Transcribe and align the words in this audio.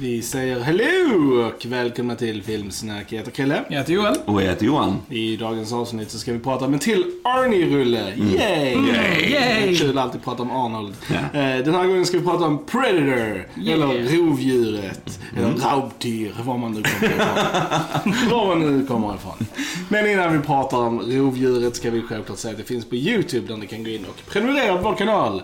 Vi 0.00 0.22
säger 0.22 0.60
hello 0.60 1.42
och 1.46 1.66
välkomna 1.66 2.14
till 2.16 2.42
Filmsnack. 2.42 3.12
Jag 3.12 3.18
heter 3.18 3.30
Krille. 3.30 3.64
Jag 3.68 3.78
heter 3.78 3.92
Joel. 3.92 4.14
Och 4.24 4.42
jag 4.42 4.48
heter 4.48 4.66
Johan. 4.66 4.98
I 5.10 5.36
dagens 5.36 5.72
avsnitt 5.72 6.10
så 6.10 6.18
ska 6.18 6.32
vi 6.32 6.38
prata 6.38 6.64
om 6.64 6.72
en 6.74 6.78
till 6.78 7.04
Arnie-rulle. 7.24 8.12
Yay! 8.16 8.74
Yay! 8.74 9.30
Yay! 9.32 9.76
Kul 9.76 9.98
att 9.98 10.04
alltid 10.04 10.22
prata 10.24 10.42
om 10.42 10.50
Arnold. 10.50 10.94
Eh, 11.10 11.64
Den 11.64 11.74
här 11.74 11.86
gången 11.86 12.06
ska 12.06 12.18
vi 12.18 12.24
prata 12.24 12.44
om 12.44 12.64
Predator. 12.66 13.46
Eller 13.66 14.16
rovdjuret. 14.16 15.20
Eller 15.36 15.48
raubtyr, 15.48 16.32
var 16.44 16.58
man 16.58 16.72
nu 16.72 16.82
kommer 16.82 17.14
ifrån. 17.14 18.28
var 18.38 18.46
man 18.46 18.78
nu 18.78 18.86
kommer 18.86 19.14
ifrån. 19.14 19.46
Men 19.88 20.10
innan 20.10 20.32
vi 20.32 20.38
pratar 20.46 20.78
om 20.78 21.00
rovdjuret 21.00 21.76
ska 21.76 21.90
vi 21.90 22.02
självklart 22.02 22.38
säga 22.38 22.52
att 22.52 22.58
det 22.58 22.64
finns 22.64 22.84
på 22.84 22.96
YouTube 22.96 23.46
där 23.48 23.56
ni 23.56 23.66
kan 23.66 23.84
gå 23.84 23.90
in 23.90 24.04
och 24.04 24.30
prenumerera 24.32 24.76
på 24.76 24.82
vår 24.88 24.94
kanal. 24.96 25.42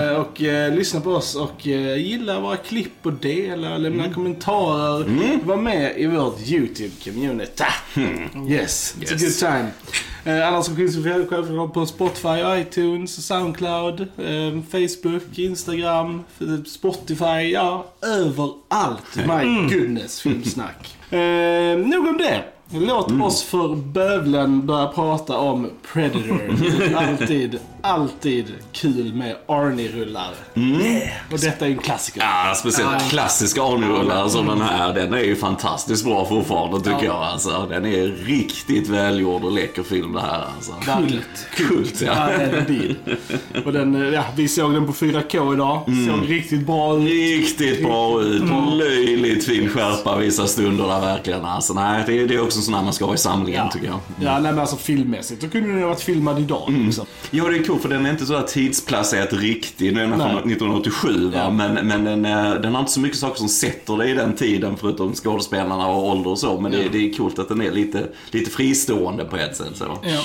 Eh, 0.00 0.16
Och 0.20 0.42
eh, 0.42 0.74
lyssna 0.74 1.00
på 1.00 1.10
oss 1.10 1.34
och 1.34 1.68
eh, 1.68 1.96
gilla 1.96 2.40
våra 2.40 2.56
klipp 2.56 2.92
och 3.06 3.12
dela, 3.12 3.78
lämna 3.82 4.12
kommentarer. 4.14 5.38
Var 5.44 5.56
med 5.56 5.92
i 5.98 6.06
vårt 6.06 6.38
YouTube-community. 6.40 7.64
Yes, 8.48 8.96
it's 9.00 9.12
a 9.12 9.16
Yes. 9.20 9.22
good 9.40 9.50
time. 9.50 9.66
Eh, 10.24 10.48
annars 10.48 10.66
så 10.66 10.74
finns 10.74 10.96
vi 10.96 11.02
själv- 11.10 11.26
självklart 11.28 11.72
på 11.74 11.86
Spotify, 11.86 12.28
iTunes, 12.60 13.26
Soundcloud, 13.26 14.00
eh, 14.00 14.60
Facebook, 14.70 15.38
Instagram, 15.38 16.22
Spotify, 16.66 17.50
ja, 17.52 17.86
överallt. 18.02 19.16
My 19.16 19.76
goodness, 19.78 20.20
filmsnack. 20.20 20.96
Eh, 21.12 21.78
nog 21.78 22.06
om 22.08 22.18
det. 22.18 22.44
Låt 22.74 23.12
oss 23.22 23.42
för 23.42 23.74
bövlen 23.76 24.66
börja 24.66 24.86
prata 24.88 25.36
om 25.38 25.70
Predator. 25.92 26.40
alltid, 26.96 27.58
alltid 27.82 28.44
kul 28.72 29.14
med 29.14 29.36
Arnie-rullar. 29.46 30.34
Yeah. 30.54 31.08
Och 31.32 31.38
detta 31.38 31.66
är 31.66 31.70
en 31.70 31.78
klassiker. 31.78 32.20
Ja, 32.20 32.54
speciellt 32.54 33.10
klassiska 33.10 33.62
Arnie-rullar 33.62 34.28
som 34.28 34.46
den 34.46 34.60
här. 34.60 34.94
Den 34.94 35.14
är 35.14 35.18
ju 35.24 35.36
fantastiskt 35.36 36.04
bra 36.04 36.24
fortfarande 36.28 36.78
tycker 36.78 36.92
Ja. 36.92 37.04
jag. 37.04 37.14
Alltså, 37.14 37.66
den 37.70 37.86
är 37.86 38.06
riktigt 38.06 38.88
välgjord 38.88 39.44
och 39.44 39.52
läcker 39.52 39.82
film 39.82 40.12
det 40.12 40.20
här. 40.20 40.44
Alltså. 40.56 40.72
Kult. 40.84 41.46
Kult 41.56 42.00
ja. 42.00 42.12
Ja, 42.30 42.38
det 42.38 42.44
är 42.44 42.56
en 42.58 42.66
bil. 42.66 42.96
Och 43.64 43.72
den, 43.72 44.02
eh, 44.02 44.08
ja, 44.14 44.24
vi 44.36 44.48
såg 44.48 44.72
den 44.74 44.86
på 44.86 44.92
4K 44.92 45.52
idag. 45.54 45.82
Såg 45.86 46.30
riktigt 46.30 46.66
bra 46.66 46.96
ut. 46.98 47.08
Riktigt 47.10 47.82
bra 47.84 48.22
ut. 48.22 48.42
Mm. 48.42 48.64
Löjligt 48.78 49.44
fin 49.46 49.68
skärpa 49.68 50.16
vissa 50.16 50.46
stunder 50.46 50.88
där 50.88 51.00
verkligen. 51.00 51.44
Alltså, 51.44 51.72
nej, 51.74 52.02
det, 52.06 52.18
är- 52.20 52.26
det 52.28 52.34
är 52.34 52.42
också 52.42 52.58
en 52.58 52.62
sån 52.62 52.74
här 52.74 52.82
man 52.82 52.92
ska 52.92 53.04
ha 53.04 53.14
i 53.14 53.18
samlingen 53.18 53.70
tycker 53.70 53.86
jag. 53.86 53.98
Ja, 54.20 54.32
nej 54.32 54.42
men 54.52 54.58
alltså 54.58 54.76
filmmässigt. 54.76 55.42
Då 55.42 55.48
kunde 55.48 55.68
den 55.68 55.80
ha 55.82 55.88
varit 55.88 56.00
filmad 56.00 56.38
idag. 56.38 56.64
Liksom. 56.68 57.06
Ja, 57.30 57.44
det 57.44 57.58
är 57.72 57.76
coolt 57.78 57.82
för 57.82 57.88
den 57.88 58.06
är 58.06 58.10
inte 58.10 58.26
så 58.26 58.36
här 58.36 58.42
tidsplacerat 58.42 59.32
riktig. 59.32 59.94
Nu 59.94 60.00
är 60.02 60.06
den 60.06 60.18
Nej. 60.18 60.28
från 60.30 60.36
1987 60.50 61.30
va? 61.30 61.30
Ja. 61.38 61.50
men, 61.50 61.86
men 61.86 62.04
den, 62.04 62.24
är- 62.24 62.58
den 62.58 62.72
har 62.74 62.80
inte 62.80 62.92
så 62.92 63.00
mycket 63.00 63.18
saker 63.18 63.38
som 63.38 63.48
sätter 63.48 63.96
det 63.96 64.08
i 64.08 64.14
den 64.14 64.36
tiden 64.36 64.76
förutom 64.80 65.14
skådespelarna 65.14 65.86
och 65.88 66.08
ålder 66.08 66.30
och 66.30 66.38
så. 66.38 66.60
Men 66.60 66.72
det, 66.72 66.88
det 66.92 66.98
är 66.98 67.16
coolt 67.16 67.38
att 67.38 67.48
den 67.48 67.60
är 67.62 67.70
lite, 67.70 68.06
lite 68.30 68.50
fristående 68.50 69.24
på 69.24 69.36
ett 69.36 69.56
sätt. 69.56 69.66
Så. 69.74 69.84
Ja. 70.02 70.20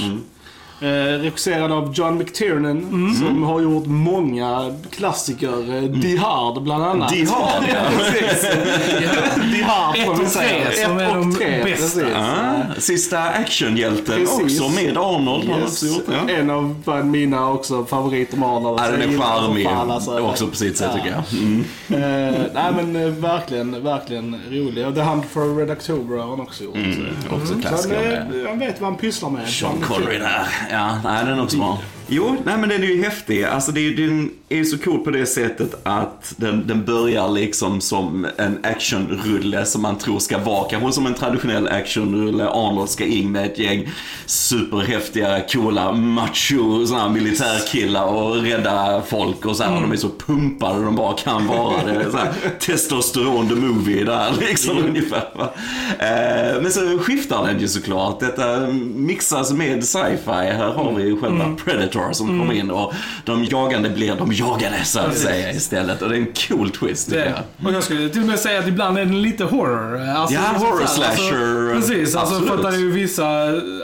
Eh, 0.81 0.87
regisserad 1.19 1.71
av 1.71 1.93
John 1.93 2.17
McTiernan 2.17 3.15
som 3.19 3.43
har 3.43 3.61
gjort 3.61 3.85
många 3.85 4.75
klassiker. 4.91 5.75
Eh, 5.75 5.81
Die 5.83 6.17
Hard 6.17 6.63
bland 6.63 6.83
annat. 6.83 7.09
Die 7.11 7.25
Hard, 7.25 7.63
ja. 7.73 7.75
precis. 7.97 8.41
Die 9.53 9.61
Hard 9.63 9.95
Ett 9.97 10.05
får 10.05 10.15
man 10.15 10.25
säga. 10.29 10.65
tre 10.65 10.85
som 10.85 10.99
Ett 10.99 11.09
är 11.09 11.15
de 11.15 11.35
tre, 11.35 11.63
bästa. 11.63 12.01
Ah, 12.15 12.79
sista 12.79 13.19
actionhjälten 13.23 14.15
Precis. 14.15 14.61
också 14.61 14.75
med 14.75 14.97
Arnold. 14.97 15.49
Han 15.49 15.59
Yes. 15.59 15.67
också 15.71 15.85
gjort, 15.85 16.05
ja. 16.27 16.33
En 16.33 16.49
av 16.49 16.75
mina 17.05 17.49
också 17.51 17.85
favoriter 17.85 18.37
med 18.37 18.49
Arnold. 18.49 18.79
Ja, 18.83 18.91
den 18.91 19.01
är 19.01 19.17
charmig 19.17 19.65
alltså. 19.67 20.19
också 20.19 20.47
på 20.47 20.55
sitt 20.55 20.77
sätt 20.77 20.89
Ja. 20.91 20.97
tycker 20.97 21.15
jag. 21.15 21.23
Mm. 21.41 21.63
Eh, 21.89 22.41
nej 22.53 22.71
men 22.75 22.95
eh, 22.95 23.09
verkligen, 23.09 23.83
verkligen 23.83 24.41
rolig. 24.51 24.87
Och 24.87 24.95
The 24.95 25.01
Hunt 25.01 25.25
for 25.31 25.55
Red 25.59 25.71
October 25.71 26.17
har 26.17 26.29
han 26.29 26.41
också 26.41 26.63
gjort. 26.63 26.75
Också 27.31 27.45
Så 27.47 27.53
han, 27.53 27.61
klassiker 27.61 27.95
med. 27.95 28.41
eh, 28.43 28.49
han 28.49 28.59
vet 28.59 28.81
vad 28.81 28.89
han 28.89 28.99
pysslar 28.99 29.29
med. 29.29 29.47
Sean 29.49 29.81
Connery 29.87 30.17
där. 30.17 30.47
Ja, 30.71 30.99
nej, 31.03 31.25
den 31.25 31.39
är 31.39 31.43
också 31.43 31.57
bra. 31.57 31.77
Jo, 32.09 32.35
nej 32.45 32.57
men 32.57 32.69
den 32.69 32.83
är 32.83 32.87
ju 32.87 33.03
häftig. 33.03 33.43
Alltså 33.43 33.71
det, 33.71 33.93
den 33.93 34.31
är 34.49 34.63
så 34.63 34.77
cool 34.77 34.99
på 34.99 35.11
det 35.11 35.25
sättet 35.25 35.75
att 35.83 36.33
den, 36.37 36.67
den 36.67 36.85
börjar 36.85 37.29
liksom 37.29 37.81
som 37.81 38.27
en 38.37 38.59
actionrulle 38.63 39.65
som 39.65 39.81
man 39.81 39.97
tror 39.97 40.19
ska 40.19 40.37
vara. 40.37 40.69
Kanske 40.69 40.91
som 40.91 41.05
en 41.05 41.13
traditionell 41.13 41.67
actionrulle. 41.67 42.47
Arnold 42.47 42.89
ska 42.89 43.05
in 43.05 43.31
med 43.31 43.45
ett 43.45 43.59
gäng 43.59 43.89
superhäftiga, 44.25 45.41
coola, 45.51 45.91
macho 45.91 46.85
såna 46.85 47.09
militärkillar 47.09 48.05
och 48.05 48.35
rädda 48.35 49.01
folk 49.07 49.45
och 49.45 49.55
så 49.55 49.63
här. 49.63 49.81
De 49.81 49.91
är 49.91 49.95
så 49.95 50.09
pumpade 50.09 50.83
de 50.83 50.95
bara 50.95 51.13
kan 51.13 51.47
vara. 51.47 51.83
Det 51.85 51.91
är 51.91 52.11
så 52.11 52.17
här, 52.17 52.33
testosteron 52.59 53.49
the 53.49 53.55
movie 53.55 54.03
där 54.03 54.33
liksom 54.39 54.77
ungefär. 54.77 55.29
Va? 55.35 55.53
Eh, 55.99 56.61
men 56.61 56.71
så 56.71 56.99
skiftar 56.99 57.47
den 57.47 57.59
ju 57.59 57.67
såklart. 57.67 58.19
Detta 58.19 58.67
mixas 58.95 59.51
med 59.51 59.83
sci-fi. 59.83 60.31
Här 60.31 60.73
har 60.73 60.93
vi 60.95 61.03
ju 61.03 61.19
själva 61.19 61.55
Predator 61.65 61.96
som 62.11 62.39
kommer 62.39 62.53
in 62.53 62.71
och 62.71 62.93
de 63.25 63.43
jagande 63.45 63.89
blir 63.89 64.15
de 64.15 64.33
jagade 64.33 64.83
så 64.85 64.99
att 64.99 65.17
säga 65.17 65.51
istället. 65.51 66.01
Och 66.01 66.09
det 66.09 66.15
är 66.15 66.19
en 66.19 66.33
cool 66.47 66.69
twist 66.69 67.09
tycker 67.09 67.25
jag. 67.25 67.67
Och 67.67 67.73
jag 67.73 67.83
skulle 67.83 68.09
till 68.09 68.21
och 68.21 68.27
med 68.27 68.39
säga 68.39 68.59
att 68.59 68.67
ibland 68.67 68.97
är 68.97 69.05
den 69.05 69.21
lite 69.21 69.43
horror. 69.43 70.01
Alltså, 70.09 70.35
Ja, 70.35 70.41
liksom 70.53 70.67
horror 70.67 70.85
så 70.85 71.01
här, 71.01 71.15
slasher. 71.15 71.75
Alltså, 71.75 71.89
precis, 71.91 72.15
alltså 72.15 72.35
Absolut. 72.35 72.61
för 72.61 72.67
att 72.67 72.71
det 72.71 72.77
är 72.77 72.81
ju 72.81 72.91
vissa, 72.91 73.27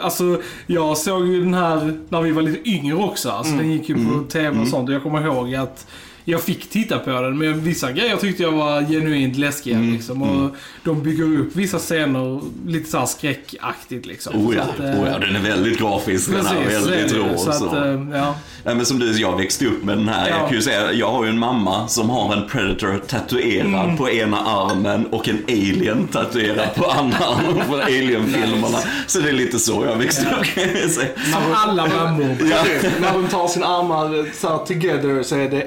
alltså 0.02 0.42
jag 0.68 0.98
såg 0.98 1.28
ju 1.28 1.44
den 1.44 1.54
här 1.54 1.98
när 2.10 2.22
vi 2.22 2.32
var 2.32 2.42
lite 2.42 2.70
yngre 2.70 2.96
också. 2.96 3.30
Alltså 3.30 3.54
den 3.54 3.72
gick 3.72 3.90
ju 3.90 3.96
på 3.96 4.24
TV 4.32 4.60
och 4.62 4.68
sånt 4.68 4.90
och 4.90 4.96
jag 4.96 5.04
kommer 5.04 5.22
ihåg 5.26 5.56
att 5.56 5.86
jag 6.26 6.42
fick 6.42 6.70
titta 6.70 7.00
på 7.00 7.10
den, 7.22 7.38
men 7.38 7.62
vissa 7.64 7.92
grejer 7.92 8.18
tyckte 8.18 8.44
jag 8.44 8.52
var 8.52 8.82
genuint 8.82 9.38
läskiga 9.38 9.78
liksom. 9.80 10.22
Och 10.24 10.56
de 10.84 11.04
bygger 11.04 11.24
upp 11.40 11.56
vissa 11.56 11.80
scener 11.80 12.42
lite 12.68 12.90
såhär 12.90 13.06
skräckaktigt 13.06 14.06
liksom. 14.06 14.48
Oh 14.48 14.56
ja, 14.56 14.64
Så 14.66 14.70
att, 14.84 14.90
eh, 14.96 15.02
oh 15.02 15.08
ja, 15.12 15.20
den 15.20 15.36
är 15.36 15.40
väldigt 15.40 15.80
grafisk. 15.80 16.32
Den 16.32 16.46
Precis, 16.46 16.84
så 16.84 16.90
är 16.90 16.96
väldigt 16.98 17.14
rå. 17.18 17.38
Så 17.38 17.52
så. 17.52 17.66
att, 17.66 17.74
eh, 17.74 18.08
ja. 18.14 18.36
Nej, 18.66 18.76
men 18.76 18.86
som 18.86 19.00
du, 19.00 19.12
jag 19.12 19.38
växte 19.38 19.66
upp 19.66 19.84
med 19.84 19.98
den 19.98 20.08
här. 20.10 20.30
Ja. 20.30 20.38
Jag 20.38 20.48
kan 20.48 20.56
ju 20.58 20.62
säga, 20.62 20.92
jag 20.94 21.12
har 21.12 21.24
ju 21.24 21.30
en 21.30 21.40
mamma 21.40 21.88
som 21.88 22.10
har 22.10 22.34
en 22.36 22.48
Predator 22.50 23.02
tatuerad 23.08 23.64
Mm. 23.84 23.98
på 23.98 24.10
ena 24.10 24.38
armen 24.40 25.06
och 25.06 25.30
en 25.30 25.44
Alien 25.48 26.08
tatuerad 26.08 26.76
på 26.76 26.86
andra 26.86 27.18
armen 27.18 27.66
från 27.70 27.82
Alien-filmerna. 27.82 28.78
Så 29.08 29.20
det 29.20 29.30
är 29.30 29.34
lite 29.34 29.60
så 29.60 29.86
jag 29.86 29.96
växte 29.98 30.26
upp 30.26 30.46
kan 30.46 30.64
jag 30.82 30.90
säga. 30.92 31.10
Som 31.34 31.54
alla 31.56 31.88
mammor. 31.88 32.38
Ja. 32.52 32.64
När 33.02 33.14
de 33.14 33.28
tar 33.28 33.48
sina 33.48 33.66
armar 33.68 34.26
så 34.42 34.48
här 34.50 34.58
together 34.66 35.24
så 35.24 35.36
är 35.36 35.50
det 35.50 35.62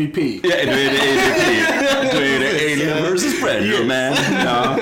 A- 0.00 0.02
AVP. 0.02 0.40
Ja, 0.42 0.50
då 0.66 0.72
är 0.72 0.90
det 0.90 1.00
AVP. 1.10 2.12
Då 2.12 2.18
är 2.20 2.40
det 2.40 2.72
Alien 2.72 3.14
vs 3.16 3.40
Predator 3.42 3.84
man. 3.84 4.16
Ja. 4.44 4.76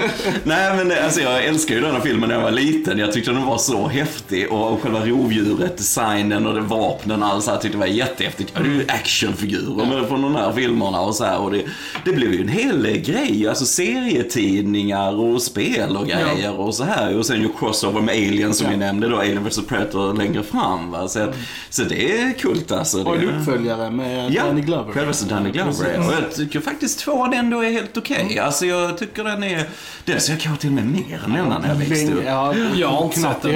Nej 0.44 0.76
men 0.76 1.04
alltså 1.04 1.20
jag 1.20 1.44
älskar 1.44 1.74
ju 1.74 1.80
den 1.80 1.94
här 1.94 2.00
filmen 2.00 2.28
när 2.28 2.36
jag 2.36 2.42
var 2.42 2.50
liten. 2.50 2.98
Jag 2.98 3.12
tyckte 3.12 3.30
den 3.30 3.46
var 3.46 3.58
så 3.58 3.88
häftig 3.88 4.52
och 4.52 4.82
själva 4.82 5.00
rovdjuret, 5.06 5.76
designen 5.76 6.46
och 6.46 6.54
det 6.54 6.60
vapnen 6.60 7.22
och 7.22 7.28
allt 7.28 7.44
så 7.44 7.50
här 7.50 7.58
tyckte 7.58 7.76
jag 7.76 7.80
var 7.80 7.86
jättehäftigt. 7.86 8.52
Ja, 8.54 8.60
det 8.62 8.68
är 8.68 8.72
ju 8.72 8.84
actionfigurer 8.88 9.86
med 9.86 10.08
från 10.08 10.22
de 10.22 10.34
här 10.36 10.52
filmerna 10.52 11.00
och 11.00 11.14
så 11.14 11.24
här. 11.24 11.38
Och 11.40 11.50
det, 11.50 11.62
det 12.04 12.12
blev 12.12 12.32
ju 12.34 12.40
en 12.40 12.48
hel 12.48 12.86
grej. 12.98 13.48
Alltså 13.48 13.66
serietidningar 13.66 15.12
och 15.20 15.42
spel 15.42 15.96
och 15.96 16.06
grejer 16.06 16.60
och 16.60 16.74
så 16.74 16.84
här. 16.84 17.16
Och 17.18 17.26
sen 17.26 17.40
ju 17.42 17.48
crossover 17.58 18.00
med 18.00 18.14
Alien 18.14 18.54
som 18.54 18.64
Ja. 18.66 18.70
vi 18.70 18.76
nämnde 18.76 19.08
då, 19.08 19.16
Alien 19.18 19.44
vs 19.44 19.66
Predator 19.66 20.14
längre 20.14 20.42
fram. 20.42 20.90
Va? 20.90 21.08
Så, 21.08 21.32
så 21.70 21.82
det 21.84 22.20
är 22.20 22.32
kult 22.32 22.72
alltså. 22.72 23.02
Och 23.04 23.16
en 23.16 23.26
Det- 23.26 23.32
uppföljare 23.32 23.90
med 23.90 24.32
Ja, 24.32 24.44
Danny 24.44 24.60
Glover. 24.60 24.92
självaste 24.92 25.26
Danny 25.34 25.50
Glover. 25.50 25.98
Och 25.98 26.04
jag 26.14 26.34
tycker 26.36 26.60
faktiskt 26.60 26.98
tvåan 26.98 27.32
ändå 27.34 27.60
är 27.64 27.70
helt 27.70 27.96
okej. 27.96 28.38
Alltså 28.38 28.66
jag 28.66 28.98
tycker 28.98 29.24
den 29.24 29.42
är... 29.44 29.68
Den 30.12 30.20
ser 30.20 30.32
jag 30.32 30.40
kanske 30.40 30.60
till 30.60 30.70
och 30.70 30.74
med 30.74 30.86
mer 30.86 31.20
än 31.24 31.32
denna 31.32 31.58
när 31.58 31.68
jag 31.68 31.74
växte 31.74 32.12
upp. 32.12 32.22
Ja, 32.26 32.54
Jag 32.74 32.88
har 32.88 33.04
inte 33.04 33.20
sett 33.20 33.42
den. 33.42 33.52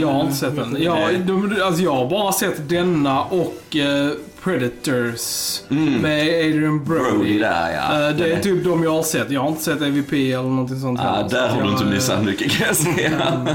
Jag 0.00 0.08
har 0.12 0.20
inte 0.20 0.34
sett 0.34 0.56
den. 0.56 0.76
Jag, 0.82 1.20
de, 1.20 1.56
alltså 1.64 1.82
jag 1.82 1.94
har 1.94 2.10
bara 2.10 2.32
sett 2.32 2.68
denna 2.68 3.22
och 3.24 3.76
eh, 3.76 4.10
Predators 4.44 5.60
med 5.68 6.20
Adrian 6.22 6.84
Brody. 6.84 7.10
Brody 7.10 7.38
där, 7.38 7.70
ja. 7.72 8.08
Eh, 8.08 8.16
det 8.16 8.32
är 8.32 8.40
typ 8.40 8.64
de 8.64 8.82
jag 8.84 8.90
har 8.90 9.02
sett. 9.02 9.30
Jag 9.30 9.40
har 9.40 9.48
inte 9.48 9.62
sett 9.62 9.82
AVP 9.82 10.12
eller 10.32 10.42
någonting 10.42 10.80
sånt 10.80 11.00
Ja. 11.02 11.28
Så 11.28 11.36
där 11.36 11.48
har 11.48 11.62
du 11.62 11.68
inte 11.70 11.84
missat 11.84 12.24
mycket 12.24 12.50
kan 12.52 12.66
jag 12.66 12.76
säga. 12.76 13.46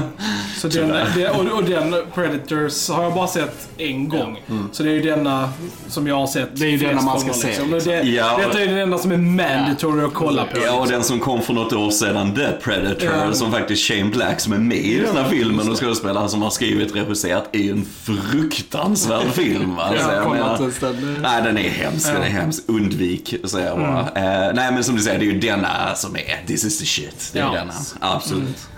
Så 0.56 0.68
den, 0.68 0.90
och, 1.30 1.56
och 1.58 1.64
den 1.64 1.94
Predators 2.14 2.88
har 2.88 3.02
jag 3.02 3.14
bara 3.14 3.26
sett 3.26 3.68
en 3.78 4.08
gång. 4.08 4.42
Så 4.72 4.82
det 4.82 4.88
är 4.88 4.92
ju 4.92 5.02
denna 5.02 5.48
som 5.88 6.06
jag 6.06 6.14
har 6.16 6.26
sett 6.26 6.48
Det 6.56 6.66
är 6.66 6.70
ju 6.70 6.76
denna 6.78 7.02
man 7.02 7.20
ska 7.20 7.32
se, 7.32 7.46
liksom. 7.46 7.70
liksom. 7.74 7.92
Det, 7.92 8.02
Ja. 8.02 8.40
Detta 8.46 8.60
är 8.62 8.66
den 8.66 8.78
enda 8.78 8.98
som 8.98 9.12
är 9.12 9.16
mandatory 9.16 10.04
att 10.04 10.14
kolla 10.14 10.44
på. 10.44 10.50
Ja, 10.64 10.72
och 10.72 10.80
liksom. 10.80 10.88
den 10.94 11.02
som 11.04 11.20
kom 11.20 11.42
för 11.42 11.52
något 11.52 11.72
år 11.72 11.90
sedan, 11.90 12.34
The 12.34 12.48
Predator, 12.62 13.10
Ja. 13.26 13.32
som 13.32 13.52
faktiskt 13.52 13.82
Shane 13.88 14.04
Black 14.10 14.40
som 14.40 14.52
är 14.52 14.58
med 14.58 14.76
i 14.76 15.00
den 15.00 15.16
här 15.16 15.28
filmen 15.30 15.70
och 15.70 15.80
skådespelaren 15.80 16.28
som 16.28 16.42
har 16.42 16.50
skrivit 16.50 16.96
regisserat, 16.96 17.48
är 17.52 17.58
ju 17.58 17.70
en 17.70 17.84
fruktansvärd 18.02 19.26
film. 19.32 19.76
Va? 19.76 19.92
Jag 20.00 20.14
jag 20.16 20.30
menar- 20.32 20.56
den. 20.80 21.16
Nej, 21.22 21.42
den 21.42 21.58
är 21.58 21.68
hemsk. 21.70 22.06
Den 22.06 22.22
är 22.22 22.28
hemsk. 22.28 22.62
Undvik, 22.66 23.34
säger 23.44 23.66
jag 23.66 23.78
bara. 23.78 24.00
Eh, 24.00 24.54
nej, 24.54 24.72
men 24.72 24.84
som 24.84 24.96
du 24.96 25.02
säger, 25.02 25.18
det 25.18 25.24
är 25.24 25.32
ju 25.32 25.40
denna 25.40 25.94
som 25.94 26.16
är 26.16 26.46
this 26.46 26.64
is 26.64 26.78
the 26.78 26.86
shit. 26.86 27.30
Det 27.32 27.38
är 27.38 27.42
Ja. 27.42 27.52
denna. 27.52 27.72
Absolut. 28.00 28.68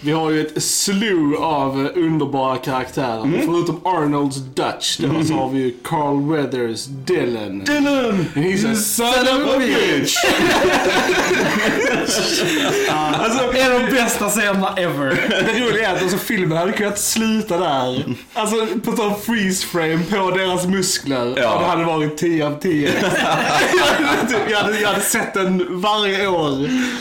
Vi 0.00 0.12
har 0.12 0.30
ju 0.30 0.46
ett 0.46 0.62
slew 0.62 1.36
av 1.44 1.88
underbara 1.94 2.56
karaktärer. 2.56 3.22
Mm. 3.24 3.40
Förutom 3.46 3.80
Arnolds 3.84 4.36
Dutch 4.36 4.98
då, 4.98 5.24
så 5.24 5.34
har 5.34 5.48
vi 5.50 5.58
ju 5.58 5.74
Carl 5.84 6.30
Weathers 6.32 6.84
Dylan. 6.84 7.58
Dylan! 7.64 8.26
He's 8.34 8.72
a 8.72 8.74
son 8.74 9.06
of 9.42 9.54
a 9.54 9.58
bitch! 9.58 10.14
Alltså, 13.18 13.58
en 13.58 13.72
av 13.72 13.80
de 13.80 13.90
bästa 13.94 14.28
scenerna 14.28 14.74
ever. 14.76 15.08
Det 15.46 15.60
roliga 15.60 15.90
är 15.90 15.96
att 15.96 16.02
alltså, 16.02 16.18
filmen 16.18 16.58
hade 16.58 16.72
kunnat 16.72 16.98
sluta 16.98 17.58
där. 17.58 18.04
Alltså 18.34 18.66
på 18.84 18.96
sån 18.96 19.20
freeze 19.20 19.66
frame 19.66 20.00
på 20.10 20.30
deras 20.30 20.66
muskler. 20.66 21.34
Ja. 21.36 21.54
Och 21.54 21.60
det 21.60 21.66
hade 21.66 21.84
varit 21.84 22.16
10 22.16 22.46
av 22.46 22.58
10. 22.60 22.90
jag, 23.02 24.06
hade, 24.06 24.28
typ- 24.28 24.50
jag, 24.50 24.58
hade, 24.58 24.80
jag 24.80 24.88
hade 24.88 25.00
sett 25.00 25.34
den 25.34 25.80
varje 25.80 26.26
år. 26.28 26.50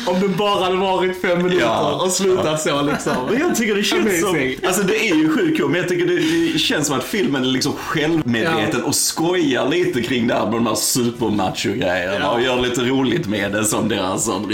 Om 0.08 0.20
den 0.22 0.36
bara 0.38 0.64
hade 0.64 0.76
varit 0.76 1.22
fem 1.22 1.38
minuter 1.38 1.60
Ja. 1.66 2.02
och 2.06 2.12
slutat 2.12 2.62
så 2.62 2.82
liksom. 2.82 3.14
Men 3.32 3.40
jag 3.40 3.56
tycker 3.56 3.76
det 3.76 3.84
känns 3.84 4.22
som... 4.22 4.54
Alltså 4.68 4.84
det 4.84 5.10
är 5.10 5.16
ju 5.16 5.34
sjukt 5.34 5.60
men 5.70 5.76
jag 5.76 5.90
tycker 5.90 6.06
det, 6.06 6.54
det 6.54 6.60
känns 6.60 6.88
som 6.88 6.98
att 7.00 7.04
filmen 7.04 7.44
är 7.44 7.48
liksom 7.48 7.74
självmedveten 7.74 8.84
och 8.84 8.96
skojar 8.96 9.70
lite 9.70 10.02
kring 10.02 10.28
det 10.28 10.34
här 10.34 10.44
med 10.46 10.54
de 10.54 10.68
här 10.68 10.76
supermacho-grejerna 10.76 12.18
Ja. 12.20 12.30
och 12.32 12.42
gör 12.42 12.62
lite 12.62 12.82
roligt 12.82 13.28
med 13.28 13.52
det 13.52 13.66
som 13.66 13.90
deras 13.90 14.26
sån 14.26 14.48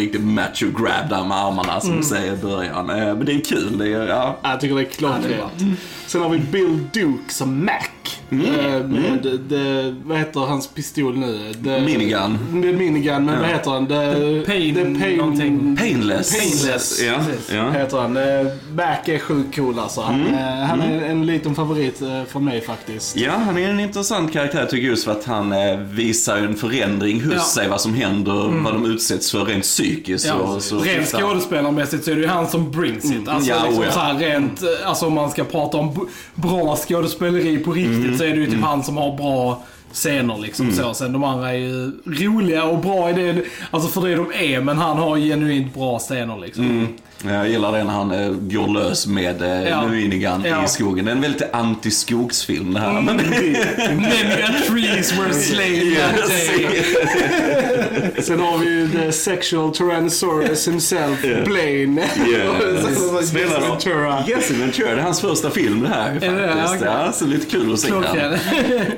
riktig 0.48 0.68
macho-grab 0.68 1.10
där 1.10 1.24
med 1.24 1.38
armarna 1.38 1.82
som 1.82 1.98
du 1.98 2.04
säger 2.04 2.34
i 2.34 2.38
början. 2.38 2.90
Eh, 2.90 2.96
Men 2.96 3.26
det 3.26 3.34
är 3.34 3.42
kul. 3.46 3.78
Det 3.78 3.94
är, 3.94 4.08
ja. 4.08 4.38
Jag 4.44 4.60
tycker 4.60 4.76
det 4.76 4.82
är 4.82 4.86
klockrent. 4.86 5.78
Sen 6.08 6.22
har 6.22 6.30
vi 6.30 6.40
Bill 6.40 6.88
Duke 6.94 7.34
som 7.34 7.66
Mac. 7.66 8.19
Mm. 8.32 8.46
Eh, 8.46 8.84
Med 8.88 9.40
det, 9.50 9.96
vad 10.06 10.18
heter 10.18 10.40
hans 10.40 10.68
pistol 10.68 11.18
nu? 11.18 11.54
The, 11.64 11.82
Minigun. 11.82 12.38
Det 12.62 12.70
är 12.70 12.74
minigun, 12.74 13.26
men 13.26 13.40
vad 13.40 13.50
heter 13.50 13.72
han? 13.72 13.88
The, 13.88 14.46
Pain 14.46 14.76
the 14.76 15.00
pain 15.04 15.18
någonting. 15.18 15.78
Painless. 15.78 16.38
Painless. 16.40 17.02
Ja, 17.04 17.20
ja. 17.56 17.70
heter 17.70 17.98
han. 17.98 18.18
Eh, 18.18 18.24
Mac 18.76 18.86
är 19.14 19.20
sjukt 19.20 19.56
cool 19.56 19.80
alltså. 19.80 20.02
Han, 20.02 20.16
Mm. 20.22 20.34
eh, 20.34 20.66
han 20.66 20.82
är 20.82 21.06
en 21.06 21.26
liten 21.26 21.56
favorit 21.56 22.02
eh, 22.02 22.24
för 22.28 22.40
mig 22.40 22.62
faktiskt. 22.62 23.18
Ja, 23.18 23.32
han 23.46 23.58
är 23.58 23.70
en 23.70 23.80
intressant 23.80 24.34
karaktär 24.34 24.66
tycker 24.66 24.78
jag 24.78 24.90
just 24.90 25.04
för 25.06 25.12
att 25.12 25.26
han 25.26 25.52
eh, 25.52 25.78
visar 25.80 26.38
en 26.38 26.56
förändring 26.56 27.22
hos 27.24 27.34
Ja. 27.34 27.42
sig, 27.44 27.70
vad 27.70 27.82
som 27.82 27.94
händer, 27.94 28.64
vad 28.64 28.74
de 28.74 28.86
utsätts 28.86 29.32
för 29.32 29.46
rent 29.46 29.64
psykiskt. 29.64 30.26
Ja, 30.28 30.34
och 30.34 30.62
så, 30.64 30.80
rent 30.80 31.08
skådespelarmässigt 31.08 32.04
så 32.06 32.12
är 32.12 32.16
det 32.16 32.22
ju 32.22 32.28
han 32.28 32.48
som 32.48 32.72
brings 32.72 33.06
it. 33.06 33.28
Alltså, 33.28 33.50
Ja, 33.52 33.56
liksom 33.64 33.80
oh 33.80 33.86
ja. 33.86 33.92
så 33.92 34.00
här 34.00 34.14
rent, 34.20 34.62
eh, 34.64 34.68
alltså 34.90 35.06
om 35.06 35.14
man 35.14 35.32
ska 35.32 35.44
prata 35.44 35.78
om 35.78 36.08
bra 36.36 36.76
skådespeleri 36.76 37.58
på 37.58 37.72
riktigt 37.72 37.96
Mm. 38.04 38.19
Så 38.20 38.26
är 38.26 38.30
det 38.30 38.36
ju 38.36 38.46
typ 38.52 38.62
han 38.64 38.84
som 38.84 38.98
har 38.98 39.18
bra 39.18 39.64
scener 39.94 40.38
liksom 40.38 40.72
så. 40.72 40.94
Sen 40.94 41.14
de 41.14 41.24
andra 41.24 41.50
är 41.50 41.58
ju 41.58 41.92
roliga 42.06 42.64
och 42.64 42.80
bra 42.80 43.10
i 43.10 43.14
det, 43.14 43.44
alltså 43.72 43.90
för 43.90 44.08
det 44.08 44.16
de 44.16 44.32
är, 44.54 44.62
men 44.62 44.78
han 44.78 44.98
har 44.98 45.18
genuint 45.18 45.74
bra 45.74 46.00
scener 46.00 46.38
liksom. 46.38 46.64
Mm. 46.66 46.88
Jag 47.24 47.50
gillar 47.50 47.72
det 47.72 47.84
när 47.84 47.92
han 47.94 48.12
eh, 48.12 48.30
går 48.32 48.68
lös 48.74 49.08
med 49.08 49.42
eh, 49.42 49.70
Ja. 49.70 49.88
Minigun 49.88 50.44
Ja. 50.46 50.66
i 50.66 50.68
skogen. 50.68 51.06
Det 51.06 51.12
är 51.12 51.16
en 51.16 51.22
väldigt 51.22 51.54
anti-skogsfilm 51.54 52.74
det 52.74 52.80
här. 52.80 52.90
Mm. 52.90 53.06
Men 53.06 53.16
Many 54.02 54.60
trees 54.68 55.20
were 55.20 55.34
slain 55.34 55.96
that 56.18 56.28
day. 56.30 56.84
Sen 58.22 58.40
har 58.40 58.58
vi 58.58 58.70
ju 58.70 58.88
the 58.90 59.12
sexual 59.12 59.76
tyrannosaurus 59.76 60.68
himself, 60.68 61.22
Blaine. 61.46 61.98
Yes. 62.00 63.30
Spelar 63.30 63.62
Ventura. 63.62 64.24
Jesse 64.28 64.54
Ventura, 64.54 64.88
det 64.96 65.02
är 65.02 65.04
hans 65.04 65.22
första 65.22 65.50
film 65.50 65.82
det 65.82 65.88
här 65.90 66.14
det? 66.14 66.20
faktiskt. 66.20 66.76
Okej. 66.84 66.94
Ja, 67.06 67.12
så 67.12 67.26
lite 67.26 67.46
kul 67.46 67.74
att 67.74 67.80
se 67.80 67.92
den. 67.92 68.38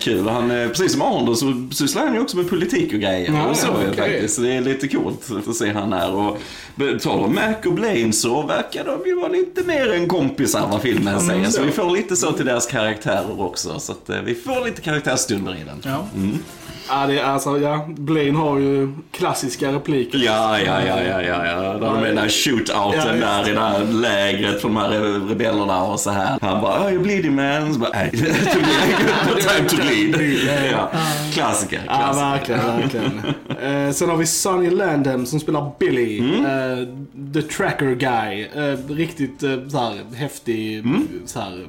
Kul. 0.02 0.28
Han, 0.28 0.52
eh, 0.52 0.70
precis 0.82 1.00
som 1.00 1.02
Arnold 1.02 1.38
så 1.38 1.68
sysslar 1.72 2.06
han 2.06 2.14
ju 2.14 2.20
också 2.20 2.38
med 2.38 2.50
politik 2.50 2.94
och 2.94 3.00
grejer. 3.00 3.32
Ja, 3.34 3.48
och 3.48 3.58
så, 3.58 3.68
ja, 3.68 3.74
okej. 3.92 3.96
faktiskt. 3.96 4.36
Så 4.36 4.42
det 4.42 4.54
är 4.54 4.62
lite 4.62 4.88
coolt 4.88 5.32
att 5.48 5.56
se 5.56 5.72
han 5.72 5.94
här. 5.94 6.14
Och 6.14 6.38
talar 7.02 7.24
om 7.24 7.36
Mac 7.36 7.56
och 7.66 7.74
Blaine 7.74 8.14
så 8.14 8.42
verkar 8.42 8.86
de 8.86 9.10
ju 9.10 9.16
vara 9.16 9.28
lite 9.28 9.64
mer 9.64 9.94
än 9.94 10.08
kompisar 10.08 10.68
vad 10.72 10.82
filmen 10.82 11.22
säger. 11.22 11.46
Så 11.46 11.64
vi 11.64 11.72
får 11.72 11.90
lite 11.90 12.16
så 12.16 12.32
till 12.32 12.46
deras 12.46 12.66
karaktärer 12.66 13.42
också. 13.42 13.80
Så 13.80 13.92
att 13.92 14.10
eh, 14.10 14.22
vi 14.22 14.36
får 14.36 14.66
lite 14.66 14.82
karaktärsstunder 14.82 15.56
i 15.56 15.64
den. 15.64 15.82
Ja. 15.84 16.08
Ja, 16.90 17.08
det 17.08 17.20
är 17.20 17.24
alltså, 17.24 17.60
ja. 17.60 17.86
Blaine 17.98 18.36
har 18.36 18.60
ju 18.60 18.94
klassiska 19.12 19.72
repliker. 19.72 20.18
Ja, 20.18 20.60
ja, 20.60 20.82
ja, 20.88 21.02
ja, 21.04 21.22
ja, 21.22 21.46
ja. 21.46 21.62
Där 21.62 21.80
de 21.80 21.98
är 22.04 22.08
den 22.08 22.16
där 22.16 22.30
shootouten 22.30 23.20
Ja, 23.22 23.28
där 23.28 23.50
i 23.50 23.54
det 23.54 23.60
här 23.60 23.84
lägret 23.84 24.62
från 24.62 24.74
de 24.74 24.80
här 24.82 24.90
rebellerna 25.30 25.84
och 25.84 26.00
så 26.00 26.10
här. 26.10 26.38
Han 26.42 26.62
bara, 26.62 26.86
oh, 26.88 26.94
you 26.94 27.04
bleeding 27.04 27.36
man. 27.36 27.74
Så 27.74 27.80
bara, 27.80 27.90
late. 27.90 28.18
time 29.58 29.70
to 29.70 29.76
bleed. 29.76 30.16
Ja. 30.72 30.92
Klassiker, 31.34 31.82
Ja, 31.88 31.94
klassiker. 31.98 32.58
verkligen, 32.58 32.62
verkligen. 32.82 33.88
Eh, 33.88 33.92
sen 33.94 34.10
har 34.10 34.18
vi 34.18 34.26
Sonny 34.26 34.70
Landham 34.70 35.26
som 35.26 35.40
spelar 35.40 35.72
Billy. 35.80 36.20
Mm. 36.20 36.46
Eh, 36.46 36.88
the 37.34 37.42
Tracker 37.42 37.96
Guy. 37.96 38.42
Eh, 38.56 38.78
riktigt 38.96 39.44
eh, 39.44 39.68
så 39.70 39.78
här, 39.78 40.16
häftig, 40.16 40.80
Mm. 40.80 41.08
så 41.26 41.40
här, 41.40 41.68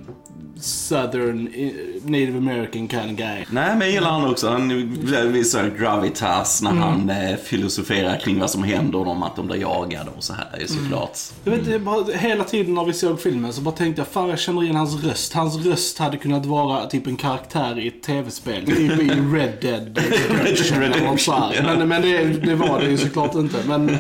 Southern 0.61 1.49
eh, 1.55 1.71
Native 2.05 2.39
American 2.39 2.89
kind 2.89 3.11
of 3.11 3.17
guy. 3.17 3.45
Nej, 3.51 3.77
men 3.77 3.81
jag 3.81 3.91
gillar 3.91 4.11
han 4.11 4.31
också. 4.31 4.49
Han 4.49 5.33
visar 5.33 5.71
gravitas 5.79 6.63
när 6.63 6.71
han 6.71 7.11
eh, 7.11 7.37
filosoferar 7.37 8.19
kring 8.19 8.39
vad 8.41 8.51
som 8.51 8.63
händer 8.63 9.05
dem, 9.05 9.23
att 9.23 9.37
de 9.37 9.47
blir 9.47 9.57
jagade 9.57 10.11
och 10.17 10.25
så 10.25 10.33
här 10.33 10.67
såklart. 10.67 11.19
Jag 11.45 11.53
vet, 11.53 11.83
bara, 11.83 12.05
hela 12.05 12.45
tiden 12.45 12.75
när 12.75 12.85
vi 12.85 12.93
såg 12.93 13.21
filmen 13.21 13.53
så 13.53 13.61
bara 13.61 13.75
tänkte 13.75 14.01
jag, 14.01 14.09
fan 14.09 14.29
jag 14.29 14.39
känner 14.39 14.63
igen 14.63 14.77
hans 14.77 15.05
röst. 15.05 15.33
Hans 15.33 15.67
röst 15.67 15.99
hade 15.99 16.17
kunnat 16.17 16.47
vara 16.47 16.87
typ 16.87 17.07
en 17.07 17.17
karaktär 17.17 17.79
i 17.79 17.89
ett 17.89 18.03
tv-spel. 18.03 18.67
Typ 18.67 19.03
i 19.03 19.09
Red 19.09 19.53
Dead 19.61 19.99
Redemption. 20.79 21.35
Men, 21.63 21.89
men 21.89 22.03
det, 22.03 22.25
det 22.25 22.55
var 22.55 22.81
det 22.81 22.91
ju 22.91 22.99
såklart 22.99 23.35
inte. 23.35 23.57
Men 23.67 23.97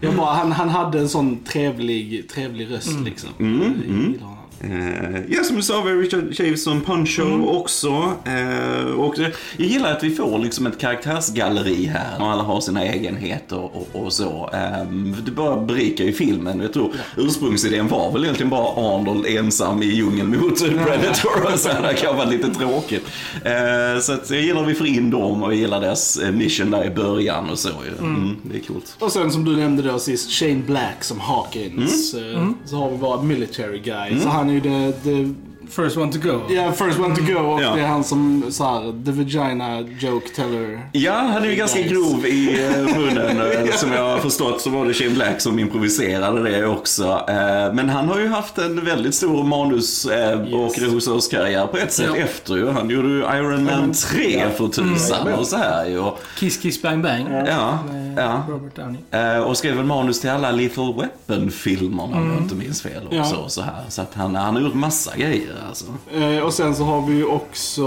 jag 0.00 0.14
bara, 0.14 0.32
han, 0.32 0.52
han 0.52 0.68
hade 0.68 0.98
en 0.98 1.08
sån 1.08 1.44
trevlig, 1.44 2.28
trevlig 2.28 2.70
röst 2.70 3.00
liksom. 3.04 3.28
Jag 3.38 3.48
gillar 3.48 4.26
honom. 4.26 4.39
Eh, 4.64 5.20
ja, 5.28 5.44
som 5.44 5.56
du 5.56 5.62
sa, 5.62 5.80
vi 5.82 5.90
har 5.90 5.96
Richard 5.98 6.34
Chaves 6.36 6.64
som 6.64 6.80
Puncho 6.80 7.46
också. 7.46 8.12
Eh, 8.24 8.84
och 8.90 9.14
jag 9.18 9.32
gillar 9.56 9.92
att 9.92 10.04
vi 10.04 10.10
får 10.10 10.38
liksom 10.38 10.66
ett 10.66 10.78
karaktärsgalleri 10.78 11.84
här. 11.86 12.20
Och 12.20 12.26
alla 12.30 12.42
har 12.42 12.60
sina 12.60 12.84
egenheter 12.84 13.58
och, 13.58 13.88
och 13.92 14.12
så. 14.12 14.50
Eh, 14.52 14.92
det 15.24 15.30
bara 15.30 15.56
berikar 15.60 16.04
ju 16.04 16.12
filmen. 16.12 16.60
Jag 16.60 16.72
tror 16.72 16.92
ursprungsidén 17.16 17.88
var 17.88 18.12
väl 18.12 18.22
egentligen 18.24 18.50
bara 18.50 18.68
Arnold 18.94 19.26
ensam 19.26 19.82
i 19.82 19.86
djungeln 19.86 20.40
mot 20.40 20.58
Predator. 20.86 21.56
Så 21.56 21.68
det 21.82 21.94
kan 21.94 22.16
vara 22.16 22.28
lite 22.28 22.48
tråkigt. 22.54 23.06
Eh, 23.44 24.00
så 24.00 24.12
att 24.12 24.30
jag 24.30 24.40
gillar 24.40 24.62
att 24.62 24.68
vi 24.68 24.74
får 24.74 24.86
in 24.86 25.10
dem 25.10 25.42
och 25.42 25.52
jag 25.52 25.58
gillar 25.60 25.80
deras 25.80 26.16
eh, 26.16 26.32
mission 26.32 26.70
där 26.70 26.84
i 26.84 26.90
början 26.90 27.50
och 27.50 27.58
så. 27.58 27.68
ju. 27.68 28.06
Mm, 28.06 28.36
det 28.42 28.56
är 28.58 28.60
coolt. 28.62 28.96
Och 28.98 29.12
sen 29.12 29.30
som 29.32 29.44
du 29.44 29.56
nämnde 29.56 29.82
då 29.82 29.98
sist, 29.98 30.30
Shane 30.30 30.62
Black 30.66 31.04
som 31.04 31.20
Hawkins. 31.20 32.14
Eh, 32.14 32.48
Så 32.64 32.76
har 32.76 32.90
vi 32.90 32.96
bara 32.96 33.22
military 33.22 33.78
guy. 33.78 34.20
Så 34.20 34.28
han 34.28 34.49
är 34.50 34.54
ju 34.54 34.60
the, 34.60 34.92
the 35.02 35.34
First 35.70 35.96
one 35.96 36.12
to 36.12 36.18
go. 36.18 36.40
yeah, 36.52 36.72
first 36.72 36.98
one 36.98 37.16
to 37.16 37.22
go 37.22 37.38
och 37.38 37.62
Ja. 37.62 37.74
det 37.74 37.80
är 37.80 37.86
han 37.86 38.04
som 38.04 38.44
så 38.50 38.64
här, 38.64 39.04
the 39.04 39.12
vagina 39.12 39.80
joke 39.80 40.28
teller. 40.36 40.80
Ja, 40.92 41.12
han 41.12 41.42
är 41.44 41.48
ju 41.48 41.54
ganska 41.54 41.80
grov 41.82 42.26
i 42.26 42.64
eh, 42.64 42.98
munnen. 42.98 43.40
eh, 43.68 43.74
Som 43.74 43.92
jag 43.92 44.02
har 44.02 44.18
förstått 44.18 44.60
så 44.60 44.70
var 44.70 44.84
det 44.86 44.94
Shane 44.94 45.10
Black 45.10 45.40
som 45.40 45.58
improviserade 45.58 46.42
det 46.50 46.66
också. 46.66 47.04
Eh, 47.28 47.72
Men 47.74 47.88
han 47.88 48.08
har 48.08 48.18
ju 48.20 48.28
haft 48.28 48.58
en 48.58 48.84
väldigt 48.84 49.14
stor 49.14 49.44
manus 49.44 50.04
och 50.52 50.78
regissörskarriär 50.78 51.66
på 51.66 51.76
ett 51.76 51.92
sätt 51.92 52.06
Ja. 52.08 52.16
efter 52.16 52.56
ju. 52.56 52.68
Han 52.70 52.90
gjorde 52.90 53.08
ju 53.08 53.18
Iron 53.20 53.64
Man 53.64 53.92
3 53.92 54.44
för 54.56 54.68
tusan 54.68 55.28
och 55.32 55.46
så 55.46 55.56
här 55.56 55.86
ju. 55.86 56.02
Kiss 56.38 56.56
Kiss 56.56 56.82
Bang 56.82 57.02
Bang. 57.02 57.26
Ja, 57.46 57.78
Med 57.92 58.09
ja. 58.22 58.42
Robert 58.48 58.76
Downey. 58.76 59.00
Eh, 59.10 59.38
Och 59.42 59.56
skrev 59.56 59.76
väl 59.76 59.84
manus 59.86 60.20
till 60.20 60.30
alla 60.30 60.50
Lethal 60.50 60.94
Weapon-filmerna 60.94 62.02
om 62.18 62.30
jag 62.32 62.42
inte 62.42 62.54
minns 62.54 62.82
fel 62.82 63.02
också. 63.06 63.16
Ja. 63.42 63.48
Så, 63.48 63.62
här. 63.62 63.84
så 63.88 64.02
att 64.02 64.14
han, 64.14 64.34
han 64.34 64.54
har 64.56 64.62
gjort 64.62 64.74
massa 64.74 65.16
grejer 65.16 65.54
alltså. 65.68 65.84
Eh, 66.14 66.38
och 66.38 66.52
sen 66.54 66.74
så 66.74 66.84
har 66.84 67.06
vi 67.06 67.14
ju 67.14 67.24
också 67.24 67.84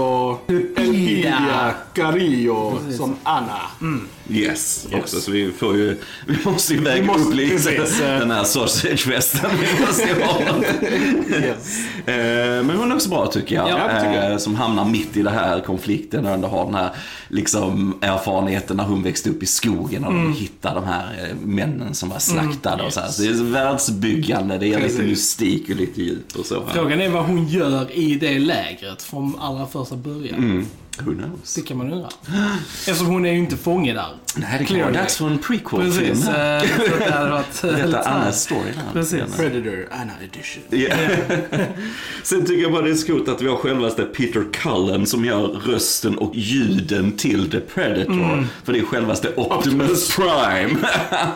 Elvira 0.76 1.70
Carillo 1.92 2.78
som 2.96 3.16
Anna. 3.22 3.60
Yes, 4.30 4.86
också. 4.94 5.20
Så 5.20 5.30
vi 5.30 5.52
får 5.52 5.76
ju, 5.76 5.96
vi 6.26 6.36
måste 6.44 6.74
ju 6.74 6.80
väga 6.80 7.00
Vi 7.00 7.06
måste- 7.06 7.22
upp 7.28 7.34
lite 7.34 7.54
precis, 7.70 8.00
eh. 8.00 8.18
den 8.18 8.30
här 8.30 8.44
sausagefesten. 8.44 9.50
Vi 9.60 9.86
måste 9.86 10.08
ha. 10.24 10.40
Yes. 11.40 11.78
Eh, 12.06 12.64
Men 12.64 12.70
hon 12.76 12.90
är 12.90 12.94
också 12.94 13.08
bra 13.08 13.26
tycker 13.26 13.54
jag. 13.54 13.68
Ja, 13.68 14.00
tycker 14.00 14.22
jag. 14.22 14.32
Eh, 14.32 14.38
Som 14.38 14.54
hamnar 14.54 14.84
mitt 14.84 15.16
i 15.16 15.22
den 15.22 15.34
här 15.34 15.60
konflikten 15.60 16.26
och 16.26 16.32
ändå 16.32 16.48
har 16.48 16.64
den 16.64 16.74
här 16.74 16.90
liksom, 17.28 17.98
erfarenheten 18.00 18.76
när 18.76 18.84
hon 18.84 19.02
växte 19.02 19.30
upp 19.30 19.42
i 19.42 19.46
skogen 19.46 20.04
och 20.04 20.12
Mm. 20.12 20.24
de 20.24 20.32
hittar 20.38 20.74
de 20.74 20.84
här 20.84 21.34
männen 21.44 21.94
som 21.94 22.08
var 22.08 22.18
slaktade 22.18 22.82
och 22.82 22.92
så 22.92 23.00
här. 23.00 23.08
Så 23.08 23.22
det 23.22 23.28
är 23.28 23.32
världsbyggande, 23.52 24.58
det 24.58 24.66
lite 24.66 24.80
Precis. 24.80 24.98
mystik 25.00 25.70
och 25.70 25.76
lite 25.76 26.02
djup 26.02 26.36
och 26.38 26.46
så. 26.46 26.62
Frågan 26.74 27.00
är 27.00 27.08
vad 27.08 27.24
hon 27.24 27.48
gör 27.48 27.92
i 27.98 28.14
det 28.14 28.38
lägret 28.38 29.02
från 29.02 29.38
allra 29.40 29.66
första 29.66 29.96
början. 29.96 30.66
Who 31.00 31.12
knows? 31.14 31.54
Det 31.54 31.62
kan 31.62 31.76
man 31.78 31.92
undra. 31.92 32.08
Eftersom 32.86 33.06
hon 33.06 33.26
är 33.26 33.32
ju 33.32 33.38
inte 33.38 33.56
fånge 33.56 33.92
där. 33.94 34.06
Nej, 34.36 34.56
det 34.58 34.64
kan 34.64 34.78
vara 34.80 34.90
dags 34.92 35.16
för 35.16 35.26
en 35.26 35.38
prequel-film. 35.38 36.06
Precis. 36.08 36.28
eh, 36.28 36.62
så 36.90 36.96
det 37.04 37.10
hade 37.12 37.30
varit, 37.30 37.62
Detta. 37.62 38.00
Annas 38.00 38.42
story. 38.42 38.72
Precis. 38.92 39.36
Predator, 39.36 39.88
Anna 39.90 40.12
edition. 40.24 40.62
Ja. 40.70 40.96
Sen 42.22 42.46
tycker 42.46 42.62
jag 42.62 42.72
bara 42.72 42.82
det 42.82 42.90
är 42.90 43.06
coolt 43.06 43.28
att 43.28 43.42
vi 43.42 43.48
har 43.48 43.56
självaste 43.56 44.02
Peter 44.02 44.44
Cullen 44.52 45.06
som 45.06 45.24
gör 45.24 45.38
rösten 45.46 46.18
och 46.18 46.34
ljuden 46.34 47.12
till 47.16 47.50
The 47.50 47.60
Predator. 47.60 48.12
Mm. 48.12 48.46
För 48.64 48.72
det 48.72 48.78
är 48.78 48.84
självaste 48.84 49.28
Optimus 49.36 50.16
Prime. 50.16 50.70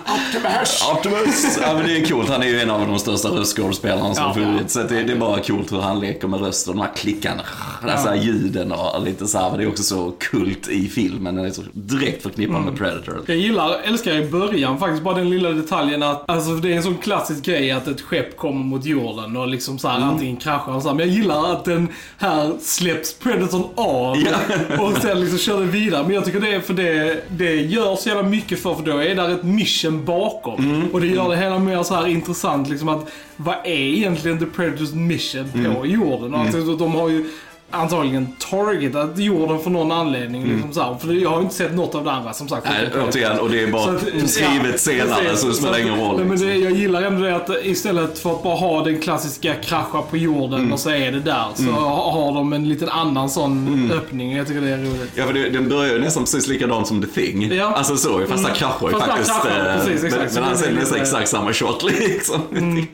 Optimus! 0.07 0.83
Optimus! 0.93 1.59
Ja 1.63 1.75
men 1.75 1.87
det 1.87 1.97
är 1.97 2.07
coolt, 2.07 2.29
han 2.29 2.43
är 2.43 2.47
ju 2.47 2.61
en 2.61 2.71
av 2.71 2.87
de 2.89 2.99
största 2.99 3.29
röstskådespelarna 3.29 4.15
som 4.15 4.25
Ja, 4.25 4.35
funnits. 4.35 4.73
Så 4.75 4.83
det, 4.83 5.03
det 5.03 5.13
är 5.13 5.17
bara 5.17 5.43
coolt 5.43 5.73
hur 5.73 5.81
han 5.81 6.01
leker 6.01 6.29
med 6.29 6.41
rösten, 6.41 6.77
de 6.77 6.83
här 6.83 6.93
klickarna, 6.97 7.43
alltså 7.83 8.15
ljuden 8.15 8.73
och 8.73 9.03
lite 9.05 9.27
så 9.27 9.39
här. 9.39 9.48
Det 9.57 9.63
är 9.63 9.69
också 9.69 9.83
så 9.83 10.11
kult 10.19 10.69
i 10.69 10.89
filmen, 10.89 11.35
den 11.35 11.45
är 11.45 11.51
så 11.51 11.63
direkt 11.73 12.23
förknippad 12.23 12.57
Mm. 12.57 12.69
med 12.69 12.79
Predator. 12.79 13.21
Jag 13.27 13.37
gillar, 13.37 13.81
älskar 13.85 14.13
i 14.15 14.29
början 14.31 14.79
faktiskt 14.79 15.03
bara 15.03 15.15
den 15.15 15.31
lilla 15.31 15.51
detaljen 15.51 16.03
att, 16.03 16.31
alltså 16.31 16.51
det 16.55 16.73
är 16.73 16.77
en 16.77 16.83
sån 16.83 16.97
klassisk 16.99 17.45
grej 17.45 17.71
att 17.71 17.89
ett 17.89 18.01
skepp 18.01 18.37
kommer 18.37 18.65
mot 18.65 18.85
jorden 18.85 19.37
och 19.37 19.49
liksom 19.49 19.79
så 19.79 19.89
här, 19.89 19.97
Mm. 19.97 20.09
antingen 20.09 20.37
kraschar 20.37 20.73
och 20.73 20.83
så 20.83 20.89
här. 20.89 20.95
Men 20.95 21.09
jag 21.09 21.17
gillar 21.17 21.53
att 21.53 21.65
den 21.65 21.89
här 22.19 22.53
släpps 22.61 23.15
Predatorn 23.19 23.63
av 23.75 24.17
och 24.81 25.03
sen 25.03 25.21
liksom 25.21 25.39
kör 25.39 25.59
den 25.61 25.71
vidare. 25.71 26.03
Men 26.03 26.15
jag 26.15 26.25
tycker 26.25 26.41
det 26.41 26.55
är 26.55 26.61
för 26.61 26.75
det, 26.75 27.23
det 27.29 27.55
gör 27.55 27.97
så 27.97 28.09
jävla 28.09 28.23
mycket 28.23 28.63
för, 28.63 28.75
för 28.75 28.83
då 28.83 28.99
är 28.99 29.15
där 29.15 29.29
ett 29.35 29.43
mission 29.43 30.05
bakom. 30.05 30.65
Mm. 30.65 30.89
Och 30.93 31.01
det 31.01 31.07
gör 31.07 31.29
det 31.31 31.37
hela 31.37 31.59
mer 31.59 31.83
så 31.83 31.95
här 31.95 32.07
intressant 32.07 32.69
liksom 32.69 32.89
att 32.89 33.09
vad 33.37 33.55
är 33.65 33.69
egentligen 33.71 34.39
The 34.39 34.47
Predators 34.47 34.93
mission 34.93 35.49
på 35.53 35.59
Mm. 35.59 35.91
jorden? 35.91 36.35
Och 36.35 36.41
alltså, 36.41 36.77
de 36.77 36.93
har 36.95 37.09
ju 37.09 37.31
antagligen 37.71 38.29
targetat 38.51 39.19
jorden 39.19 39.59
för 39.61 39.71
någon 39.71 39.93
anledning. 39.93 40.45
Liksom 40.55 40.73
så 40.73 40.83
här. 40.83 40.95
För 41.01 41.13
jag 41.13 41.31
har 41.31 41.41
inte 41.41 41.55
sett 41.55 41.75
något 41.75 41.95
av 41.95 42.05
det 42.05 42.11
andra 42.13 42.33
som 42.33 42.49
sagt. 42.49 42.67
Mm. 42.67 42.79
Nej, 42.95 43.03
återigen, 43.09 43.39
och 43.39 43.51
det 43.51 43.63
är 43.63 43.67
Så 43.67 43.73
bara 43.73 43.91
att, 43.97 44.01
skrivet 44.31 44.73
ja, 44.73 44.79
senare 44.79 45.37
så 45.37 45.49
det 45.49 45.55
spelar 45.55 45.79
ingen 45.79 46.01
roll. 46.01 46.19
Men 46.19 46.29
liksom. 46.31 46.49
det, 46.49 46.55
jag 46.57 46.73
gillar 46.73 47.03
ändå 47.03 47.23
det 47.23 47.37
att 47.37 47.51
istället 47.63 48.19
för 48.19 48.31
att 48.33 48.43
bara 48.43 48.55
ha 48.57 48.85
den 48.85 49.01
klassiska 49.01 49.55
krascha 49.55 50.03
på 50.03 50.17
jorden 50.17 50.59
Mm. 50.61 50.73
och 50.73 50.81
så 50.81 50.91
är 50.91 51.13
det 51.13 51.21
där. 51.21 51.45
Så 51.55 51.63
ha- 51.63 52.11
har 52.13 52.35
de 52.35 52.53
en 52.53 52.69
liten 52.69 52.89
annan 52.89 53.31
sån 53.31 53.67
Mm. 53.69 53.91
öppning. 53.91 54.37
Jag 54.37 54.47
tycker 54.47 54.61
det 54.61 54.69
är 54.71 54.79
roligt. 54.79 55.13
Ja, 55.15 55.25
för 55.25 55.33
det, 55.33 55.51
den 55.51 55.69
börjar 55.69 55.93
ju 55.93 55.99
nästan 56.01 56.23
precis 56.25 56.47
likadant 56.49 56.87
som 56.87 57.03
The 57.03 57.09
Thing. 57.09 57.53
Ja. 57.53 57.65
Alltså 57.77 57.97
så, 57.97 58.19
fast 58.29 58.45
Mm. 58.45 58.55
kraschar 58.57 58.89
ju 58.89 58.95
faktiskt. 58.99 59.31
kraschar, 59.43 59.69
eh, 59.77 59.85
precis, 59.85 60.05
exakt. 60.05 60.35
Men, 60.35 60.43
han 60.45 60.57
säger 60.59 60.75
nästan 60.75 61.01
exakt 61.01 61.29
samma 61.29 61.53
shot 61.53 61.83
liksom. 62.01 62.41
grann. 62.51 62.87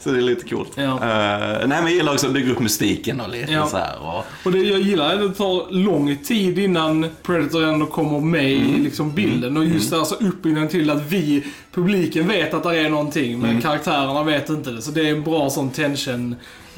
Så 0.00 0.10
det 0.10 0.18
är 0.18 0.22
lite 0.22 0.48
coolt. 0.48 0.70
Ja. 0.74 0.82
Eh, 0.82 0.98
nej, 1.00 1.66
men 1.68 1.82
jag 1.82 1.90
gillar 1.92 2.12
också 2.12 2.26
att 2.26 2.32
bygga 2.32 2.52
upp 2.52 2.60
mystiken 2.60 3.20
och 3.20 3.28
lite 3.28 3.52
Ja. 3.52 3.66
så 3.66 3.76
här. 3.76 3.94
Och, 4.16 4.24
Och 4.44 4.52
det 4.52 4.58
jag 4.58 4.80
gillar 4.80 5.10
är 5.10 5.14
att 5.14 5.28
det 5.32 5.34
tar 5.38 5.72
lång 5.72 6.16
tid 6.16 6.58
innan 6.58 7.06
Predator 7.22 7.64
ändå 7.64 7.86
kommer 7.86 8.20
med 8.20 8.52
Mm. 8.56 8.74
i 8.74 8.78
liksom 8.78 9.12
bilden. 9.14 9.56
Och 9.56 9.64
just 9.64 9.92
alltså 9.92 10.14
uppbyggnaden 10.14 10.68
till 10.68 10.90
att 10.90 11.02
vi, 11.12 11.44
publiken, 11.72 12.28
vet 12.28 12.54
att 12.54 12.62
det 12.62 12.78
är 12.78 12.90
någonting. 12.90 13.38
Men 13.38 13.50
Mm. 13.50 13.62
karaktärerna 13.62 14.22
vet 14.22 14.48
inte 14.48 14.70
det. 14.70 14.82
Så 14.82 14.90
det 14.90 15.08
är 15.08 15.12
en 15.14 15.22
bra 15.22 15.50
sån 15.50 15.70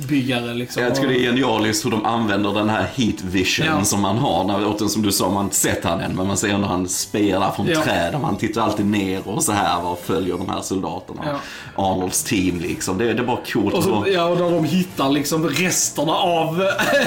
tension-byggare 0.00 0.54
liksom. 0.54 0.82
jag 0.82 0.94
tycker 0.94 1.08
det 1.08 1.18
är 1.18 1.22
genialiskt 1.22 1.84
hur 1.86 1.90
de 1.90 2.04
använder 2.04 2.54
den 2.54 2.68
här 2.68 2.86
heat 2.94 3.22
vision 3.22 3.66
Ja. 3.66 3.84
som 3.84 4.00
man 4.00 4.18
har. 4.18 4.44
När, 4.44 4.54
återigen, 4.66 4.88
som 4.88 5.02
du 5.02 5.12
sa, 5.12 5.26
man 5.26 5.36
har 5.36 5.44
inte 5.44 5.56
sett 5.56 5.84
han 5.84 6.00
än, 6.00 6.16
men 6.16 6.26
man 6.26 6.36
ser 6.36 6.58
när 6.58 6.68
han 6.68 6.88
spelar 6.88 7.50
från 7.52 7.66
Ja. 7.66 7.82
träd. 7.82 8.16
Man 8.22 8.36
tittar 8.36 8.62
alltid 8.62 8.86
ner 8.86 9.28
och 9.28 9.42
så 9.44 9.52
här 9.52 9.86
och 9.86 9.98
följer 10.04 10.38
de 10.38 10.48
här 10.48 10.60
soldaterna. 10.62 11.20
Ja. 11.26 11.38
Arnolds 11.84 12.22
team 12.24 12.60
liksom. 12.60 12.98
Det, 12.98 13.12
det 13.12 13.22
är 13.22 13.26
bara 13.26 13.38
coolt. 13.52 13.74
Och 13.74 13.84
så, 13.84 14.04
ja, 14.14 14.24
och 14.24 14.36
där 14.36 14.50
de 14.50 14.64
hittar 14.64 15.08
liksom 15.10 15.48
resterna 15.48 16.12
av 16.12 16.62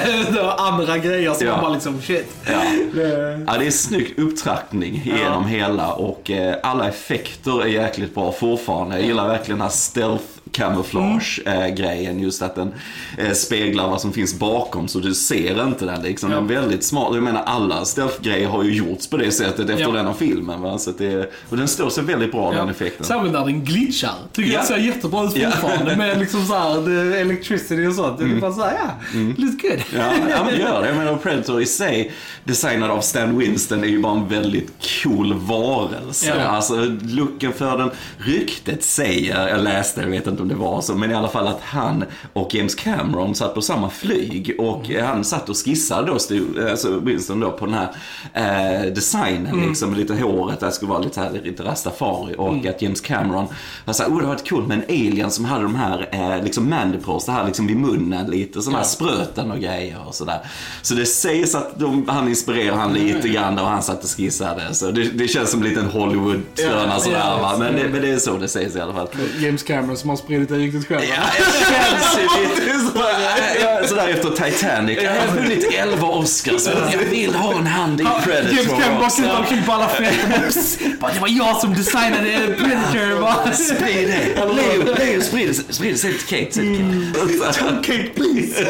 andra 0.58 0.98
grejer 0.98 1.34
som 1.34 1.46
man 1.48 1.60
bara 1.60 1.72
liksom 1.72 2.02
shit. 2.02 2.36
Ja. 2.46 2.60
Det, 2.94 3.44
Ja, 3.46 3.58
det 3.58 3.66
är 3.66 3.70
snygg 3.70 4.14
upptrappning 4.18 5.02
genom 5.18 5.46
hela 5.46 5.92
och 5.92 6.30
eh, 6.30 6.54
alla 6.62 6.88
effekter 6.88 7.62
är 7.62 7.66
jäkligt 7.66 8.14
bra 8.14 8.32
fortfarande. 8.32 8.96
Jag 8.96 9.06
gillar 9.06 9.28
verkligen 9.28 9.58
den 9.58 9.66
här 9.68 9.74
stealth 9.74 10.24
camouflage 10.54 11.40
eh, 11.46 12.18
just 12.22 12.42
att 12.42 12.54
den 12.54 12.74
eh, 13.18 13.32
speglar 13.32 13.88
vad 13.88 14.00
som 14.00 14.12
finns 14.12 14.38
bakom 14.38 14.88
så 14.88 14.98
du 14.98 15.14
ser 15.14 15.64
inte 15.64 15.84
den 15.84 16.02
liksom. 16.02 16.30
Ja. 16.30 16.36
Den 16.36 16.44
är 16.50 16.54
väldigt 16.60 16.84
smart. 16.84 17.14
Jag 17.14 17.22
menar 17.22 17.42
alla 17.42 17.84
stealth-grejer 17.84 18.48
har 18.48 18.62
ju 18.62 18.74
gjorts 18.74 19.06
på 19.06 19.16
det 19.16 19.30
sättet 19.32 19.70
efter 19.70 19.84
Ja. 19.84 19.90
den 19.92 20.06
här 20.06 20.12
filmen. 20.14 20.60
Va? 20.60 20.78
Så 20.78 20.90
att 20.90 20.98
det, 20.98 21.32
och 21.48 21.56
den 21.56 21.68
står 21.68 21.90
sig 21.90 22.04
väldigt 22.04 22.32
bra 22.32 22.52
den 22.52 22.68
effekten. 22.68 23.06
Särskilt 23.06 23.32
när 23.32 23.44
den 23.44 23.64
glitchar. 23.64 24.10
Tycker 24.32 24.50
Ja. 24.52 24.58
jag 24.58 24.66
ser 24.66 24.76
jättebra 24.76 25.24
ut 25.24 25.36
Ja. 25.36 25.50
fortfarande. 25.50 25.96
Med 25.96 26.18
liksom 26.18 26.44
såhär, 26.46 26.84
the 27.12 27.18
electricity 27.20 27.86
och 27.86 27.94
sånt. 27.94 28.18
Det 28.18 28.24
är 28.24 28.40
bara 28.40 28.52
såhär, 28.52 28.72
ja, 28.82 28.90
looks 29.36 29.62
good. 29.62 29.80
Ja, 29.96 30.12
ja 30.30 30.44
men 30.44 30.54
det 30.54 30.60
gör 30.60 30.80
det. 30.82 30.88
Jag 30.88 30.96
menar 30.96 31.16
Predator 31.16 31.62
i 31.62 31.66
sig, 31.66 32.12
designad 32.44 32.90
av 32.90 33.00
Stan 33.00 33.38
Winston, 33.38 33.84
är 33.84 33.88
ju 33.88 33.98
bara 34.00 34.12
en 34.12 34.28
väldigt 34.28 34.72
cool 35.02 35.34
varelse. 35.34 36.34
Ja. 36.38 36.44
Alltså 36.44 36.74
looken 37.02 37.52
för 37.52 37.78
den, 37.78 37.90
ryktet 38.18 38.82
säger, 38.84 39.48
jag 39.48 39.60
läste, 39.62 40.00
jag 40.00 40.08
vet 40.08 40.26
inte 40.26 40.42
om 40.44 40.48
det 40.48 40.54
var 40.54 40.80
så, 40.80 40.94
men 40.94 41.10
i 41.10 41.14
alla 41.14 41.28
fall 41.28 41.46
att 41.46 41.60
han 41.62 42.04
och 42.32 42.54
James 42.54 42.74
Cameron 42.74 43.34
satt 43.34 43.54
på 43.54 43.62
samma 43.62 43.90
flyg 43.90 44.54
och 44.58 44.90
Mm. 44.90 45.06
han 45.06 45.24
satt 45.24 45.48
och 45.48 45.56
skissade 45.56 46.06
då, 46.06 46.18
Stu, 46.18 46.68
alltså 46.70 46.98
Winston 46.98 47.40
då, 47.40 47.50
på 47.50 47.66
den 47.66 47.74
här 47.74 47.90
eh, 48.34 48.92
designen 48.92 49.46
Mm. 49.54 49.68
liksom, 49.68 49.94
lite 49.94 50.14
håret, 50.14 50.60
det 50.60 50.72
skulle 50.72 50.90
vara 50.90 50.98
lite, 51.00 51.20
här, 51.20 51.40
lite 51.44 51.62
rastafari 51.64 52.34
och 52.38 52.48
Mm. 52.52 52.70
att 52.70 52.82
James 52.82 53.00
Cameron 53.00 53.46
var 53.84 53.94
såhär, 53.94 54.10
oh 54.10 54.14
det 54.14 54.24
hade 54.26 54.28
varit 54.36 54.48
coolt 54.48 54.68
med 54.68 54.78
en 54.78 54.84
alien 54.88 55.30
som 55.30 55.44
hade 55.44 55.62
de 55.62 55.74
här 55.74 56.08
eh, 56.12 56.44
liksom 56.44 56.70
mandibles, 56.70 57.26
det 57.26 57.32
här 57.32 57.44
liksom 57.46 57.66
vid 57.66 57.76
munnen 57.76 58.30
lite, 58.30 58.62
sådana 58.62 58.78
här 58.78 58.84
Ja. 58.84 58.88
spröten 58.88 59.50
och 59.50 59.58
grejer 59.60 59.98
och 60.06 60.14
sådär. 60.14 60.38
Så 60.82 60.94
det 60.94 61.06
sägs 61.06 61.54
att 61.54 61.78
de, 61.78 62.08
han 62.08 62.28
inspirerar 62.28 62.76
han 62.76 62.92
lite 62.92 63.28
grann 63.28 63.58
och 63.58 63.66
han 63.66 63.82
satt 63.82 64.04
och 64.04 64.10
skissade. 64.10 64.74
Så 64.74 64.90
det, 64.90 65.02
det 65.04 65.28
känns 65.28 65.50
som 65.50 65.62
en 65.62 65.68
liten 65.68 65.86
Hollywood-tröna 65.86 66.92
Ja, 66.94 66.98
sådär 67.00 67.18
ja, 67.18 67.38
va. 67.42 67.56
Men 67.58 67.74
det, 67.76 67.88
men 67.92 68.02
det 68.02 68.10
är 68.10 68.18
så 68.18 68.36
det 68.36 68.48
sägs 68.48 68.76
i 68.76 68.80
alla 68.80 68.92
fall. 68.92 69.08
James 69.40 69.62
Cameron 69.62 69.96
som 69.96 70.10
har 70.10 70.16
spridit 70.34 70.48
det 70.48 70.56
riktigt 70.56 70.88
själv. 70.88 71.02
Ja, 71.08 71.22
det 71.38 71.74
känns 71.74 72.18
ju 72.18 73.88
sådär, 73.88 74.08
efter 74.08 74.30
Titanic. 74.30 74.98
Jag 75.02 75.10
har 75.10 75.36
vunnit 75.36 75.74
11 75.74 76.08
Oscars. 76.08 76.66
Jag 76.92 76.98
vill 76.98 77.34
ha 77.34 77.58
en 77.58 77.66
hand 77.66 78.00
i 78.00 78.04
James 78.04 78.24
Predator 78.24 78.80
Cameron 78.80 79.00
bara 79.00 79.10
sitter 79.10 79.38
omkring 79.38 79.62
på 79.66 79.72
alla 79.72 79.88
fester. 79.88 80.96
Bara, 81.00 81.12
Det 81.12 81.20
var 81.20 81.28
jag 81.28 81.56
som 81.56 81.74
designade 81.74 82.56
Predator. 82.58 83.52
Sprid 83.52 84.08
det. 84.08 84.44
Leo, 84.44 84.94
Leo 84.94 85.20
sprid 85.20 85.48
det. 85.48 85.74
Sprid 85.74 85.94
det. 85.94 85.98
Säg 85.98 86.12
det 86.12 86.18
till 86.18 86.38
Kate. 86.38 86.52
Till 86.52 87.40
Kate. 87.82 88.10
Please! 88.14 88.62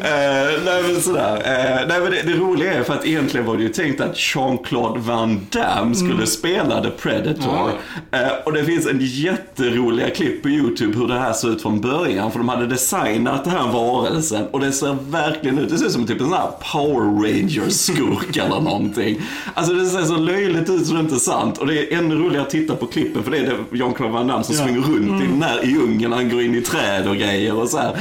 Eh, 0.00 0.64
nej 0.64 0.82
men 0.82 1.00
sådär. 1.00 1.36
Eh, 1.36 1.88
nej 1.88 2.00
men 2.00 2.10
det, 2.10 2.32
roliga 2.34 2.72
är 2.74 2.82
för 2.82 2.94
att 2.94 3.06
egentligen 3.06 3.46
var 3.46 3.56
det 3.56 3.62
ju 3.62 3.68
tänkt 3.68 4.00
att 4.00 4.16
Jean-Claude 4.16 5.00
Van 5.00 5.46
Damme 5.50 5.94
skulle 5.94 6.26
spela 6.26 6.82
The 6.82 6.90
Predator. 6.90 7.70
Eh, 8.10 8.28
och 8.44 8.52
det 8.52 8.64
finns 8.64 8.86
en 8.86 8.98
jätteroliga 9.00 10.10
klipp 10.10 10.42
på 10.42 10.48
YouTube 10.60 10.98
hur 10.98 11.08
det 11.08 11.18
här 11.18 11.32
såg 11.32 11.50
ut 11.50 11.62
från 11.62 11.80
början. 11.80 12.30
För 12.32 12.38
de 12.38 12.48
hade 12.48 12.66
designat 12.66 13.44
den 13.44 13.52
här 13.52 13.72
varelsen 13.72 14.46
och 14.50 14.60
det 14.60 14.72
ser 14.72 14.96
verkligen 15.10 15.58
ut, 15.58 15.68
det 15.70 15.78
ser 15.78 15.86
ut 15.86 15.92
som 15.92 16.06
typ 16.06 16.20
en 16.20 16.26
sån 16.28 16.36
här 16.38 16.50
Power 16.72 17.22
Rangers-skurk 17.22 18.36
eller 18.36 18.60
någonting. 18.60 19.20
Alltså 19.54 19.72
det 19.74 19.86
ser 19.86 20.02
så 20.02 20.16
löjligt 20.16 20.70
ut 20.70 20.86
så 20.86 20.92
det 20.92 20.98
är 20.98 21.02
inte 21.02 21.20
sant. 21.20 21.58
Och 21.58 21.66
det 21.66 21.92
är 21.92 21.98
ännu 21.98 22.14
roligare 22.14 22.42
att 22.42 22.50
titta 22.50 22.74
på 22.76 22.86
klippen 22.86 23.22
för 23.22 23.30
det 23.30 23.38
är 23.38 23.42
det 23.70 23.76
Jean-Claude 23.78 24.12
Van 24.12 24.26
Damme 24.26 24.44
som 24.44 24.54
Ja. 24.54 24.60
springer 24.62 24.80
runt 24.80 25.22
i 25.22 25.26
den 25.26 25.42
här 25.42 25.60
djungeln. 25.64 26.12
Han 26.12 26.30
går 26.30 26.42
in 26.42 26.54
i 26.54 26.60
träd 26.62 27.08
och 27.08 27.16
grejer 27.16 27.54
och 27.56 27.68
så 27.68 27.78
här. 27.78 27.96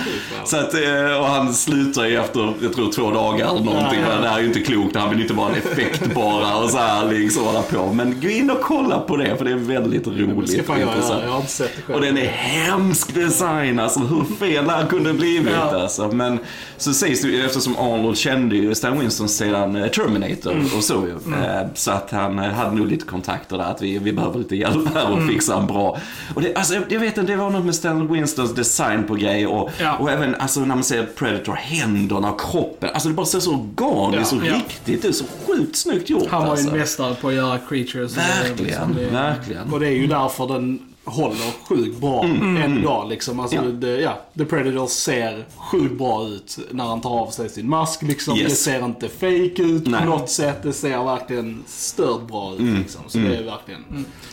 Så 0.46 0.58
att, 0.58 0.74
eh, 0.74 1.20
och 1.20 1.26
han 1.26 1.54
slutar 1.54 2.06
ju 2.06 2.16
efter, 2.18 2.54
jag 2.62 2.74
tror 2.74 2.92
två 2.92 3.12
dagar 3.12 3.46
eller 3.50 3.66
någonting. 3.66 4.00
Ja, 4.08 4.14
ja. 4.16 4.22
Det 4.22 4.28
här 4.28 4.38
är 4.38 4.42
ju 4.42 4.48
inte 4.48 4.60
klokt, 4.60 4.96
han 4.96 5.10
vill 5.10 5.22
inte 5.22 5.34
vara 5.34 5.50
en 5.50 5.56
effekt 5.56 6.16
bara 6.16 6.56
och 6.58 6.70
så 6.70 6.78
här 6.78 7.06
liksom 7.12 7.44
hålla 7.46 7.62
på. 7.62 7.94
Men 7.94 8.22
gå 8.22 8.30
in 8.30 8.50
och 8.52 8.62
kolla 8.62 9.00
på 9.00 9.18
det 9.18 9.38
för 9.38 9.46
det 9.46 9.52
är 9.52 9.56
väldigt 9.56 10.08
roligt. 10.08 10.70
göra, 10.70 10.82
intressant. 10.82 11.22
jag 11.26 11.32
har 11.32 11.40
inte 11.40 11.52
sett 11.52 11.72
det 11.76 11.82
själv. 11.82 11.96
Och 11.96 12.06
den 12.06 12.18
är 12.18 12.28
hemsk 12.40 13.14
design, 13.16 13.80
alltså 13.80 14.00
hur 14.00 14.24
fel 14.36 14.66
det 14.66 14.72
här 14.72 14.86
kunde 14.88 15.14
blivit 15.14 15.54
Ja. 15.54 15.82
alltså. 15.82 16.08
Men 16.12 16.40
så 16.78 16.94
sägs 16.94 17.22
det 17.22 17.28
ju, 17.28 17.46
eftersom 17.46 17.78
Arnold 17.78 18.18
kände 18.18 18.56
ju 18.56 18.76
Stan 18.76 19.00
Winston 19.00 19.30
sedan 19.30 19.76
eh, 19.76 19.88
Terminator 19.88 20.52
Mm. 20.52 20.66
och 20.78 20.84
så 20.84 20.94
ju. 20.94 21.34
Eh, 21.34 21.68
Så 21.74 21.92
att 21.92 22.12
han 22.12 22.40
eh, 22.40 22.46
hade 22.52 22.76
nog 22.76 22.88
lite 22.88 23.06
kontakter 23.06 23.58
där, 23.58 23.64
att 23.64 23.82
vi, 23.82 23.98
vi 24.00 24.14
behöver 24.14 24.40
lite 24.40 24.56
hjälp 24.56 24.94
här 24.94 25.08
och 25.12 25.18
Mm. 25.18 25.28
fixa 25.28 25.58
en 25.58 25.68
bra. 25.68 25.98
Och 26.36 26.42
det, 26.42 26.56
alltså, 26.56 26.74
jag 26.90 27.00
vet 27.00 27.18
inte, 27.18 27.32
det 27.32 27.38
var 27.38 27.50
något 27.50 27.66
med 27.66 27.76
Stan 27.76 28.14
Winstons 28.14 28.56
design 28.56 29.04
på 29.04 29.16
grejer 29.16 29.48
och, 29.48 29.70
Ja. 29.82 29.96
och 29.98 30.12
även 30.12 30.36
alltså, 30.36 30.60
när 30.60 30.68
man 30.76 30.84
ser 30.84 31.04
Predator, 31.06 31.54
händerna 31.54 32.32
och 32.32 32.42
kroppen. 32.42 32.90
Alltså 32.94 33.10
det 33.10 33.16
bara 33.16 33.26
ser 33.26 33.40
så 33.40 33.68
organiskt 33.78 34.34
och 34.34 34.40
Ja. 34.46 34.54
riktigt 34.56 35.06
ut, 35.06 35.16
så 35.16 35.24
sjukt 35.48 35.76
snyggt 35.76 36.10
gjort 36.10 36.28
Han 36.30 36.40
var 36.40 36.48
ju 36.48 36.52
alltså. 36.52 36.70
en 36.72 36.78
mästare 36.80 37.16
på 37.22 37.28
att 37.28 37.34
göra 37.34 37.58
creatures. 37.70 38.12
och 38.12 38.18
Verkligen, 38.18 38.66
liksom 38.68 38.96
det- 38.96 39.06
verkligen. 39.06 39.74
Och 39.74 39.80
det 39.80 39.88
är 39.88 39.92
ju 39.92 40.08
därför 40.08 40.48
den 40.48 40.80
håller 41.10 41.66
sjukt 41.70 41.98
bra 42.02 42.24
än 42.24 42.78
idag 42.80 43.10
liksom. 43.10 43.40
Alltså, 43.40 43.58
Mm. 43.58 43.70
Ja. 43.82 43.88
Det, 43.88 44.02
ja, 44.02 44.22
The 44.38 44.46
Predator 44.46 44.88
ser 44.88 45.46
sjukt 45.58 45.98
bra 45.98 46.28
ut 46.28 46.58
när 46.72 46.84
han 46.86 47.02
tar 47.02 47.10
av 47.20 47.30
sig 47.32 47.50
sin 47.50 47.70
mask 47.70 48.02
liksom. 48.04 48.38
Yes. 48.38 48.50
Det 48.50 48.56
ser 48.56 48.86
inte 48.86 49.10
fake 49.10 49.62
ut 49.64 49.88
Nej. 49.88 49.88
Mm. 49.88 50.00
på 50.00 50.06
något 50.18 50.30
sätt. 50.30 50.64
Det 50.64 50.74
ser 50.74 51.04
verkligen 51.04 51.64
stört 51.68 52.28
bra 52.28 52.54
ut 52.60 52.78
liksom. 52.80 53.02
Så 53.08 53.18
det 53.18 53.36
är 53.36 53.44
verkligen... 53.44 53.84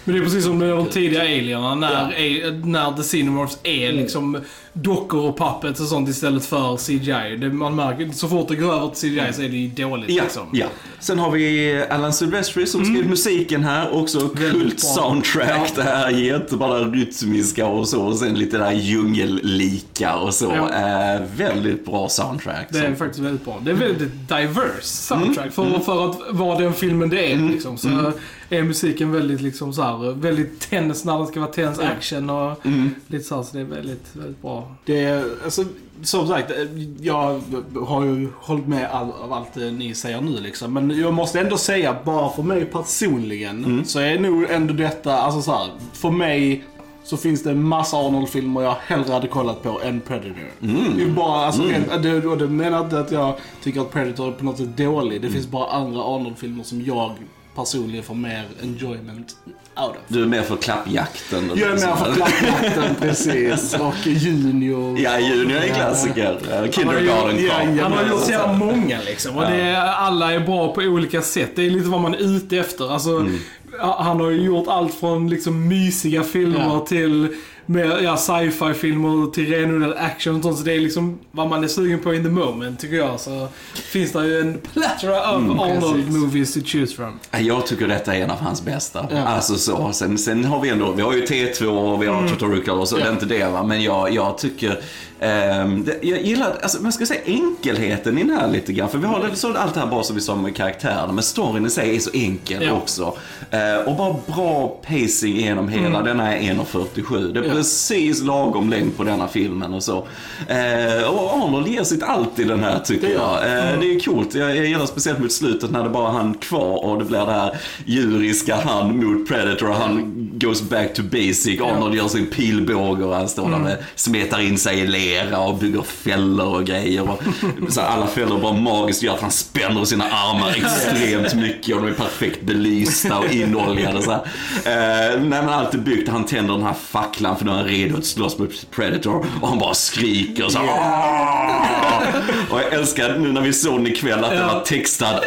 Men 0.05 0.15
det 0.15 0.21
är 0.21 0.23
precis 0.25 0.45
som 0.45 0.59
med 0.59 0.69
de 0.69 0.87
tidiga 0.87 1.21
alierna 1.21 1.75
när, 1.75 2.05
A- 2.07 2.61
när 2.65 2.97
The 2.97 3.03
Cinemorphs 3.03 3.59
är 3.63 3.93
liksom 3.93 4.39
dockor 4.73 5.21
och 5.29 5.39
puppets 5.39 5.81
och 5.81 5.87
sånt 5.87 6.09
istället 6.09 6.47
för 6.47 6.77
CGI. 6.77 7.37
Det, 7.37 7.49
man 7.53 7.75
märker, 7.77 8.11
så 8.13 8.29
fort 8.29 8.49
det 8.49 8.57
går 8.57 8.73
över 8.75 8.89
till 8.89 9.11
CGI 9.11 9.33
så 9.33 9.43
är 9.43 9.49
det 9.49 9.57
ju 9.57 9.69
dåligt 9.69 10.11
Ja, 10.11 10.23
liksom. 10.23 10.43
ja. 10.53 10.67
Sen 11.01 11.19
har 11.19 11.31
vi 11.31 11.75
Alan 11.91 12.13
Silvestri 12.13 12.67
som 12.67 12.85
skrivit 12.85 13.07
musiken 13.07 13.65
här. 13.65 13.95
Också 13.95 14.29
kult 14.29 14.55
Mm. 14.55 14.77
soundtrack. 14.79 15.73
Det 15.77 15.83
här 15.83 16.11
jättebra 16.11 16.66
rytmiska 16.75 17.67
och 17.67 17.89
så. 17.89 18.03
Och 18.03 18.17
sen 18.17 18.35
lite 18.39 18.59
där 18.59 18.73
djungellika 18.73 20.17
och 20.17 20.35
så. 20.35 20.53
Ja. 20.57 21.15
Eh, 21.15 21.23
väldigt 21.37 21.85
bra 21.85 22.09
soundtrack. 22.09 22.67
Det 22.71 22.79
är 22.79 22.85
som- 22.85 22.97
faktiskt 22.97 23.21
väldigt 23.25 23.45
bra. 23.45 23.61
Det 23.65 23.71
är 23.71 23.75
väldigt 23.75 24.29
diverse 24.29 24.83
soundtrack 24.83 25.59
Mm. 25.59 25.73
för, 25.73 25.79
för 25.81 26.11
att 26.11 26.17
vara 26.31 26.59
den 26.59 26.73
filmen 26.75 27.09
det 27.09 27.33
är. 27.33 27.37
Liksom. 27.39 27.79
Så 27.79 28.13
är 28.51 28.63
musiken 28.63 29.13
väldigt 29.13 29.41
liksom 29.41 29.73
så 29.73 29.83
här, 29.83 30.13
väldigt 30.13 30.61
tense 30.61 31.07
när 31.07 31.19
det 31.21 31.27
ska 31.27 31.41
vara 31.41 31.53
tense 31.53 31.89
action 31.89 32.31
och 32.31 32.67
Mm. 32.67 32.91
lite 33.07 33.25
så 33.25 33.37
här, 33.37 33.43
så 33.43 33.57
det 33.57 33.61
är 33.63 33.65
väldigt, 33.65 34.07
väldigt 34.13 34.43
bra. 34.43 34.75
Det 34.85 35.05
är, 35.05 35.25
alltså, 35.45 35.65
som 36.03 36.29
sagt, 36.29 36.53
jag 37.01 37.41
har 37.87 38.05
ju 38.05 38.29
hållit 38.41 38.67
med 38.67 38.91
all, 38.91 39.11
av 39.25 39.33
allt 39.33 39.55
det 39.55 39.71
ni 39.71 39.95
säger 39.95 40.21
nu 40.21 40.41
liksom. 40.41 40.73
Men 40.73 41.01
jag 41.01 41.15
måste 41.15 41.41
ändå 41.41 41.57
säga, 41.59 41.97
bara 42.05 42.29
för 42.31 42.43
mig 42.43 42.65
personligen, 42.65 43.83
så 43.87 43.99
är 44.01 44.19
nog 44.19 44.51
ändå 44.51 44.75
detta, 44.75 45.19
alltså 45.19 45.43
så 45.43 45.51
här, 45.53 45.67
för 45.93 46.11
mig 46.11 46.65
så 47.05 47.17
finns 47.17 47.43
det 47.43 47.51
en 47.51 47.63
massa 47.63 47.97
Arnold-filmer 47.97 48.63
jag 48.63 48.77
hellre 48.87 49.13
hade 49.13 49.29
kollat 49.29 49.63
på 49.63 49.81
än 49.83 50.01
Predator. 50.01 50.51
Det 50.97 51.03
är 51.03 51.09
bara, 51.11 51.47
alltså, 51.47 51.63
rent- 51.63 52.03
det, 52.03 52.27
och 52.29 52.39
det 52.39 52.49
menar 52.49 52.81
inte 52.85 53.01
att 53.01 53.13
jag 53.13 53.35
tycker 53.63 53.81
att 53.81 53.93
Predator 53.93 54.29
är 54.29 54.33
på 54.33 54.45
något 54.45 54.57
sätt 54.59 54.77
dålig. 54.77 55.23
Det 55.23 55.31
finns 55.31 55.47
bara 55.49 55.71
andra 55.71 56.01
Arnold-filmer 56.03 56.65
som 56.65 56.83
jag 56.85 57.11
personligen 57.57 58.05
får 58.05 58.15
mer 58.15 58.45
enjoyment 58.63 59.37
out 59.77 59.91
of. 59.91 59.97
Du 60.09 60.23
är 60.23 60.27
med 60.27 60.45
för 60.45 60.57
klappjakten. 60.57 61.51
Jag 61.55 61.69
är 61.71 61.73
med 61.87 61.99
för 61.99 62.15
klappjakten, 62.15 62.95
precis. 63.01 63.75
Och 63.81 64.07
Junior. 64.07 64.99
Ja, 65.01 65.19
Junior 65.19 65.59
är 65.59 65.69
en 65.69 65.75
klassiker. 65.75 66.39
Eh, 66.65 66.71
Kindergarten 66.71 67.45
Ja, 67.45 67.63
ja, 67.77 67.83
Han 67.83 67.93
har 67.93 68.07
gjort 68.07 68.21
så 68.25 68.31
jävla 68.31 68.53
många 68.53 68.99
liksom. 69.07 69.37
Och 69.37 69.43
det 69.43 69.61
är, 69.61 69.77
alla 69.87 70.33
är 70.33 70.41
bra 70.41 70.75
på 70.75 70.81
olika 70.81 71.23
sätt. 71.23 71.51
Det 71.55 71.67
är 71.67 71.71
lite 71.71 71.89
vad 71.89 72.01
man 72.01 72.15
är 72.15 72.37
ute 72.37 72.57
efter. 72.59 72.93
Alltså, 72.93 73.11
Mm. 73.11 73.39
Han 73.81 74.21
har 74.21 74.31
ju 74.31 74.43
gjort 74.43 74.69
allt 74.69 74.95
från 74.95 75.29
liksom 75.31 75.69
mysiga 75.69 76.23
filmer 76.23 76.61
Ja. 76.61 76.87
till 76.89 77.29
mer, 77.67 78.01
ja, 78.03 78.17
sci-fi 78.17 78.75
filmer 78.75 79.31
till 79.31 79.47
renodlad 79.55 79.95
action 79.99 80.37
och 80.37 80.43
sånt. 80.43 80.59
Så 80.59 80.65
det 80.65 80.73
är 80.75 80.81
liksom 80.81 81.19
vad 81.31 81.49
man 81.49 81.65
är 81.65 81.69
sugen 81.69 81.99
på 81.99 82.15
in 82.15 82.23
the 82.25 82.31
moment 82.31 82.81
tycker 82.81 82.97
jag. 82.97 83.21
Så 83.21 83.49
finns 83.75 84.13
det 84.13 84.27
ju 84.27 84.41
en 84.41 84.59
plethora 84.73 85.31
of 85.37 85.43
Mm, 85.43 85.61
Arnold 85.61 86.13
movies 86.13 86.55
to 86.55 86.61
choose 86.65 86.95
from. 86.97 87.19
Jag 87.41 87.67
tycker 87.67 87.89
detta 87.89 88.15
är 88.15 88.21
en 88.23 88.31
av 88.31 88.39
hans 88.41 88.63
bästa. 88.65 89.07
Ja. 89.11 89.19
Alltså 89.27 89.55
så. 89.57 89.93
Sen, 89.93 90.19
sen 90.19 90.45
har 90.45 90.61
vi 90.61 90.69
ändå, 90.69 90.93
vi 90.93 91.03
har 91.03 91.13
ju 91.13 91.25
T2 91.25 91.67
och 91.67 92.03
vi 92.03 92.07
har 92.07 92.19
mm. 92.19 92.31
Totoruka 92.31 92.73
och 92.73 92.89
så, 92.89 92.97
det 92.97 93.03
är 93.03 93.13
inte 93.13 93.27
det 93.27 93.45
va. 93.49 93.63
Men 93.63 93.83
jag, 93.83 94.13
jag 94.15 94.39
tycker, 94.39 94.81
ehm, 95.21 95.85
det, 95.85 95.99
jag 96.03 96.23
gillar, 96.23 96.57
alltså 96.63 96.83
man 96.83 96.93
ska 96.93 97.07
säga 97.07 97.21
enkelheten 97.27 98.19
i 98.19 98.23
den 98.23 98.37
här 98.39 98.49
lite 98.49 98.73
grann. 98.73 98.89
För 98.89 98.99
vi 98.99 99.07
har 99.07 99.29
det- 99.31 99.37
så 99.37 99.55
allt 99.57 99.75
det 99.75 99.81
här 99.81 99.87
bra 99.87 100.03
som 100.03 100.15
vi 100.17 100.23
sa 100.23 100.35
med 100.37 100.57
karaktärerna, 100.57 101.13
men 101.13 101.23
storyn 101.25 101.67
i 101.67 101.71
sig 101.71 101.97
är 101.97 102.01
så 102.01 102.11
enkel 102.15 102.63
Ja. 102.63 102.73
också. 102.73 103.17
Eh, 103.51 103.89
och 103.89 103.97
bara 103.97 104.17
bra 104.27 104.81
pacing 104.87 105.37
genom 105.37 105.69
hela, 105.69 106.03
denna 106.03 106.35
är 106.37 106.41
1.47. 106.55 107.33
Det 107.33 107.47
Ja. 107.49 107.55
Precis 107.57 108.23
lagom 108.23 108.71
längd 108.71 108.97
på 108.97 109.05
denna 109.05 109.29
filmen 109.29 109.75
och 109.75 109.83
så. 109.83 110.07
Eh, 110.49 111.09
och 111.09 111.35
Arnold 111.35 111.69
ger 111.69 111.85
sitt 111.85 112.03
allt 112.03 112.39
i 112.39 112.45
den 112.45 112.65
här 112.65 112.79
tycker 112.79 113.09
jag. 113.09 113.35
Eh, 113.35 113.81
det 113.81 113.95
är 113.95 114.01
kul. 114.01 114.27
Jag, 114.33 114.57
jag 114.57 114.67
gillar 114.67 114.87
speciellt 114.87 115.19
mot 115.19 115.33
slutet 115.33 115.71
när 115.71 115.83
det 115.83 115.89
bara 115.89 116.09
är 116.09 116.13
han 116.13 116.35
kvar 116.35 116.85
och 116.85 116.99
det 116.99 117.05
blir 117.05 117.27
det 117.27 117.33
här 117.33 117.57
djuriska 117.85 118.57
han 118.57 118.97
mot 118.97 119.29
Predator 119.29 119.69
och 119.69 119.75
han 119.75 120.13
goes 120.33 120.63
back 120.63 120.95
to 120.95 121.03
basic. 121.03 121.61
Arnold 121.61 121.95
gör 121.95 122.09
sin 122.09 122.27
pilbåge 122.27 123.05
och 123.05 123.15
han 123.15 123.29
står 123.29 123.51
där 123.51 123.59
med, 123.59 123.77
smetar 123.95 124.41
in 124.41 124.59
sig 124.59 124.79
i 124.79 124.87
lera 124.87 125.39
och 125.39 125.59
bygger 125.59 125.83
fällor 125.83 126.57
och 126.57 126.65
grejer. 126.65 127.11
Och, 127.11 127.23
så 127.73 127.81
alla 127.81 128.07
fällor 128.07 128.41
bara 128.41 128.53
magiskt 128.53 129.03
gör 129.03 129.15
att 129.15 129.21
han 129.21 129.31
spänner 129.31 129.85
sina 129.85 130.05
armar 130.05 130.51
extremt 130.51 131.35
mycket 131.43 131.77
och 131.77 131.83
de 131.83 131.89
är 131.89 131.95
perfekt 131.95 132.43
belysta 132.43 133.19
och 133.19 133.33
inoljade. 133.33 134.03
Så 134.03 134.11
här. 134.11 134.21
Eh, 134.65 135.21
nej 135.21 135.43
men 135.43 135.49
allt 135.49 135.75
är 135.75 135.79
byggt. 135.79 136.09
Han 136.09 136.25
tänder 136.25 136.55
den 136.55 136.63
här 136.63 136.75
facklan 136.75 137.37
för 137.37 137.45
nu 137.47 137.53
är 137.53 137.57
han 137.57 137.65
redo 137.65 137.97
att 137.99 138.05
slåss 138.05 138.39
mot 138.39 138.51
Predator 138.71 139.27
och 139.43 139.49
han 139.49 139.59
bara 139.59 139.75
skriker 139.75 140.49
så 140.49 140.59
"Aah!" 140.59 142.07
Och 142.51 142.61
jag 142.61 142.73
älskar 142.73 143.19
nu 143.19 143.33
när 143.33 143.41
vi 143.41 143.53
såg 143.53 143.79
den 143.79 143.87
ikväll 143.87 144.25
att 144.25 144.31
det 144.31 144.37
Ja. 144.37 144.47
var 144.55 144.61
textad! 144.61 145.21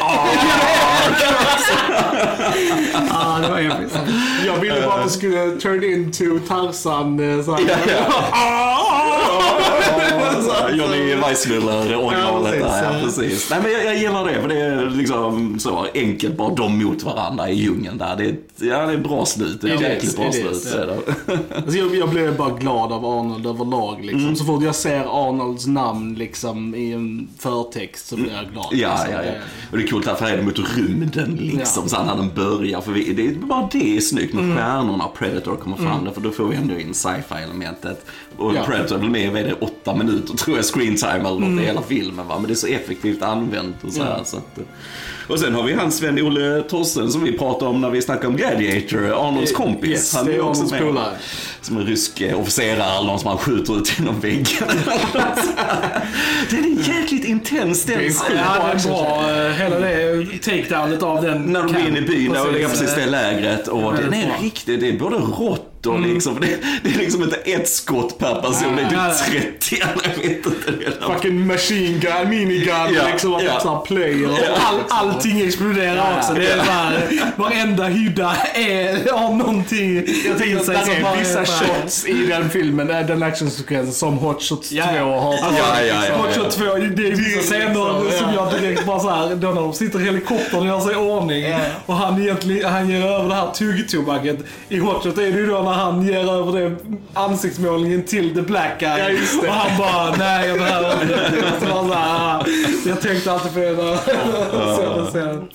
Ah, 3.12 3.40
det 3.42 3.48
var 3.50 3.60
episkt. 3.60 4.00
Jag 4.46 4.56
ville 4.58 4.82
bara 4.82 4.94
att 4.96 5.04
det 5.04 5.10
skulle 5.10 5.52
turn 5.52 5.84
into 5.84 6.40
Tarzan. 6.48 7.40
eh, 7.40 7.46
Så 7.46 7.56
här. 7.56 7.62
Ja, 7.88 8.24
ja. 10.72 10.76
Johnny 10.86 11.16
Weissmuller 11.16 11.96
originalet 11.96 12.56
Ja, 12.60 12.66
där, 12.68 12.84
ja 12.84 12.90
precis. 13.04 13.18
precis. 13.20 13.50
Nej 13.50 13.60
men 13.64 13.72
jag, 13.72 13.86
jag 13.86 13.98
gillar 13.98 14.26
det 14.26 14.42
för 14.42 14.48
det 14.48 14.60
är 14.62 14.90
liksom 14.90 15.60
så 15.60 15.86
enkelt, 15.94 16.38
bara 16.38 16.56
de 16.56 16.84
mot 16.84 17.04
varandra 17.04 17.50
i 17.50 17.56
djungeln 17.56 17.98
där. 17.98 18.16
Det 18.18 18.24
är, 18.26 18.30
ett- 18.30 18.62
ja, 18.62 18.86
det 18.86 18.94
är 18.94 18.98
bra 18.98 19.26
slut, 19.26 19.62
det 19.62 19.70
är 19.70 19.76
ett 19.76 19.82
jäkligt 19.82 20.16
bra 20.16 20.28
is, 20.30 20.36
slut. 20.36 20.76
ja. 21.28 21.38
Alltså 21.56 21.78
jag, 21.78 21.96
jag 21.96 22.10
blev 22.10 22.38
bara 22.38 22.50
glad 22.58 22.92
av 22.92 23.06
Arnold 23.06 23.46
överlag. 23.48 24.00
Liksom. 24.06 24.36
Så 24.36 24.46
fort 24.46 24.64
jag 24.64 24.76
ser 24.76 25.28
Arnolds 25.30 25.68
namn 25.68 26.16
liksom, 26.16 26.76
i 26.76 26.92
en 26.94 27.28
förtext 27.40 28.08
så 28.08 28.16
blir 28.16 28.32
jag 28.36 28.52
glad. 28.54 28.66
Ja, 28.72 28.90
liksom. 28.90 29.14
ja, 29.14 29.24
ja. 29.26 29.32
Och 29.72 29.78
det 29.78 29.84
är 29.84 29.88
coolt 29.88 30.08
att 30.08 30.20
här 30.22 30.32
är 30.34 30.38
det 30.38 30.44
mot 30.44 30.60
rymden 30.78 31.38
liksom, 31.42 31.84
Ja. 31.84 31.90
så 31.90 32.04
när 32.04 32.16
den 32.16 32.30
börjar. 32.36 32.82
För 32.82 32.92
vi, 32.92 33.14
det 33.14 33.28
är 33.28 33.32
bara 33.36 33.70
det 33.72 33.98
är 33.98 34.02
snyggt 34.02 34.34
med 34.34 34.58
stjärnorna 34.58 35.04
och 35.06 35.14
Predator 35.18 35.56
kommer 35.56 35.78
fram 35.78 36.06
där, 36.06 36.12
för 36.12 36.22
då 36.22 36.32
får 36.32 36.46
vi 36.46 36.56
ändå 36.56 36.80
in 36.80 36.94
sci-fi 36.94 37.36
elementet. 37.44 38.06
Och 38.38 38.56
Ja. 38.56 38.64
Predator 38.66 38.96
är 38.96 39.00
väl 39.00 39.10
med, 39.10 39.46
det, 39.46 39.54
åtta 39.54 39.96
minuter 39.96 40.38
tror 40.38 40.58
jag, 40.60 40.66
screen 40.66 40.96
time 40.96 41.30
eller 41.30 41.40
något 41.40 41.62
i 41.62 41.66
hela 41.66 41.82
filmen 41.82 42.28
va. 42.28 42.40
Men 42.40 42.48
det 42.48 42.54
är 42.54 42.56
så 42.56 42.68
effektivt 42.68 43.22
använt 43.22 43.84
och 43.84 43.94
så 43.94 44.04
här. 44.04 44.16
Ja. 44.18 44.26
Så 44.26 44.38
att, 44.38 44.60
och 45.28 45.40
sen 45.40 45.56
har 45.56 45.64
vi 45.64 45.74
han 45.74 45.92
Sven-Olle 45.92 46.64
Torsten 46.70 47.12
som 47.12 47.24
vi 47.24 47.38
pratade 47.38 47.72
om 47.72 47.82
när 47.82 47.90
vi 47.90 48.02
snackade 48.02 48.28
om 48.28 48.36
Gladiator, 48.36 49.28
Arnolds 49.28 49.52
kompis. 49.52 49.90
Yes, 49.90 50.16
han 50.16 50.26
det 50.26 50.36
är 50.36 50.42
också 50.42 50.76
med. 50.76 51.04
Som 51.70 51.78
en 51.78 51.86
rysk 51.86 52.22
eh, 52.22 52.40
officerare 52.40 52.98
eller 52.98 53.08
någon 53.08 53.20
som 53.20 53.28
han 53.28 53.38
skjuter 53.38 53.78
ut 53.78 54.00
genom 54.00 54.20
väggen. 54.20 54.68
den 56.50 56.64
är 56.66 56.88
jäkligt 56.88 57.26
intens 57.26 57.84
den 57.84 57.98
Det 57.98 58.06
är 58.06 58.10
scenen. 58.10 58.38
Ja, 58.38 58.70
det 58.74 58.80
är 58.80 58.88
bra. 58.88 59.22
Hela 59.52 59.80
det 59.80 60.38
takedownet 60.44 61.04
av 61.04 61.22
den. 61.24 61.42
När 61.42 61.64
de 61.64 61.74
går 61.74 61.88
in 61.88 61.98
i 61.98 62.02
byn 62.02 62.36
och 62.36 62.54
det 62.54 62.64
är 62.64 62.70
precis 62.70 62.96
det 62.96 63.06
lägret. 63.06 63.68
Och 63.68 63.94
den 63.94 64.14
är 64.14 64.28
bra. 64.28 64.36
riktigt, 64.42 64.80
det 64.80 64.90
är 64.90 65.00
både 65.00 65.16
rått 65.16 65.70
och 65.86 66.00
liksom, 66.00 66.38
det, 66.42 66.48
det 66.84 66.90
är 66.90 66.98
liksom 66.98 67.24
inte 67.24 67.36
ett 67.36 67.70
skott 67.70 68.20
per 68.20 68.36
person, 68.42 68.76
det 68.76 68.82
är 68.96 69.32
typ 69.32 69.60
30 69.60 69.76
eller 69.76 70.16
jag 70.16 70.30
vet 70.30 70.46
inte. 70.46 70.86
Är 70.86 71.14
Fucking 71.14 71.48
machine 71.48 72.00
gun, 72.00 72.30
minigun, 72.30 72.94
Ja, 72.94 73.08
liksom. 73.12 73.34
Och 73.34 73.44
ja. 73.44 73.60
så 73.60 73.70
här 73.70 73.82
player. 73.82 74.30
All, 74.56 74.80
allting 74.90 75.42
exploderar 75.42 75.96
Ja, 75.96 76.18
också. 76.18 76.34
Det 76.34 76.48
är 76.48 76.58
ja. 76.58 76.66
såhär, 76.66 77.32
varenda 77.36 77.84
hydda 77.84 78.36
är, 78.54 79.12
har 79.12 79.36
någonting 79.36 79.96
Jag 79.96 81.02
bara 81.02 81.16
är 81.16 81.20
vissa 81.20 81.46
shots 81.60 82.06
i 82.08 82.26
den 82.26 82.50
filmen, 82.50 82.88
den 82.88 83.24
actionsekvensen 83.24 83.94
som 83.94 84.18
Hot 84.18 84.44
Shots 84.44 84.70
2 84.70 84.76
Ja, 84.76 84.86
ja. 84.96 85.20
har. 85.20 85.32
Alltså, 85.34 85.50
Ja, 85.58 85.82
ja, 85.82 85.96
ja. 86.10 86.16
Hot 86.18 86.36
Shot 86.36 86.52
2, 86.52 86.64
det 86.64 87.08
är 87.08 87.12
vissa 87.16 87.40
scener 87.42 88.04
liksom, 88.04 88.20
som 88.26 88.34
ja. 88.34 88.52
jag 88.52 88.62
direkt 88.62 88.86
bara 88.86 89.00
såhär, 89.00 89.36
då 89.36 89.48
när 89.48 89.62
de 89.62 89.74
sitter 89.74 90.00
i 90.02 90.04
helikoptern 90.04 90.60
och 90.60 90.66
gör 90.68 90.80
sig 90.80 90.92
i 90.94 90.96
ordning 90.96 91.46
och 91.86 91.96
han 91.96 92.22
egentligen, 92.22 92.72
han 92.72 92.90
ger 92.90 93.06
över 93.06 93.30
det 93.30 93.36
här 93.36 93.52
tuggtobacket. 93.52 94.38
I 94.70 94.78
Hot 94.80 95.04
Shot 95.04 95.18
är 95.18 95.22
det 95.32 95.40
ju 95.40 95.46
då 95.48 95.62
när 95.62 95.72
han 95.74 96.08
ger 96.08 96.34
över 96.34 96.60
det 96.60 96.76
ansiktsmålningen 97.14 98.04
till 98.04 98.36
the 98.36 98.42
black 98.42 98.80
guy. 98.80 99.00
Ja, 99.00 99.10
just 99.10 99.42
det. 99.42 99.48
Och 99.48 99.54
han 99.54 99.78
bara, 99.78 100.16
nej 100.18 100.48
jag 100.50 100.58
behöver 100.60 101.02
inte. 101.02 101.94
Ah, 101.94 102.46
Jag 102.88 103.02
tänkte 103.02 103.32
alltid 103.32 103.54
på 103.54 103.60
det 103.60 103.72
när 103.72 103.84
jag 103.90 104.00
såg 104.76 104.96
den 104.96 105.06
scenen. 105.06 105.50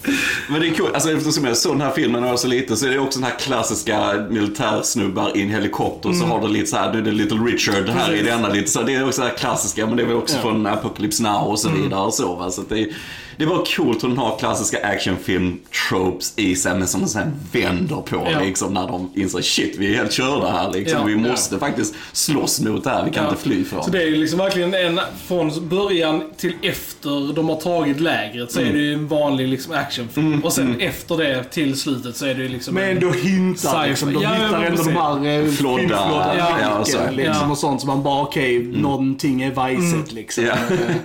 Men 0.48 0.60
det 0.60 0.68
är 0.68 0.74
kul, 0.74 0.86
alltså 0.94 1.10
eftersom 1.12 1.44
jag 1.44 1.56
såg 1.56 1.72
den 1.72 1.80
här 1.80 1.90
filmen 1.90 2.20
när 2.20 2.28
jag 2.28 2.32
var 2.32 2.38
så 2.38 2.48
liten 2.48 2.76
så 2.76 2.86
är 2.86 2.90
det 2.90 2.98
också 2.98 3.18
den 3.20 3.28
här 3.30 3.38
klassiska 3.38 4.26
militärsnubbar 4.30 5.36
i 5.36 5.42
en 5.42 5.50
helikopter 5.50 6.12
så 6.12 6.24
har 6.24 6.40
du 6.40 6.48
lite 6.48 6.66
så 6.66 6.76
här, 6.76 6.92
nu 6.92 6.98
är 6.98 7.02
det 7.02 7.10
Little 7.10 7.38
Richard 7.38 7.88
här 7.88 8.06
i 8.12 8.18
Precis. 8.18 8.26
denna 8.26 8.48
lite 8.48 8.70
så 8.70 8.82
det 8.82 8.94
är 8.94 9.06
också 9.06 9.20
det 9.22 9.28
här 9.28 9.34
klassiska 9.36 9.86
men 9.86 9.96
det 9.96 10.02
är 10.02 10.06
väl 10.06 10.16
också 10.16 10.36
Ja. 10.36 10.42
från 10.42 10.66
Apocalypse 10.66 11.22
Now 11.22 11.48
och 11.48 11.58
så 11.58 11.68
vidare 11.68 12.00
och 12.00 12.14
så 12.14 12.34
va. 12.34 12.50
Så 12.50 12.62
det, 12.68 12.80
är- 12.80 12.88
det 13.36 13.46
var 13.46 13.64
coolt 13.76 14.04
hur 14.04 14.08
den 14.08 14.18
har 14.18 14.38
klassiska 14.38 14.86
actionfilm 14.86 15.60
tropes 15.88 16.32
i 16.36 16.56
sig 16.56 16.74
men 16.78 16.88
som 16.88 17.00
de 17.00 17.06
sen 17.08 17.32
vänder 17.52 17.96
på 17.96 18.28
Ja. 18.32 18.40
liksom 18.40 18.74
när 18.74 18.88
de 18.88 19.10
inser 19.14 19.42
shit 19.42 19.76
vi 19.78 19.92
är 19.94 19.98
helt 19.98 20.12
körda 20.12 20.50
här 20.50 20.72
liksom. 20.72 20.98
Ja. 21.00 21.04
vi 21.06 21.16
måste 21.16 21.58
faktiskt 21.58 21.94
slåss 22.12 22.60
mot 22.60 22.84
det 22.84 22.90
här, 22.90 23.04
vi 23.04 23.10
kan 23.10 23.24
Ja. 23.24 23.30
inte 23.30 23.42
fly 23.42 23.64
från 23.64 23.84
Så 23.84 23.90
det 23.90 24.02
är 24.02 24.06
ju 24.06 24.16
liksom 24.16 24.38
verkligen 24.38 24.74
en, 24.74 25.00
från 25.26 25.68
början 25.68 26.22
till 26.36 26.54
efter 26.62 27.32
de 27.34 27.48
har 27.48 27.56
tagit 27.56 28.00
lägret 28.00 28.52
så 28.52 28.60
är 28.60 28.72
det 28.72 28.78
ju 28.78 28.94
en 28.94 29.08
vanlig 29.08 29.48
liksom 29.48 29.74
actionfilm. 29.74 30.40
Och 30.44 30.52
sen 30.52 30.80
efter 30.80 31.16
det 31.16 31.44
till 31.44 31.78
slutet 31.80 32.16
så 32.16 32.26
är 32.26 32.34
det 32.34 32.42
ju 32.42 32.48
liksom... 32.48 32.74
Men 32.74 32.84
ändå 32.90 33.10
hintar 33.10 33.86
liksom. 33.88 34.12
De 34.12 34.22
Ja, 34.22 34.28
hittar 34.32 34.62
ändå 34.62 34.82
de 34.82 34.90
här 34.90 35.26
eh, 35.26 35.50
Flodda. 35.50 35.78
flodda 35.82 36.34
Ja, 36.38 36.58
ja, 36.62 36.78
och 36.78 36.86
så. 36.88 36.98
liksom, 37.10 37.34
Ja. 37.42 37.50
och 37.50 37.58
sånt 37.58 37.80
som 37.80 37.86
man 37.88 38.02
bara 38.02 38.22
okej, 38.22 38.58
någonting 38.62 39.42
är 39.42 39.50
vajset 39.54 40.12
liksom. 40.12 40.44
Ja. 40.44 40.52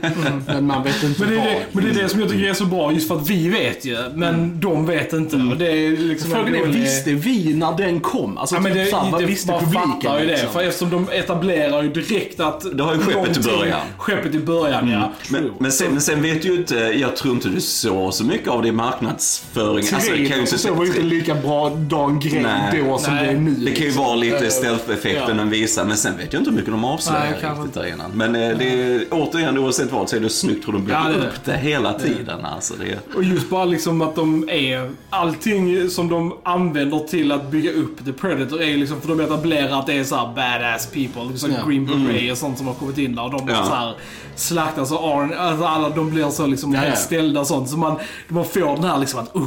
Eh, 0.01 0.11
Men 0.47 0.65
man 0.67 0.83
vet 0.83 1.03
inte 1.03 1.21
Men 1.21 1.29
det, 1.29 1.37
vad. 1.37 1.47
men 1.71 1.83
det 1.83 1.99
är 1.99 2.03
det 2.03 2.09
som 2.09 2.18
jag 2.19 2.29
tycker 2.29 2.49
är 2.49 2.53
så 2.53 2.65
bra, 2.65 2.91
just 2.91 3.07
för 3.07 3.15
att 3.15 3.29
vi 3.29 3.49
vet 3.49 3.85
ju, 3.85 3.97
men 4.13 4.59
de 4.59 4.85
vet 4.85 5.13
inte. 5.13 5.35
Och 5.35 5.57
det 5.57 5.71
är 5.71 5.97
liksom 5.97 6.31
Frågan 6.31 6.55
är, 6.55 6.65
visste 6.65 7.13
vi 7.13 7.53
när 7.53 7.77
den 7.77 7.99
kom? 7.99 8.37
Alltså, 8.37 8.55
Ja, 8.55 8.61
men 8.61 8.73
det, 8.73 8.83
typ, 8.83 8.93
så 8.93 8.99
här, 8.99 9.11
vad 9.11 9.21
det, 9.21 9.25
visste 9.25 9.51
man 9.51 9.59
publiken? 9.59 9.91
fattar 9.91 10.19
ju 10.19 10.25
det. 10.25 10.31
liksom? 10.31 10.49
För 10.53 10.61
eftersom 10.61 10.89
de 10.89 11.09
etablerar 11.11 11.83
ju 11.83 11.89
direkt 11.89 12.39
att... 12.39 12.77
Det 12.77 12.83
har 12.83 12.93
ju 12.93 12.99
skeppet 12.99 13.37
i 13.37 13.41
början. 13.49 13.81
Skeppet 13.97 14.35
i 14.35 14.39
början, 14.39 14.89
ja. 14.89 15.11
Men, 15.29 15.51
men, 15.57 15.71
sen, 15.71 15.91
men 15.91 16.01
sen 16.01 16.21
vet 16.21 16.45
ju 16.45 16.55
inte, 16.55 16.75
jag 16.75 17.15
tror 17.15 17.33
inte 17.33 17.49
du 17.49 17.61
såg 17.61 18.13
så 18.13 18.23
mycket 18.23 18.47
av 18.47 18.61
det 18.61 18.67
i 18.67 18.71
marknadsföring. 18.71 19.85
Alltså, 19.93 20.11
det 20.11 20.25
kan 20.27 20.35
ju 20.37 20.41
inte 20.41 20.57
så 20.57 20.73
var 20.73 20.83
ju 20.83 20.89
inte 20.89 21.01
lika 21.01 21.35
bra 21.35 21.69
Dan 21.69 22.19
grej 22.19 22.41
Nej. 22.43 22.83
då 22.83 22.97
som 22.97 23.15
Nej. 23.15 23.25
det 23.25 23.31
är 23.31 23.37
nu. 23.37 23.51
Det 23.51 23.71
kan 23.71 23.79
ju 23.79 23.85
liksom. 23.85 24.03
vara 24.03 24.15
lite 24.15 24.49
Eh, 24.49 24.49
stealth-effekten 24.49 25.23
ja. 25.27 25.33
den 25.33 25.49
visar, 25.49 25.85
men 25.85 25.97
sen 25.97 26.17
vet 26.17 26.33
jag 26.33 26.39
inte 26.39 26.49
hur 26.49 26.57
mycket 26.57 26.71
de 26.71 26.85
avslöjar 26.85 27.55
riktigt 27.55 27.73
där 27.73 27.93
innan. 27.93 28.11
Men 28.11 28.35
eh, 28.35 28.57
det 28.57 28.65
är, 28.65 29.05
återigen, 29.11 29.57
oavsett 29.57 29.91
vad, 29.91 30.09
så 30.09 30.15
är 30.15 30.19
det 30.19 30.29
snyggt 30.29 30.67
hur 30.67 30.73
de 30.73 30.85
bygger 30.85 31.03
det 31.03 31.13
det. 31.13 31.27
upp 31.27 31.45
det 31.45 31.57
hela 31.57 31.93
tiden. 31.93 32.08
Alltså, 32.55 32.73
det 32.79 32.85
är, 32.91 32.99
Och 33.15 33.23
just 33.23 33.49
bara 33.49 33.65
liksom 33.65 34.01
att 34.01 34.15
de 34.15 34.49
är... 34.49 34.91
Allting 35.09 35.89
som 35.89 36.09
de 36.09 36.33
använder 36.43 36.99
till 36.99 37.31
att 37.31 37.51
bygga 37.51 37.71
upp 37.71 38.05
The 38.05 38.13
Predator 38.13 38.61
är 38.61 38.77
liksom, 38.77 39.01
för 39.01 39.07
de 39.09 39.19
etablerar 39.19 39.79
att 39.79 39.85
det 39.87 39.93
är 39.93 40.03
så 40.03 40.15
här 40.15 40.27
badass 40.35 40.85
people. 40.87 41.23
Liksom 41.31 41.51
Ja. 41.51 41.65
Green 41.67 41.85
Beret 42.07 42.31
och 42.31 42.37
sånt 42.37 42.57
som 42.57 42.67
har 42.67 42.73
kommit 42.73 42.97
in 42.97 43.15
där. 43.15 43.23
Och 43.23 43.31
de 43.31 43.45
bara 43.45 43.55
Ja. 43.57 43.65
så 43.65 43.73
här 43.73 43.93
slaktas 44.35 44.91
och 44.91 45.03
Arn, 45.03 45.33
alltså 45.33 45.65
alla 45.65 45.89
de 45.89 46.09
blir 46.09 46.29
så 46.29 46.47
liksom 46.47 46.73
Ja, 46.73 46.95
ställda 46.95 47.39
och 47.39 47.47
sånt. 47.47 47.69
Så 47.69 47.77
man, 47.77 47.95
man 48.27 48.45
får 48.45 48.75
den 48.75 48.83
här 48.83 48.97
liksom 48.97 49.19
att, 49.19 49.35
uh, 49.35 49.43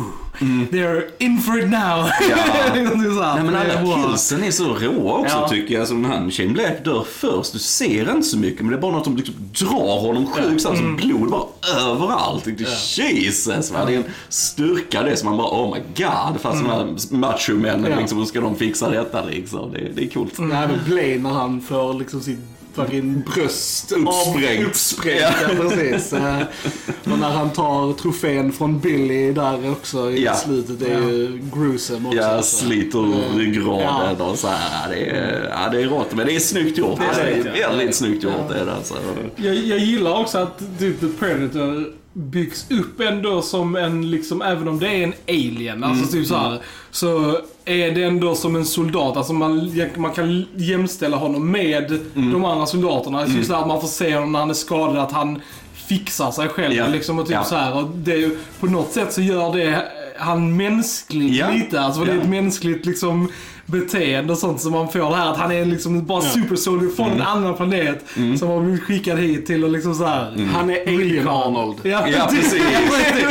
they're 0.70 1.02
in 1.18 1.38
for 1.38 1.58
it 1.58 1.64
now. 1.70 2.08
Ja. 2.30 2.36
Liksom 2.74 3.14
så 3.16 3.22
här, 3.22 3.34
Nej 3.34 3.44
men 3.44 3.54
alla 3.56 4.02
killsen 4.08 4.44
är 4.44 4.50
så 4.50 4.64
råa 4.74 5.12
också 5.18 5.36
Ja. 5.36 5.48
tycker 5.48 5.74
jag. 5.74 5.80
Alltså, 5.80 5.94
han 5.94 6.30
Shane 6.30 6.48
Black 6.52 6.84
dör 6.84 7.04
först. 7.08 7.52
Du 7.52 7.58
ser 7.58 8.10
inte 8.10 8.22
så 8.26 8.38
mycket 8.38 8.60
men 8.60 8.70
det 8.70 8.76
är 8.76 8.80
bara 8.80 8.92
något 8.92 9.04
som 9.04 9.16
liksom 9.16 9.34
drar 9.60 10.00
honom 10.00 10.26
sjukt 10.26 10.62
så 10.62 10.68
Mm. 10.72 10.90
alltså, 10.94 11.06
blod 11.06 11.30
bara 11.30 11.44
överallt. 11.80 12.46
Det 12.58 13.02
Jesus! 13.02 13.70
Va? 13.70 13.84
Det 13.84 13.92
är 13.94 13.96
en 13.96 14.04
styrka 14.28 15.02
det 15.02 15.16
som 15.16 15.28
man 15.28 15.38
bara 15.38 15.62
oh 15.62 15.74
my 15.74 15.80
god. 15.96 16.40
Fast 16.40 16.60
Mm. 16.60 16.70
de 16.70 16.76
här 16.78 17.16
machomännen 17.16 17.90
Ja. 17.90 17.98
liksom, 18.00 18.18
hur 18.18 18.24
ska 18.24 18.40
de 18.40 18.56
fixa 18.56 18.90
detta 18.90 19.24
liksom? 19.24 19.72
Det, 19.72 19.88
det 19.94 20.04
är 20.04 20.08
coolt. 20.08 20.38
Mm. 20.38 20.50
Nej 20.50 20.68
men 20.68 20.78
Blaine 20.86 21.22
när 21.22 21.30
han 21.30 21.60
får 21.60 21.94
liksom 21.94 22.20
sitt 22.20 22.38
fucking 22.74 23.20
bröst 23.34 23.92
Uppsprängt. 23.92 24.66
Uppsprängt 24.66 25.20
ja. 25.20 25.48
precis. 25.60 26.12
Eh, 26.22 27.12
Och 27.12 27.18
när 27.18 27.28
han 27.30 27.50
tar 27.50 27.92
trofén 27.92 28.52
från 28.52 28.78
Billy 28.80 29.32
där 29.32 29.70
också 29.70 30.10
i 30.10 30.24
Ja. 30.24 30.34
slutet. 30.34 30.80
Det 30.80 30.92
är 30.92 30.98
ju 31.00 31.40
gruesome 31.54 32.08
också. 32.08 32.20
Alltså. 32.22 32.64
sliter 32.66 32.98
Eh, 32.98 33.36
ryggraden 33.36 34.16
ja. 34.18 34.24
och 34.24 34.38
så 34.38 34.48
här. 34.48 34.90
Det 34.90 35.10
är, 35.10 35.48
ja, 35.50 35.68
det 35.72 35.82
är 35.82 35.86
rått 35.86 36.14
men 36.14 36.26
det 36.26 36.34
är 36.36 36.40
snyggt 36.40 36.78
gjort. 36.78 36.98
Det 36.98 37.20
är 37.22 37.42
Det 37.42 37.48
är, 37.50 37.60
ja. 37.60 37.68
väldigt 37.68 37.94
snyggt 37.96 38.24
gjort. 38.24 38.48
Det 38.48 38.54
är 38.58 38.64
det, 38.66 38.74
alltså. 38.74 38.94
Jag, 39.36 39.54
jag 39.54 39.78
gillar 39.78 40.20
också 40.20 40.38
att 40.38 40.58
typ 40.78 41.00
The 41.00 41.06
Predator 41.08 41.86
byggs 42.12 42.70
upp 42.70 43.00
ändå 43.00 43.42
som 43.42 43.76
en, 43.76 44.10
liksom, 44.10 44.42
även 44.42 44.68
om 44.68 44.78
det 44.78 44.88
är 44.88 45.02
en 45.04 45.12
alien, 45.28 45.84
alltså 45.84 46.12
typ 46.12 46.26
så 46.26 46.36
här, 46.36 46.60
så 46.90 47.38
är 47.64 47.90
det 47.90 48.02
ändå 48.04 48.34
som 48.34 48.56
en 48.56 48.64
soldat. 48.66 49.16
Alltså 49.16 49.32
man, 49.32 49.70
man 49.96 50.12
kan 50.12 50.44
jämställa 50.56 51.16
honom 51.16 51.50
med 51.50 51.98
de 52.14 52.44
andra 52.44 52.66
soldaterna. 52.66 53.20
Alltså 53.20 53.36
just 53.36 53.50
det 53.50 53.56
här 53.56 53.66
man 53.66 53.80
får 53.80 53.88
se 53.88 54.14
honom 54.14 54.32
när 54.32 54.38
han 54.38 54.50
är 54.50 54.54
skadad, 54.54 54.96
att 54.96 55.12
han 55.12 55.40
fixar 55.74 56.30
sig 56.30 56.48
själv 56.48 56.74
Ja. 56.74 56.86
liksom 56.88 57.18
och 57.18 57.26
typ 57.26 57.34
Ja. 57.34 57.44
så 57.44 57.56
här. 57.56 57.76
Och 57.76 57.88
det, 57.96 58.30
på 58.60 58.66
något 58.66 58.92
sätt 58.92 59.12
så 59.12 59.20
gör 59.22 59.54
det 59.54 59.82
han 60.18 60.56
mänsklig 60.56 61.30
Ja. 61.34 61.50
lite. 61.50 61.80
Alltså 61.80 62.04
det 62.04 62.12
är 62.12 62.18
ett 62.18 62.28
mänskligt 62.28 62.86
liksom 62.86 63.28
beteende 63.66 64.32
och 64.32 64.38
sånt 64.38 64.60
som 64.60 64.72
man 64.72 64.88
får 64.88 65.14
här 65.14 65.30
att 65.30 65.36
han 65.36 65.52
är 65.52 65.64
liksom 65.64 66.04
bara 66.06 66.20
super 66.22 66.56
soldier 66.56 66.90
från 66.90 67.06
Mm. 67.06 67.20
en 67.20 67.26
annan 67.26 67.54
planet 67.54 68.04
som 68.38 68.48
har 68.48 68.60
blivit 68.60 68.82
skickad 68.82 69.18
hit 69.18 69.46
till 69.46 69.64
och 69.64 69.70
liksom 69.70 69.94
så 69.94 70.04
här. 70.04 70.48
Han 70.54 70.70
är 70.70 70.82
Alien 70.88 71.28
Arnold. 71.28 71.76
Ja, 71.82 72.08
Ja, 72.08 72.26
precis. 72.30 72.54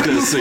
precis. 0.04 0.38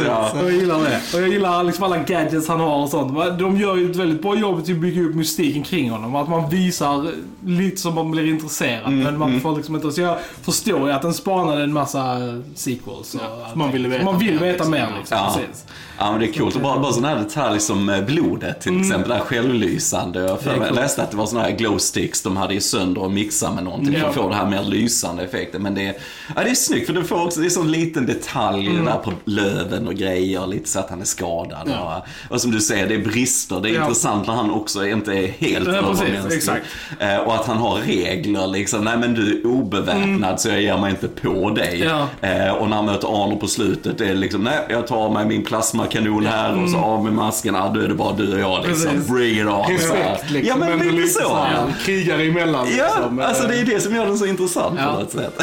Ja. 0.06 0.30
Jag 0.42 0.52
gillar 0.52 0.78
det. 0.80 1.00
Och 1.16 1.22
jag 1.22 1.28
gillar 1.28 1.62
liksom 1.64 1.84
alla 1.84 1.96
gadgets 1.98 2.48
han 2.48 2.60
har 2.60 2.76
och 2.82 2.88
sånt. 2.88 3.38
De 3.38 3.56
gör 3.56 3.76
ju 3.76 3.90
ett 3.90 3.96
väldigt 3.96 4.22
bra 4.22 4.36
jobb 4.38 4.64
till 4.64 4.74
att 4.74 4.80
bygga 4.80 5.02
upp 5.02 5.14
mystiken 5.14 5.62
kring 5.62 5.90
honom. 5.90 6.14
Att 6.16 6.28
man 6.28 6.50
visar 6.50 7.10
lite 7.44 7.76
som 7.76 7.94
man 7.94 8.10
blir 8.10 8.26
intresserad. 8.26 8.86
Mm, 8.86 8.98
men 9.02 9.18
man 9.18 9.40
får 9.40 9.56
liksom 9.56 9.74
inte... 9.74 9.92
Så 9.92 10.00
jag 10.00 10.16
förstår 10.42 10.88
ju 10.88 10.92
att 10.94 11.02
den 11.02 11.14
spanade 11.14 11.62
en 11.62 11.72
massa 11.72 12.16
sequels. 12.54 13.14
Och 13.14 13.20
för 13.50 13.58
man 13.58 13.72
ville 13.72 13.88
veta 13.88 14.04
man 14.04 14.18
vill 14.18 14.32
mer, 14.34 14.38
veta 14.40 14.52
liksom. 14.52 14.70
mer 14.70 14.88
liksom. 14.98 15.16
Ja. 15.18 15.34
Precis. 15.36 15.64
Ja 15.98 16.10
men 16.10 16.20
det 16.20 16.26
är 16.26 16.32
coolt. 16.32 16.56
Och 16.56 16.62
bara, 16.62 16.78
bara 16.78 16.92
sådana 16.92 17.08
här 17.08 17.24
detaljer 17.24 17.58
som 17.60 17.88
eh, 17.88 18.00
blodet 18.04 18.60
till 18.60 18.80
exempel. 18.80 19.12
Här 19.20 19.26
självlysande. 19.26 20.20
Jag 20.20 20.40
för 20.40 20.50
Mm. 20.50 20.60
Mig 20.62 20.72
läste 20.72 21.02
att 21.02 21.10
det 21.10 21.16
var 21.16 21.26
sådana 21.26 21.48
här 21.48 21.56
glow 21.56 21.78
sticks 21.78 22.22
de 22.22 22.36
hade 22.36 22.54
i 22.54 22.60
sönder 22.60 23.02
och 23.02 23.10
mixa 23.10 23.50
med 23.52 23.64
någonting 23.64 23.92
för 23.92 24.08
att 24.08 24.16
Ja. 24.16 24.22
få 24.22 24.28
det 24.28 24.34
här 24.34 24.46
mer 24.46 24.62
lysande 24.62 25.22
effekten. 25.24 25.62
Men 25.62 25.74
det 25.74 25.86
är, 25.86 25.94
ja, 26.36 26.42
det 26.44 26.50
är 26.50 26.54
snyggt 26.54 26.86
för 26.86 26.92
det 26.94 27.04
får 27.04 27.24
också, 27.24 27.40
det 27.40 27.46
är 27.46 27.50
sån 27.50 27.70
liten 27.72 28.06
detalj 28.06 28.66
Mm. 28.66 28.84
där 28.84 28.96
på 29.04 29.12
löven 29.24 29.86
och 29.88 29.94
grejer. 29.94 30.46
Lite 30.46 30.68
så 30.68 30.78
att 30.78 30.90
han 30.90 31.00
är 31.00 31.04
skadad. 31.04 31.62
Ja. 31.66 32.04
Och, 32.28 32.34
och 32.34 32.40
som 32.40 32.50
du 32.50 32.60
säger, 32.60 32.88
det 32.88 32.94
är 32.94 32.98
brister. 33.04 33.60
Det 33.60 33.70
är 33.70 33.74
Ja. 33.74 33.80
intressant 33.82 34.26
när 34.26 34.34
han 34.34 34.50
också 34.50 34.86
inte 34.86 35.12
är 35.12 35.28
helt 35.28 35.66
Ja, 35.68 35.72
övermänsklig. 35.74 36.62
Eh, 36.98 37.16
och 37.16 37.34
att 37.34 37.46
han 37.46 37.56
har 37.56 37.76
regler 37.76 38.46
liksom. 38.46 38.84
Nej 38.84 38.96
men 38.98 39.14
du 39.14 39.40
är 39.40 39.46
obeväpnad 39.46 40.40
så 40.40 40.48
jag 40.48 40.62
ger 40.62 40.78
mig 40.78 40.90
inte 40.90 41.08
på 41.08 41.50
dig. 41.50 41.82
Mm. 41.82 41.88
Ja. 42.20 42.28
Eh, 42.28 42.52
och 42.54 42.68
när 42.68 42.76
han 42.76 42.86
möter 42.86 43.08
Arnold 43.24 43.40
på 43.40 43.46
slutet 43.46 43.98
det 43.98 44.06
är 44.08 44.14
liksom, 44.14 44.44
nej 44.44 44.58
jag 44.70 44.86
tar 44.86 45.10
mig 45.10 45.26
min 45.26 45.44
plasmakanon 45.44 46.26
här 46.26 46.62
och 46.62 46.70
så 46.70 46.76
av 46.78 47.04
med 47.04 47.12
masken, 47.12 47.56
ah, 47.56 47.68
då 47.68 47.80
är 47.80 47.88
det 47.88 47.94
bara 47.94 48.12
du 48.16 48.34
och 48.34 48.40
jag 48.40 48.66
liksom. 48.68 48.88
Bring 49.12 49.40
it 49.40 49.46
on. 49.46 49.70
Respekt 49.72 50.30
liksom. 50.30 50.48
Ja 50.48 50.56
men 50.56 50.80
ändå 50.80 50.92
lite 50.94 51.08
så. 51.08 51.34
här, 51.34 51.74
Krigare 51.84 52.22
emellan 52.22 52.66
Ja, 52.78 52.84
liksom. 52.84 53.18
alltså 53.20 53.46
det 53.48 53.58
är 53.60 53.64
det 53.64 53.80
som 53.80 53.94
gör 53.96 54.06
den 54.06 54.18
så 54.18 54.26
intressant 54.26 54.78
Ja. 54.78 54.92
på 54.92 55.00
något 55.00 55.10
sätt. 55.12 55.42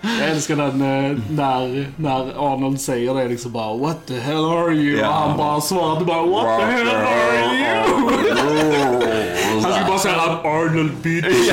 Jag 0.20 0.30
älskar 0.30 0.56
den 0.56 0.80
eh, 0.80 1.18
när, 1.30 1.86
när 1.96 2.52
Arnold 2.54 2.80
säger 2.80 3.14
det 3.14 3.28
liksom 3.28 3.52
bara 3.52 3.76
What 3.76 4.06
the 4.06 4.18
hell 4.20 4.44
are 4.44 4.72
you? 4.74 5.00
Ja. 5.00 5.08
Och 5.08 5.14
han 5.14 5.36
bara 5.38 5.60
svarar 5.60 6.00
bara 6.00 6.22
What 6.26 6.60
the 6.60 6.66
hell 6.66 6.88
are 6.88 7.56
you? 7.56 9.32
Han 9.62 9.72
skulle 9.72 9.86
bara 9.88 9.98
säga 9.98 10.14
I'm 10.14 10.46
Arnold 10.46 10.90
bitch. 11.02 11.26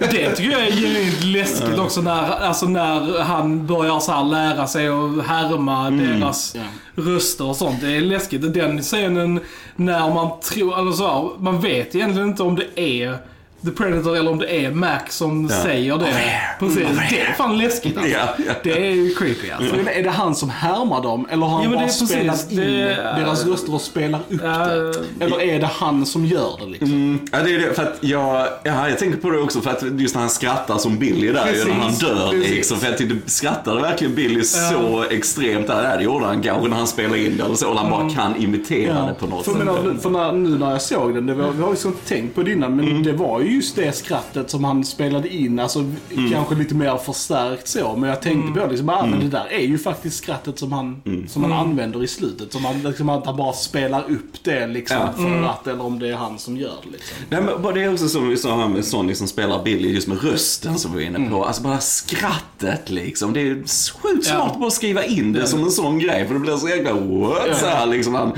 Det 0.00 0.30
tycker 0.36 0.50
jag 0.50 0.66
är 0.66 0.70
genuint 0.72 1.24
läskigt 1.24 1.78
också 1.78 2.00
när, 2.00 2.30
alltså 2.46 2.66
när 2.66 3.22
han 3.22 3.66
börjar 3.66 4.00
så 4.00 4.12
här 4.12 4.24
lära 4.24 4.66
sig 4.66 4.88
att 4.88 5.26
härma 5.26 5.90
deras 5.90 6.56
Ja. 6.56 6.62
röster 7.02 7.46
och 7.48 7.56
sånt. 7.56 7.80
Det 7.80 7.96
är 7.96 8.00
läskigt. 8.00 8.54
Den 8.54 8.82
scenen 8.82 9.40
när 9.76 10.14
man 10.14 10.40
tror, 10.40 10.78
eller 10.78 10.92
så 10.92 11.06
här, 11.08 11.30
man 11.42 11.60
vet 11.60 11.94
egentligen 11.94 12.28
inte 12.28 12.42
om 12.42 12.56
det 12.56 12.80
är 12.80 13.18
The 13.64 13.70
Predator 13.70 14.16
eller 14.16 14.30
om 14.30 14.38
det 14.38 14.64
är 14.64 14.70
Max 14.70 15.16
som 15.16 15.48
säger 15.48 15.98
det. 15.98 16.14
Precis. 16.58 16.88
Det 17.10 17.20
är 17.20 17.32
fan 17.32 17.58
läskigt 17.58 17.96
alltså. 17.96 18.12
Ja, 18.12 18.28
ja. 18.46 18.52
Det 18.62 18.86
är 18.86 18.90
ju 18.90 19.14
creepy 19.14 19.50
alltså. 19.50 19.76
Men 19.76 19.88
är 19.88 20.02
det 20.02 20.10
han 20.10 20.34
som 20.34 20.50
härmar 20.50 21.02
dem 21.02 21.26
eller 21.30 21.46
har 21.46 21.52
han 21.54 21.62
Ja, 21.62 21.68
men 21.70 21.78
bara 21.78 21.86
precis. 21.86 22.08
spelat 22.08 22.50
in 22.52 22.56
Det- 22.60 23.14
deras 23.18 23.46
röster 23.46 23.74
och 23.74 23.80
spelar 23.80 24.18
upp 24.28 24.40
Ja, 24.44 24.58
det? 24.66 24.94
Eller 25.24 25.40
är 25.42 25.60
det 25.60 25.66
han 25.72 26.06
som 26.06 26.24
gör 26.26 26.50
det 26.60 26.66
liksom? 26.66 27.20
Ja, 27.32 27.38
det 27.44 27.54
är 27.54 27.58
det. 27.58 27.74
För 27.74 27.82
att 27.82 27.96
jag, 28.00 28.46
ja, 28.64 28.88
jag 28.88 28.98
tänker 28.98 29.18
på 29.18 29.30
det 29.30 29.38
också 29.38 29.60
för 29.60 29.70
att 29.70 29.82
just 30.00 30.14
när 30.14 30.20
han 30.20 30.30
skrattar 30.30 30.78
som 30.78 30.98
Billy 30.98 31.32
där 31.32 31.52
ju, 31.52 31.64
när 31.64 31.72
han 31.74 31.82
Precis, 31.86 32.00
dör 32.00 32.30
precis. 32.30 32.50
liksom. 32.50 32.78
För 32.78 32.86
jag 32.86 32.98
tyckte, 32.98 33.30
skrattade 33.30 33.80
verkligen 33.80 34.14
Billy 34.14 34.42
så 34.44 35.04
extremt 35.10 35.66
där? 35.66 35.90
Ja, 35.90 35.96
det 35.96 36.04
gjorde 36.04 36.26
han 36.26 36.42
kanske 36.42 36.68
när 36.68 36.76
han 36.76 36.86
spelade 36.86 37.24
in 37.24 37.36
det 37.36 37.44
eller 37.44 37.54
så. 37.54 37.70
Eller 37.70 37.80
han 37.80 37.90
bara 37.90 38.10
kan 38.10 38.36
imitera 38.36 39.06
det 39.06 39.14
på 39.14 39.26
något 39.26 39.44
För, 39.44 39.52
sätt. 39.52 39.58
menar, 39.64 39.98
för 40.02 40.10
när, 40.10 40.32
nu 40.32 40.58
när 40.58 40.70
jag 40.70 40.82
såg 40.82 41.14
den, 41.14 41.26
det 41.26 41.34
var, 41.34 41.50
vi 41.50 41.62
har 41.62 41.70
ju 41.70 41.76
så 41.76 41.88
inte 41.88 42.08
tänkt 42.08 42.34
på 42.34 42.42
det 42.42 42.52
innan, 42.52 42.76
men 42.76 43.02
det 43.02 43.12
var 43.12 43.40
ju 43.40 43.53
just 43.54 43.76
det 43.76 43.92
skrattet 43.96 44.50
som 44.50 44.64
han 44.64 44.84
spelade 44.84 45.34
in. 45.34 45.58
Alltså 45.58 45.84
kanske 46.32 46.54
lite 46.54 46.74
mer 46.74 46.96
förstärkt 46.96 47.68
så. 47.68 47.96
Men 47.96 48.08
jag 48.10 48.22
tänkte 48.22 48.52
på 48.60 48.66
det 48.66 48.70
liksom, 48.70 48.88
ah, 48.88 49.06
men 49.06 49.20
det 49.20 49.28
där 49.28 49.46
är 49.52 49.60
ju 49.66 49.78
faktiskt 49.78 50.16
skrattet 50.16 50.58
som 50.58 50.72
han, 50.72 51.02
som 51.28 51.42
han 51.42 51.52
använder 51.52 52.04
i 52.04 52.08
slutet. 52.08 52.52
Som 52.52 52.64
han, 52.64 52.82
liksom, 52.82 53.08
att 53.08 53.26
han 53.26 53.36
bara 53.36 53.52
spelar 53.52 54.10
upp 54.10 54.44
det 54.44 54.66
liksom 54.66 54.96
Ja. 54.96 55.12
för 55.16 55.42
att, 55.42 55.66
eller 55.66 55.84
om 55.84 55.98
det 55.98 56.08
är 56.08 56.14
han 56.14 56.38
som 56.38 56.56
gör 56.56 56.74
det 56.84 56.90
liksom. 56.90 57.16
Nej, 57.28 57.42
men 57.42 57.62
bara 57.62 57.72
det 57.74 57.82
är 57.82 57.92
också 57.92 58.08
som 58.08 58.28
vi 58.28 58.36
sa 58.36 58.56
här 58.56 58.68
med 58.68 58.84
Sonny 58.84 59.14
som 59.14 59.28
spelar 59.28 59.62
Billy, 59.64 59.88
just 59.94 60.08
med 60.08 60.22
rösten 60.22 60.78
som 60.78 60.92
vi 60.92 60.98
var 61.10 61.16
inne 61.16 61.30
på. 61.30 61.44
Alltså 61.44 61.62
bara 61.62 61.78
skrattet 61.80 62.90
liksom. 62.90 63.32
Det 63.32 63.40
är 63.40 63.54
sjukt 63.54 64.26
smart 64.26 64.38
Ja. 64.38 64.46
att 64.52 64.60
bara 64.60 64.70
skriva 64.70 65.04
in 65.04 65.32
det 65.32 65.46
som 65.46 65.60
en 65.64 65.70
sån 65.70 65.98
grej. 65.98 66.26
För 66.26 66.34
det 66.34 66.40
blir 66.40 66.56
så 66.56 66.68
jäkla 66.68 66.92
what? 66.92 67.58
Så 67.60 67.66
här, 67.66 67.86
liksom, 67.86 68.14
han 68.14 68.32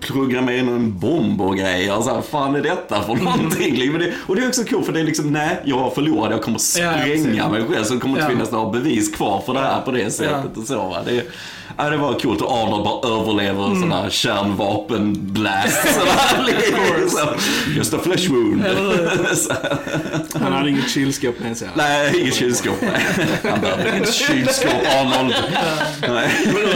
programmera 0.00 0.56
in 0.56 0.68
en 0.68 0.98
bomb 0.98 1.40
och 1.40 1.56
grejer. 1.56 2.00
Så 2.00 2.14
här, 2.14 2.20
fan 2.22 2.54
är 2.54 2.62
detta 2.62 3.02
för 3.02 3.14
någonting? 3.14 3.92
Men 3.92 4.00
det, 4.00 4.12
och 4.26 4.36
det 4.36 4.42
är 4.42 4.48
också 4.48 4.64
coolt 4.64 4.86
för 4.86 4.92
det 4.92 5.00
är 5.00 5.04
liksom, 5.04 5.32
nej, 5.32 5.60
jag 5.64 5.94
förlorade, 5.94 6.34
jag 6.34 6.42
kommer 6.42 6.58
Ja, 6.58 6.92
spränga 6.92 7.02
precis. 7.04 7.26
mig 7.26 7.62
själv. 7.70 7.84
Så 7.84 7.94
det 7.94 8.00
kommer 8.00 8.14
inte 8.14 8.24
Ja. 8.24 8.30
finnas 8.30 8.50
några 8.50 8.70
bevis 8.70 9.14
kvar 9.16 9.42
för 9.46 9.54
det 9.54 9.60
här 9.60 9.80
på 9.80 9.90
det 9.90 10.10
sättet. 10.10 10.56
Och 10.56 10.62
så, 10.64 10.76
va? 10.76 10.96
Det, 11.06 11.24
ja, 11.76 11.90
det 11.90 11.96
var 11.96 12.18
coolt 12.18 12.40
och 12.40 12.52
Arnold 12.52 12.84
bara 12.84 13.20
överlever 13.20 13.64
en 13.64 13.80
sån 13.80 13.92
här 13.92 14.10
kärnvapenblast. 14.10 15.94
sådär, 15.94 16.44
liksom. 16.46 17.28
Just 17.76 17.94
a 17.94 17.98
flesh 18.02 18.30
wound. 18.30 18.64
Han 20.42 20.52
hade 20.52 20.70
inget 20.70 20.90
kylskåp 20.90 21.34
med 21.40 21.56
sig. 21.56 21.68
nej, 21.74 22.20
inget 22.20 22.34
kylskåp. 22.34 22.74
Nej. 22.80 23.26
Han 23.50 23.60
behöver 23.60 23.96
inget 23.96 24.14
kylskåp, 24.14 24.72
Arnold. 25.00 25.34
Nej. 26.08 26.30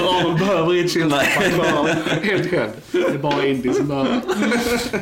Arnold 0.08 0.38
behöver 0.38 0.74
inget 0.74 0.92
kylskåp. 0.92 1.22
Nej. 1.40 1.94
Helt 2.22 2.50
själv. 2.50 2.70
Det 2.92 2.98
är 2.98 3.18
bara 3.18 3.46
Indy 3.46 3.72
som 3.72 3.88
behöver. 3.88 4.20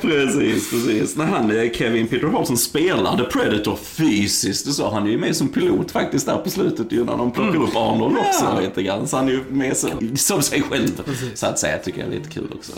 Precis, 0.00 0.70
precis. 0.70 1.16
När 1.16 1.24
han, 1.26 1.50
eh, 1.50 1.70
Kevin 1.72 2.07
Peter 2.07 2.26
Hall 2.26 2.46
som 2.46 2.57
spelar 2.57 3.16
The 3.16 3.24
Predator 3.24 3.76
fysiskt, 3.83 4.74
så, 4.74 4.90
han 4.90 5.07
är 5.07 5.11
ju 5.11 5.18
med 5.18 5.37
som 5.37 5.48
pilot 5.48 5.90
faktiskt 5.90 6.26
där 6.26 6.37
på 6.37 6.50
slutet 6.50 6.92
ju 6.92 7.05
när 7.05 7.16
de 7.16 7.31
plockar 7.33 7.62
upp 7.62 7.76
Arnold 7.76 8.16
också 8.18 8.44
Ja. 8.55 8.61
lite 8.61 8.83
grann. 8.83 9.09
Så 9.09 9.16
han 9.16 9.28
är 9.28 9.33
ju 9.33 9.44
med 9.48 9.76
som, 9.88 10.16
som 10.16 10.42
sig 10.42 10.62
själv, 10.62 11.02
så 11.34 11.46
att 11.46 11.58
säga, 11.58 11.78
tycker 11.78 12.00
jag 12.00 12.08
är 12.08 12.14
lite 12.14 12.30
kul 12.30 12.48
också. 12.54 12.72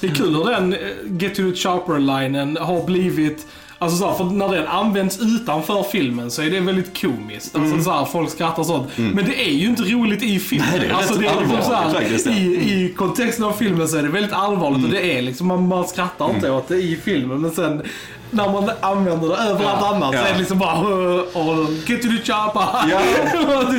Det 0.00 0.06
är 0.06 0.14
kul 0.14 0.34
hur 0.34 0.44
den 0.44 0.72
eh, 0.72 0.78
Get 1.18 1.34
to 1.34 1.42
the 1.42 1.56
Chopper-linen 1.56 2.56
har 2.56 2.84
blivit 2.84 3.46
Alltså 3.80 3.98
så 3.98 4.08
här, 4.08 4.14
för 4.14 4.24
när 4.24 4.48
den 4.48 4.66
används 4.66 5.18
utanför 5.20 5.82
filmen 5.82 6.30
så 6.30 6.42
är 6.42 6.50
det 6.50 6.60
väldigt 6.60 7.00
komiskt. 7.00 7.56
Alltså 7.56 7.82
så 7.82 7.90
här, 7.90 8.04
folk 8.04 8.30
skrattar 8.30 8.64
sånt. 8.64 8.88
Men 8.96 9.24
det 9.24 9.48
är 9.48 9.50
ju 9.50 9.66
inte 9.66 9.82
roligt 9.82 10.22
i 10.22 10.38
filmen. 10.38 10.68
Nej, 10.70 10.80
det 10.80 10.86
är 10.86 10.92
alltså, 10.92 11.14
rätt 11.14 11.20
liksom 11.20 11.38
allvarligt 11.38 11.64
så 11.64 11.72
här, 11.72 11.90
faktiskt, 11.90 12.26
ja. 12.26 12.32
i, 12.32 12.84
I 12.84 12.94
kontexten 12.96 13.44
av 13.44 13.52
filmen 13.52 13.88
så 13.88 13.96
är 13.96 14.02
det 14.02 14.08
väldigt 14.08 14.32
allvarligt 14.32 14.84
och 14.84 14.90
det 14.90 15.18
är 15.18 15.22
liksom, 15.22 15.46
man, 15.46 15.68
man 15.68 15.88
skrattar 15.88 16.34
inte 16.34 16.50
åt 16.50 16.68
det 16.68 16.76
i 16.76 16.96
filmen. 16.96 17.40
Men 17.40 17.50
sen 17.50 17.82
när 18.30 18.52
man 18.52 18.70
använder 18.80 19.28
det 19.28 19.34
överallt 19.36 19.82
annars 19.82 20.14
Ja. 20.14 20.20
så 20.22 20.26
är 20.28 20.32
det 20.32 20.38
liksom 20.38 20.58
bara 20.58 20.80
oh, 20.80 21.70
Get 21.86 22.02
to 22.02 22.08
the 22.08 22.32
chopper. 22.32 22.62
Ja. 22.90 23.00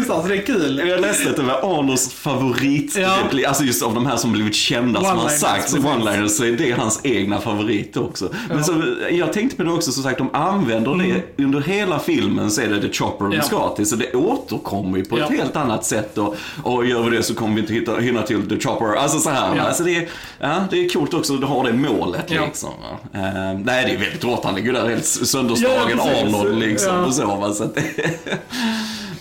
Så 0.21 0.27
det 0.27 0.35
är 0.35 0.45
kul. 0.45 0.81
Jag 0.87 1.01
läste 1.01 1.29
att 1.29 1.35
det 1.35 1.43
var 1.43 1.79
Arnolds 1.79 2.13
favorit, 2.13 2.95
Ja. 2.97 3.17
alltså 3.47 3.63
just 3.63 3.83
av 3.83 3.93
de 3.93 4.05
här 4.05 4.17
som 4.17 4.31
blivit 4.31 4.55
kända, 4.55 4.99
som 5.01 5.17
One-liners, 5.19 5.29
sagt 5.29 5.73
one-liners, 5.73 6.27
så 6.27 6.43
är 6.45 6.51
det 6.51 6.71
hans 6.71 6.99
egna 7.03 7.39
favorit 7.41 7.97
också. 7.97 8.29
Men 8.49 8.63
så, 8.63 8.73
jag 9.11 9.33
tänkte 9.33 9.57
på 9.57 9.63
det 9.63 9.71
också, 9.71 9.91
som 9.91 10.03
sagt, 10.03 10.17
de 10.17 10.29
använder 10.35 10.95
det, 10.95 11.43
under 11.43 11.61
hela 11.61 11.99
filmen 11.99 12.51
så 12.51 12.61
är 12.61 12.67
det 12.67 12.81
The 12.81 12.93
Chopper 12.93 13.25
de 13.25 13.29
Mm. 13.29 13.37
Ja. 13.37 13.43
ska 13.43 13.75
till, 13.75 13.85
så 13.89 13.95
det 13.95 14.13
återkommer 14.13 14.97
ju 14.97 15.05
på 15.05 15.17
ett 15.17 15.25
Ja. 15.29 15.37
helt 15.37 15.55
annat 15.55 15.85
sätt. 15.85 16.17
Och, 16.17 16.35
och 16.63 16.85
gör 16.85 17.01
vi 17.03 17.17
det 17.17 17.23
så 17.23 17.35
kommer 17.35 17.55
vi 17.55 17.61
inte 17.61 17.73
hitta, 17.73 17.95
hinna 17.95 18.21
till 18.21 18.49
The 18.49 18.59
Chopper. 18.59 18.95
Alltså 18.95 19.19
så 19.19 19.29
här, 19.29 19.55
Ja. 19.55 19.61
alltså 19.63 19.83
det, 19.83 19.95
är, 19.95 20.07
ja, 20.39 20.55
det 20.69 20.85
är 20.85 20.89
coolt 20.89 21.13
också 21.13 21.33
att 21.33 21.41
du 21.41 21.47
har 21.47 21.63
det 21.63 21.73
målet 21.73 22.25
Ja. 22.27 22.45
liksom. 22.45 22.69
Eh, 23.13 23.21
nej, 23.63 23.85
det 23.85 23.91
är 23.93 23.97
väldigt 23.97 24.23
rått, 24.23 24.38
han 24.45 24.55
ligger 24.55 24.73
där 24.73 24.89
helt 24.89 25.05
sönderslagen 25.05 25.97
Ja. 25.97 26.21
Arnold 26.21 26.59
liksom. 26.59 26.95
Ja. 26.95 27.05
Och 27.05 27.13
så, 27.13 27.25
va, 27.25 27.53
så 27.53 27.63
att 27.63 27.75
det, 27.75 27.83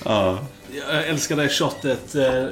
ja. 0.04 0.38
Jag 0.88 1.06
älskar 1.08 1.36
det 1.36 1.48
shotet 1.48 2.14
eh, 2.14 2.44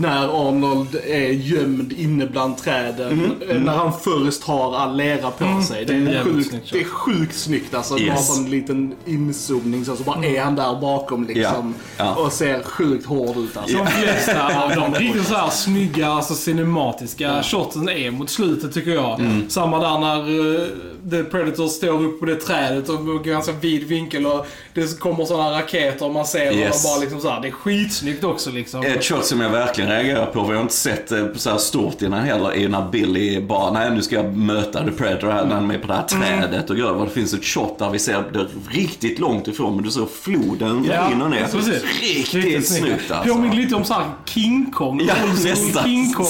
när 0.00 0.48
Arnold 0.48 0.94
är 1.06 1.28
gömd 1.28 1.92
inne 1.92 2.26
bland 2.26 2.58
träden. 2.58 3.32
Eh, 3.48 3.56
När 3.60 3.72
han 3.72 3.92
först 4.00 4.44
har 4.44 4.76
all 4.76 4.96
lera 4.96 5.30
på 5.30 5.62
sig. 5.62 5.84
Det 5.84 5.92
det 6.00 6.10
är 6.16 6.24
sjukt, 6.24 6.48
snyggt 6.50 6.72
det 6.72 6.80
är 6.80 6.84
sjukt 6.84 7.34
snyggt 7.36 7.74
alltså. 7.74 7.94
Bara 7.94 8.02
Yes. 8.02 8.28
på 8.36 8.44
en 8.44 8.50
liten 8.50 8.94
inzoomning 9.06 9.84
så, 9.84 9.96
så 9.96 10.02
bara 10.02 10.24
är 10.24 10.40
han 10.40 10.56
där 10.56 10.80
bakom 10.80 11.24
liksom. 11.26 11.74
Ja. 11.96 12.04
Ja. 12.04 12.14
Och 12.14 12.32
ser 12.32 12.62
sjukt 12.62 13.06
hård 13.06 13.36
ut 13.36 13.56
alltså. 13.56 13.76
De 13.76 13.86
flesta 13.86 14.62
av 14.62 14.70
de 14.70 14.94
riktigt 14.94 15.26
så 15.28 15.34
här 15.34 15.50
snygga, 15.50 16.08
alltså 16.08 16.34
cinematiska 16.34 17.42
shotsen 17.42 17.88
är 17.88 18.10
mot 18.10 18.30
slutet 18.30 18.74
tycker 18.74 18.90
jag. 18.90 19.20
Mm. 19.20 19.50
Samma 19.50 19.78
där 19.78 19.98
när 19.98 20.30
uh, 20.30 20.66
The 21.10 21.24
Predator 21.24 21.68
står 21.68 22.04
upp 22.04 22.20
på 22.20 22.26
det 22.26 22.36
trädet 22.36 22.88
och 22.88 23.24
ganska 23.24 23.52
vid 23.52 23.84
vinkel 23.84 24.26
och 24.26 24.46
det 24.74 24.98
kommer 25.00 25.24
sådana 25.24 25.58
raketer 25.58 26.06
och 26.06 26.12
man 26.14 26.26
ser 26.26 26.52
Yes. 26.52 26.84
och 26.84 26.90
bara 26.90 27.00
liksom 27.00 27.20
så 27.20 27.28
här, 27.30 27.40
det 27.40 27.48
är 27.48 27.52
skitsnyggt 27.52 28.24
också 28.24 28.50
liksom. 28.50 28.82
Ett 28.82 29.04
shot 29.04 29.24
som 29.24 29.40
jag 29.40 29.50
verkligen 29.60 29.90
reagerar 29.90 30.26
på, 30.26 30.42
vi 30.44 30.54
har 30.54 30.62
inte 30.62 30.74
sett 30.74 31.08
det 31.08 31.38
så 31.38 31.50
här 31.50 31.58
stort 31.58 32.02
innan 32.02 32.20
heller, 32.24 32.52
är 32.52 32.68
när 32.68 32.88
Billy 32.90 33.40
bara, 33.40 33.72
nej 33.72 33.90
nu 33.90 34.02
ska 34.02 34.14
jag 34.16 34.36
möta 34.36 34.84
The 34.84 34.90
Predator 34.90 35.30
här, 35.30 35.44
när 35.44 35.54
han 35.54 35.64
är 35.64 35.68
med 35.68 35.80
på 35.82 35.86
det 35.86 35.94
här 35.94 36.02
trädet 36.06 36.70
och 36.70 36.78
gör 36.78 36.92
vad. 36.92 37.06
Det 37.06 37.10
finns 37.10 37.34
ett 37.34 37.44
shot 37.44 37.78
där 37.78 37.90
vi 37.90 37.98
ser 37.98 38.24
det 38.32 38.46
riktigt 38.70 39.18
långt 39.18 39.48
ifrån, 39.48 39.74
men 39.74 39.84
du 39.84 39.90
ser 39.90 40.06
floden 40.22 40.84
Ja, 40.90 41.08
rinner 41.10 41.28
ner. 41.28 41.46
precis. 41.52 41.82
Riktigt, 42.02 42.68
snyggt 42.68 43.10
alltså. 43.10 43.34
Påminner 43.34 43.56
lite 43.56 43.74
om 43.74 43.84
såhär 43.84 44.04
King 44.24 44.70
Kong. 44.72 45.00
Ja, 45.08 45.14
nästan. 45.44 45.84
King 45.84 46.12
Kong. 46.12 46.26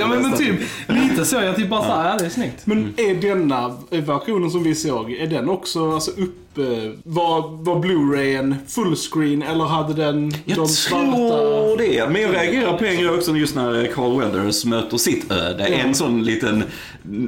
Ja 0.00 0.06
men, 0.06 0.22
men 0.22 0.38
typ, 0.38 0.60
lite 0.88 1.24
så. 1.24 1.36
Jag 1.36 1.56
typ 1.56 1.68
bara 1.70 1.82
såhär, 1.82 2.08
ja 2.10 2.16
det 2.18 2.24
är 2.26 2.30
snyggt. 2.30 2.66
Men 2.66 2.94
är 2.96 3.14
denna 3.14 3.76
versionen 3.90 4.50
som 4.50 4.62
vi 4.62 4.74
såg, 4.74 5.12
är 5.12 5.26
den 5.26 5.48
också 5.48 5.92
alltså, 5.94 6.10
uppe? 6.54 6.92
Var, 7.04 7.64
var 7.64 7.76
Blu-rayen 7.80 8.54
fullscreen 8.68 9.42
eller 9.42 9.64
hade 9.64 9.94
den 9.94 10.32
Jag 10.44 10.58
de 10.58 10.66
tror 10.66 11.78
det. 11.78 12.08
Men 12.10 12.22
jag 12.22 12.34
reagerar 12.34 12.78
på 12.78 12.84
en 12.84 12.96
grej 12.96 13.10
också 13.10 13.36
just 13.36 13.54
när 13.54 13.86
Carl 13.94 14.20
Weathers 14.20 14.64
möter 14.64 14.96
sitt 14.96 15.32
öde. 15.32 15.64
En 15.64 15.94
sån 15.94 16.24
liten 16.24 16.64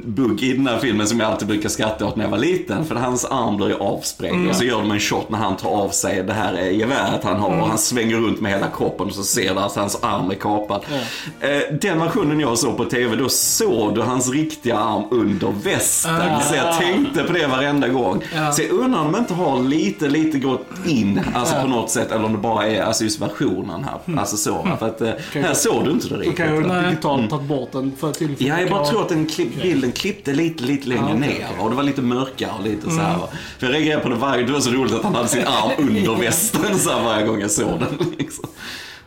bugg 0.05 0.43
i 0.43 0.53
den 0.53 0.67
här 0.67 0.79
filmen 0.79 1.07
som 1.07 1.19
jag 1.19 1.31
alltid 1.31 1.47
brukar 1.47 1.69
skratta 1.69 2.05
åt 2.05 2.15
när 2.15 2.23
jag 2.25 2.31
var 2.31 2.37
liten. 2.37 2.85
För 2.85 2.95
hans 2.95 3.25
arm 3.25 3.57
blir 3.57 3.67
ju 3.67 3.75
avsprängd 3.75 4.49
och 4.49 4.55
så 4.55 4.63
gör 4.63 4.77
de 4.77 4.91
en 4.91 4.99
shot 4.99 5.29
när 5.29 5.37
han 5.37 5.57
tar 5.57 5.69
av 5.69 5.89
sig 5.89 6.23
det 6.23 6.33
här 6.33 6.61
geväret 6.61 7.23
han 7.23 7.39
har 7.39 7.61
och 7.61 7.67
han 7.67 7.77
svänger 7.77 8.17
runt 8.17 8.41
med 8.41 8.51
hela 8.51 8.67
kroppen 8.67 9.07
och 9.07 9.13
så 9.13 9.23
ser 9.23 9.53
du 9.53 9.59
att 9.59 9.75
hans 9.75 10.03
arm 10.03 10.31
är 10.31 10.35
kapad. 10.35 10.81
Eh, 11.39 11.49
Den 11.81 11.99
versionen 11.99 12.39
jag 12.39 12.57
såg 12.57 12.77
på 12.77 12.85
TV, 12.85 13.15
då 13.15 13.29
såg 13.29 13.95
du 13.95 14.01
hans 14.01 14.31
riktiga 14.31 14.77
arm 14.77 15.03
under 15.11 15.53
västen. 15.63 16.15
Ah. 16.15 16.39
Så 16.39 16.55
jag 16.55 16.79
tänkte 16.79 17.23
på 17.23 17.33
det 17.33 17.47
varenda 17.47 17.87
gång. 17.87 18.23
Så 18.53 18.61
jag 18.61 18.71
undrar 18.71 18.99
om 18.99 19.12
de 19.13 19.19
inte 19.19 19.33
har 19.33 19.59
lite, 19.63 20.09
lite 20.09 20.39
gått 20.39 20.65
in, 20.85 21.21
alltså 21.33 21.55
på 21.61 21.67
något 21.67 21.89
sätt, 21.89 22.11
eller 22.11 22.25
om 22.25 22.31
det 22.31 22.37
bara 22.37 22.67
är 22.67 22.81
alltså 22.81 23.03
just 23.03 23.21
versionen 23.21 23.83
här. 23.83 24.19
Alltså 24.19 24.37
så, 24.37 24.51
va? 24.53 24.77
för 24.79 24.87
att 24.87 25.01
eh, 25.01 25.11
här 25.33 25.53
såg 25.53 25.85
du 25.85 25.91
inte 25.91 26.07
det 26.07 26.15
riktigt. 26.15 26.37
kan 26.37 26.55
jag 26.55 26.83
digitalt 26.85 27.29
tagit 27.29 27.47
bort 27.47 27.71
den 27.71 27.91
för 27.99 28.11
tillfället. 28.11 28.41
Ja, 28.41 28.59
jag 28.61 28.69
bara 28.69 28.85
tror 28.85 29.01
att 29.01 29.09
den 29.09 29.25
klipp, 29.25 29.61
bilden 29.61 29.91
klippte 29.91 30.33
lite, 30.33 30.63
lite 30.63 30.87
längre 30.87 31.03
Ja, 31.09 31.15
okej, 31.17 31.27
ner. 31.39 31.57
va? 31.57 31.63
Och 31.63 31.69
det 31.69 31.75
var 31.75 31.83
lite 31.83 32.01
mörkare 32.01 32.51
och 32.59 32.63
lite 32.63 32.89
så 32.89 32.95
här. 33.01 33.17
För 33.59 33.67
jag 33.67 33.73
reagerade 33.73 34.03
på 34.03 34.09
det 34.09 34.15
varje, 34.15 34.45
det 34.45 34.51
var 34.53 34.59
så 34.59 34.71
roligt 34.71 34.93
att 34.93 35.03
han 35.03 35.15
hade 35.15 35.27
sin 35.27 35.43
arm 35.47 35.87
under 35.97 36.15
västen 36.15 36.79
så 36.79 36.89
här 36.89 37.03
varje 37.03 37.27
gång 37.27 37.41
jag 37.41 37.51
såg 37.51 37.79
den. 37.79 38.13
Liksom. 38.17 38.45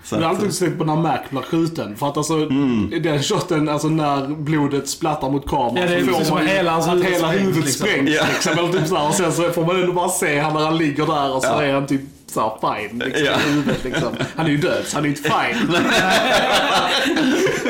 Så 0.06 0.14
jag 0.14 0.22
har 0.22 0.28
alltid 0.28 0.54
sett 0.54 0.78
på 0.78 0.84
när 0.84 0.96
Mac 0.96 1.18
blir 1.30 1.42
skjuten. 1.42 1.96
För 1.96 2.08
att 2.08 2.16
alltså, 2.16 2.34
Mm. 2.34 3.02
den 3.02 3.22
shoten, 3.22 3.68
alltså 3.68 3.88
när 3.88 4.26
blodet 4.28 4.88
splattar 4.88 5.30
mot 5.30 5.48
kameran. 5.48 5.76
Ja, 5.76 5.86
det 5.86 5.94
är 5.94 6.00
så 6.00 6.06
får 6.06 6.12
precis 6.12 6.26
som 6.28 6.36
man 6.36 6.44
ju 6.46 6.50
hela 6.50 6.70
hans 6.70 6.86
att 6.86 6.92
huvud 6.94 7.06
hela 7.06 7.28
sprängs, 7.28 7.56
liksom. 7.56 7.86
Liksom, 8.34 8.52
eller 8.58 8.72
typ 8.78 8.88
så 8.88 9.06
och 9.08 9.14
sen 9.14 9.32
så 9.32 9.50
får 9.50 9.66
man 9.66 9.80
ändå 9.80 9.92
bara 9.92 10.08
se 10.08 10.38
han 10.40 10.52
när 10.54 10.60
han 10.60 10.78
ligger 10.78 11.06
där 11.06 11.34
och 11.36 11.42
så 11.42 11.48
Ja. 11.48 11.62
är 11.62 11.72
han 11.74 11.86
typ 11.86 12.00
så 12.36 12.58
här 12.60 12.88
fine. 12.88 12.98
Liksom, 12.98 13.24
Ja. 13.24 13.32
huvudet, 13.36 13.84
liksom. 13.84 14.08
Han 14.36 14.46
är 14.46 14.50
ju 14.50 14.56
död, 14.56 14.82
så 14.86 14.96
han 14.96 15.04
är 15.04 15.08
inte 15.08 15.22
fine. 15.22 15.76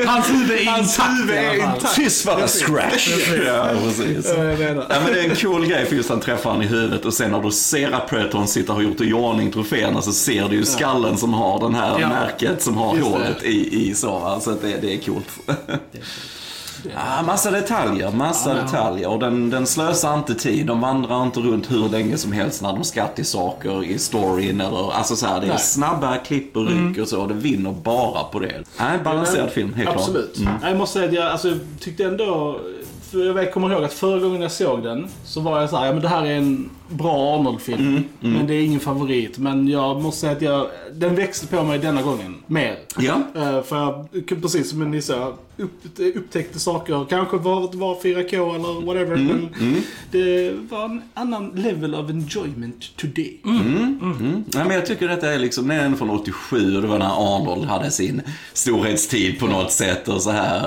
Hans 0.07 0.31
huvud 0.31 0.51
är 0.61 0.65
Hans 0.71 0.99
intakt 0.99 1.11
huvud 1.11 1.35
i 1.37 1.39
är 1.39 1.55
intakt. 1.55 1.95
Tyst 1.95 2.27
var 2.27 2.41
det 2.41 2.49
scratch. 2.49 3.09
Ja, 3.47 3.69
precis. 3.85 4.33
Ja, 4.37 4.37
men 5.05 5.13
det 5.13 5.21
är 5.21 5.31
en 5.31 5.37
cool 5.37 5.67
grej 5.67 5.87
för 5.87 5.97
just 5.97 6.09
han 6.11 6.21
träffar 6.21 6.51
han 6.53 6.63
i 6.63 6.67
huvudet 6.67 7.05
och 7.05 7.15
sen 7.15 7.31
när 7.31 7.43
du 7.43 7.51
ser 7.51 7.91
att 7.93 8.09
Predatorn 8.09 8.47
sitter 8.47 8.71
och 8.71 8.77
har 8.77 8.83
gjort 8.83 9.01
i 9.01 9.13
ordning 9.13 9.53
troféerna 9.53 10.03
så 10.03 10.13
ser 10.13 10.49
du 10.49 10.57
ju 10.57 10.65
skallen 10.65 11.17
som 11.17 11.35
har 11.35 11.61
den 11.61 11.75
här 11.75 12.01
Ja. 12.01 12.09
märket 12.09 12.63
som 12.63 12.77
har 12.77 12.97
Just 12.97 13.07
det. 13.07 13.13
hålet 13.19 13.43
i, 13.43 13.89
i 13.91 13.95
så. 13.95 14.17
Att 14.25 14.45
det, 14.63 14.77
det 14.81 14.95
är 14.95 14.99
coolt. 14.99 15.29
Ja, 16.95 17.23
massa 17.23 17.51
detaljer, 17.51 18.11
massa 18.11 18.55
detaljer. 18.55 19.09
Och 19.09 19.19
den, 19.19 19.51
den 19.51 19.67
slösar 19.67 20.15
inte 20.15 20.35
tid. 20.35 20.67
De 20.67 20.81
vandrar 20.81 21.23
inte 21.23 21.41
runt 21.41 21.71
hur 21.71 21.89
länge 21.89 22.17
som 22.17 22.33
helst 22.33 22.63
när 22.63 22.73
de 22.73 22.85
ska 22.85 23.07
till 23.07 23.27
saker 23.27 23.85
i 23.85 23.99
storyn. 23.99 24.61
Eller, 24.61 24.93
alltså 24.93 25.17
så 25.17 25.27
här, 25.27 25.41
det 25.41 25.47
är 25.47 25.49
Nej. 25.49 25.59
snabba 25.59 26.17
klipp 26.17 26.57
och 26.57 26.67
ryck 26.67 26.99
och 26.99 27.09
så. 27.09 27.21
Och 27.21 27.29
det 27.29 27.35
vinner 27.35 27.73
bara 27.73 28.25
på 28.25 28.39
det. 28.39 28.65
Nej, 28.79 28.99
balanserad 29.05 29.51
film, 29.51 29.75
helt 29.75 29.89
klart. 29.89 30.01
Absolut. 30.01 30.39
Nej, 30.39 30.71
Jag 30.71 30.77
måste 30.77 30.93
säga 30.99 31.09
att 31.09 31.15
jag 31.15 31.27
alltså, 31.27 31.53
tyckte 31.81 32.05
ändå... 32.05 32.61
För 33.11 33.39
jag 33.39 33.53
kommer 33.53 33.73
ihåg 33.73 33.85
att 33.85 33.93
förra 33.93 34.19
gången 34.21 34.43
jag 34.43 34.53
såg 34.53 34.83
den 34.83 35.09
så 35.25 35.41
var 35.41 35.61
jag 35.61 35.71
så 35.71 35.77
här, 35.77 35.87
ja 35.87 35.93
men 35.93 36.03
det 36.03 36.09
här 36.09 36.27
är 36.27 36.37
en 36.37 36.71
bra 36.89 37.37
Arnold-film. 37.39 38.05
Men 38.21 38.47
det 38.47 38.55
är 38.55 38.63
ingen 38.63 38.81
favorit. 38.81 39.39
Men 39.39 39.69
jag 39.69 40.03
måste 40.03 40.21
säga 40.21 40.33
att 40.33 40.43
jag, 40.43 40.67
den 40.93 41.15
växte 41.15 41.47
på 41.47 41.63
mig 41.65 41.79
denna 41.79 42.03
gången. 42.03 42.35
Mer. 42.47 42.79
Ja. 42.99 43.15
Eh, 43.37 43.63
för 43.63 43.77
jag, 43.77 44.09
precis 44.43 44.71
som 44.71 44.91
ni 44.91 45.03
sa, 45.03 45.35
upp, 45.57 45.73
upptäckte 46.17 46.59
saker. 46.61 47.07
Kanske 47.11 47.37
var 47.37 47.69
det 47.73 47.77
var 47.79 47.95
4K 47.95 48.55
eller 48.55 48.87
whatever. 48.87 49.17
Men 49.17 49.49
det 50.11 50.53
var 50.71 50.85
en 50.85 51.03
annan 51.15 51.51
level 51.55 51.95
of 51.95 52.11
enjoyment 52.11 52.97
today. 52.97 53.41
Mm. 53.45 54.45
Ja, 54.53 54.65
men 54.65 54.71
jag 54.75 54.87
tycker 54.87 55.09
detta 55.09 55.33
är 55.33 55.39
liksom, 55.39 55.69
den 55.69 55.93
är 55.93 55.97
från 55.97 56.11
87 56.11 56.77
och 56.77 56.83
det 56.83 56.89
var 56.89 56.99
när 56.99 57.37
Arnold 57.37 57.65
hade 57.65 57.91
sin 57.91 58.23
storhetstid 58.53 59.39
på 59.39 59.47
något 59.47 59.73
sätt 59.73 60.09
och 60.09 60.23
så 60.23 60.31
här. 60.31 60.59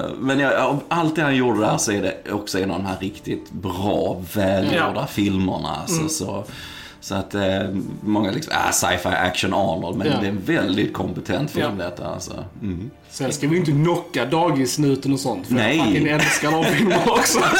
Eh, 0.00 0.04
Men 0.20 0.38
jag, 0.38 0.78
allt 0.88 1.16
det 1.16 1.22
han 1.22 1.36
gjorde 1.36 1.60
där 1.60 1.76
så 1.76 1.92
är 1.92 2.02
det 2.02 2.32
också 2.32 2.58
en 2.58 2.70
av 2.70 2.78
de 2.78 2.86
här 2.86 2.96
riktigt 3.00 3.50
bra, 3.52 4.22
välgjorda 4.34 4.92
Ja. 4.96 5.06
filmerna. 5.06 5.39
Alltså, 5.48 6.08
så, 6.08 6.44
Så 7.00 7.14
att 7.14 7.34
eh, 7.34 7.68
många 8.02 8.30
liksom, 8.30 8.52
ah, 8.56 8.72
sci-fi 8.72 9.08
action 9.08 9.54
Arnold, 9.54 9.96
men 9.98 10.06
Ja. 10.06 10.12
det 10.20 10.26
är 10.26 10.30
en 10.30 10.42
väldigt 10.44 10.92
kompetent 10.92 11.50
film 11.50 11.74
Ja. 11.78 11.84
detta 11.84 12.06
alltså. 12.06 12.44
Mm. 12.62 12.90
Sen 13.12 13.32
ska 13.32 13.48
vi 13.48 13.56
inte 13.56 13.70
knocka 13.72 14.24
dagissnuten 14.24 15.12
och 15.12 15.20
sånt. 15.20 15.46
För 15.46 15.54
Nej. 15.54 15.76
jag 15.76 15.86
fucking 15.86 16.08
älskar 16.08 16.50
de 16.50 16.64
filmerna 16.64 17.02
också. 17.06 17.38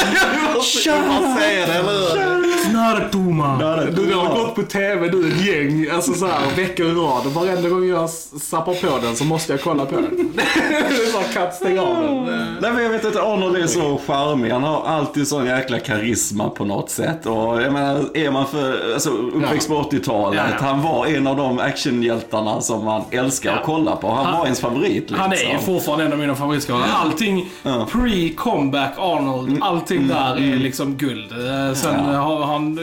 hur? 1.11 2.71
Snartoma. 2.71 3.57
Du, 3.97 4.07
det 4.07 4.15
har 4.15 4.35
gått 4.37 4.55
på 4.55 4.63
TV 4.63 5.11
nu 5.11 5.29
ett 5.29 5.47
gäng, 5.47 5.91
alltså 5.95 6.13
så 6.15 6.27
här, 6.27 6.57
veckor 6.57 6.87
i 6.87 6.93
rad. 6.93 7.27
Och 7.27 7.33
varenda 7.33 7.69
gång 7.69 7.89
jag 7.89 8.05
s- 8.05 8.49
zappar 8.49 8.75
på 8.75 8.99
den 9.07 9.17
så 9.17 9.25
måste 9.25 9.53
jag 9.53 9.63
kolla 9.63 9.87
på 9.87 9.95
den. 9.95 10.33
det 10.35 10.43
är 10.43 11.13
bara 11.13 11.23
katt, 11.25 11.55
stäng 11.55 11.79
av 11.79 11.97
den. 12.03 12.57
Nej 12.61 12.73
men 12.73 12.83
jag 12.83 12.91
vet 12.91 13.05
att 13.05 13.17
Arnold 13.17 13.57
är 13.57 13.67
så 13.67 14.01
charmig. 14.07 14.51
Han 14.51 14.63
har 14.63 14.83
alltid 14.87 15.29
sån 15.29 15.47
jäkla 15.47 15.79
karisma 15.79 16.49
på 16.51 16.65
något 16.65 16.91
sätt. 16.91 17.27
Och 17.27 17.63
jag 17.63 17.73
menar, 17.73 18.05
är 18.17 18.31
man 18.31 18.47
för, 18.47 18.93
alltså 18.95 19.11
uppväxt 19.11 19.69
på 19.69 19.75
80-talet. 19.83 20.41
Ja, 20.51 20.57
ja. 20.61 20.67
Han 20.67 20.83
var 20.83 21.07
en 21.07 21.27
av 21.27 21.37
de 21.37 21.59
actionhjältarna 21.59 22.61
som 22.61 22.85
man 22.85 23.03
älskar 23.11 23.53
att 23.57 23.65
kolla 23.65 23.97
på. 23.97 24.09
Han, 24.11 24.27
Han- 24.27 24.39
var 24.39 24.45
ens 24.45 24.61
favorit 24.61 24.95
liksom. 24.95 25.19
Han 25.19 25.33
är 25.33 25.40
fortfarande 25.61 26.05
en 26.05 26.13
av 26.13 26.19
mina 26.19 26.35
favoritskådespelare. 26.35 26.99
Allting 26.99 27.51
pre-comeback 27.65 28.93
Arnold, 28.99 29.59
allting 29.63 30.09
där 30.09 30.37
är 30.37 30.57
liksom 30.57 30.97
guld. 30.97 31.33
Eh, 31.33 31.75
Sen 31.75 31.95
Ja. 32.13 32.21
har 32.21 32.45
han, 32.45 32.79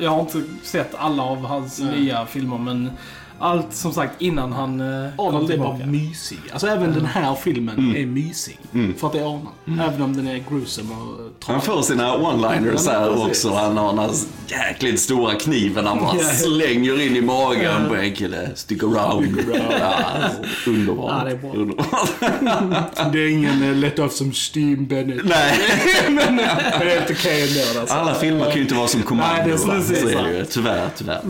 jag 0.00 0.10
har 0.10 0.20
inte 0.20 0.42
sett 0.62 0.94
alla 0.98 1.22
av 1.22 1.44
hans 1.46 1.80
nya 1.80 2.26
filmer 2.26 2.58
men 2.58 2.90
allt 3.38 3.74
som 3.74 3.92
sagt 3.92 4.22
innan 4.22 4.52
han 4.52 4.80
eh, 4.80 5.10
Arnold 5.18 5.50
är 5.50 5.58
bara 5.58 5.86
mysig. 5.86 6.38
Alltså 6.52 6.66
även 6.66 6.92
den 6.94 7.04
här 7.06 7.34
filmen 7.34 7.96
är 7.96 8.06
mysig. 8.06 8.58
För 8.98 9.06
att 9.06 9.12
det 9.12 9.18
är 9.18 9.22
Arnold. 9.26 9.80
Även 9.80 10.02
om 10.02 10.16
den 10.16 10.28
är 10.28 10.44
gruesome 10.50 10.94
och 10.94 11.18
Han 11.18 11.30
tragisk. 11.40 11.66
får 11.66 11.82
sina 11.82 12.14
one-liners 12.16 12.88
här 12.90 13.26
också. 13.26 13.54
Han 13.54 13.76
har 13.76 13.88
den 13.88 13.98
här 13.98 14.10
jäkligt 14.46 15.00
stora 15.00 15.34
kniven 15.34 15.86
han 15.86 15.98
bara 15.98 16.16
Ja. 16.16 16.24
slänger 16.24 17.00
in 17.06 17.16
i 17.16 17.20
magen 17.20 17.88
på 17.88 17.94
en 17.94 18.12
kille. 18.14 18.50
Stick 18.54 18.82
around. 18.82 19.38
Ja, 19.54 19.94
underbart. 20.66 21.12
Ja, 21.18 21.24
det 21.24 21.30
är 21.30 21.36
bra. 21.36 21.52
underbart. 21.52 22.08
Det 23.12 23.18
är 23.18 23.28
ingen 23.28 23.62
uh, 23.62 23.76
Let 23.76 23.98
Off 23.98 24.12
Some 24.12 24.32
Steam 24.54 24.86
Bennett. 24.86 25.24
Nej, 25.24 25.58
men 26.10 26.36
det 26.36 26.42
är 26.44 26.98
helt 27.00 27.10
okej 27.10 27.42
ändå. 27.68 27.80
Alltså. 27.80 27.94
alla 27.94 28.14
filmer 28.14 28.44
kan 28.44 28.54
ju 28.54 28.62
inte 28.62 28.74
vara 28.74 28.88
som 28.88 29.02
Commando. 29.02 29.34
Nej, 29.36 29.44
det 29.46 29.52
är 29.72 29.76
precis 29.78 30.00
så 30.00 30.08
är 30.18 30.22
det 30.22 30.38
ju. 30.38 30.44
Tyvärr, 30.44 30.88
tyvärr. 30.96 31.20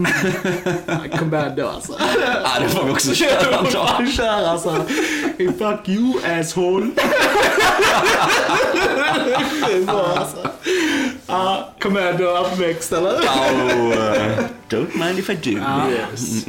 Commando 1.19 1.67
alltså. 1.69 1.94
Ja, 2.45 2.61
det 2.61 2.69
får 2.69 2.85
vi 2.85 2.93
också 2.93 3.15
köra 3.15 3.59
en 3.67 3.73
dag. 3.73 4.09
Kör 4.17 4.47
alltså. 4.49 4.85
Fuck 5.59 5.89
you 5.89 6.15
asshole. 6.41 6.87
det 9.67 9.73
är 9.73 9.85
bra 9.87 10.17
alltså. 10.17 10.49
Ja, 11.27 11.75
Commando 11.81 12.25
uppväxt 12.25 12.93
eller? 12.93 13.11
Oh, 13.11 14.45
don't 14.69 14.99
mind 15.07 15.19
if 15.19 15.31
I 15.31 15.35
do. 15.35 15.51
Yes. 15.91 16.47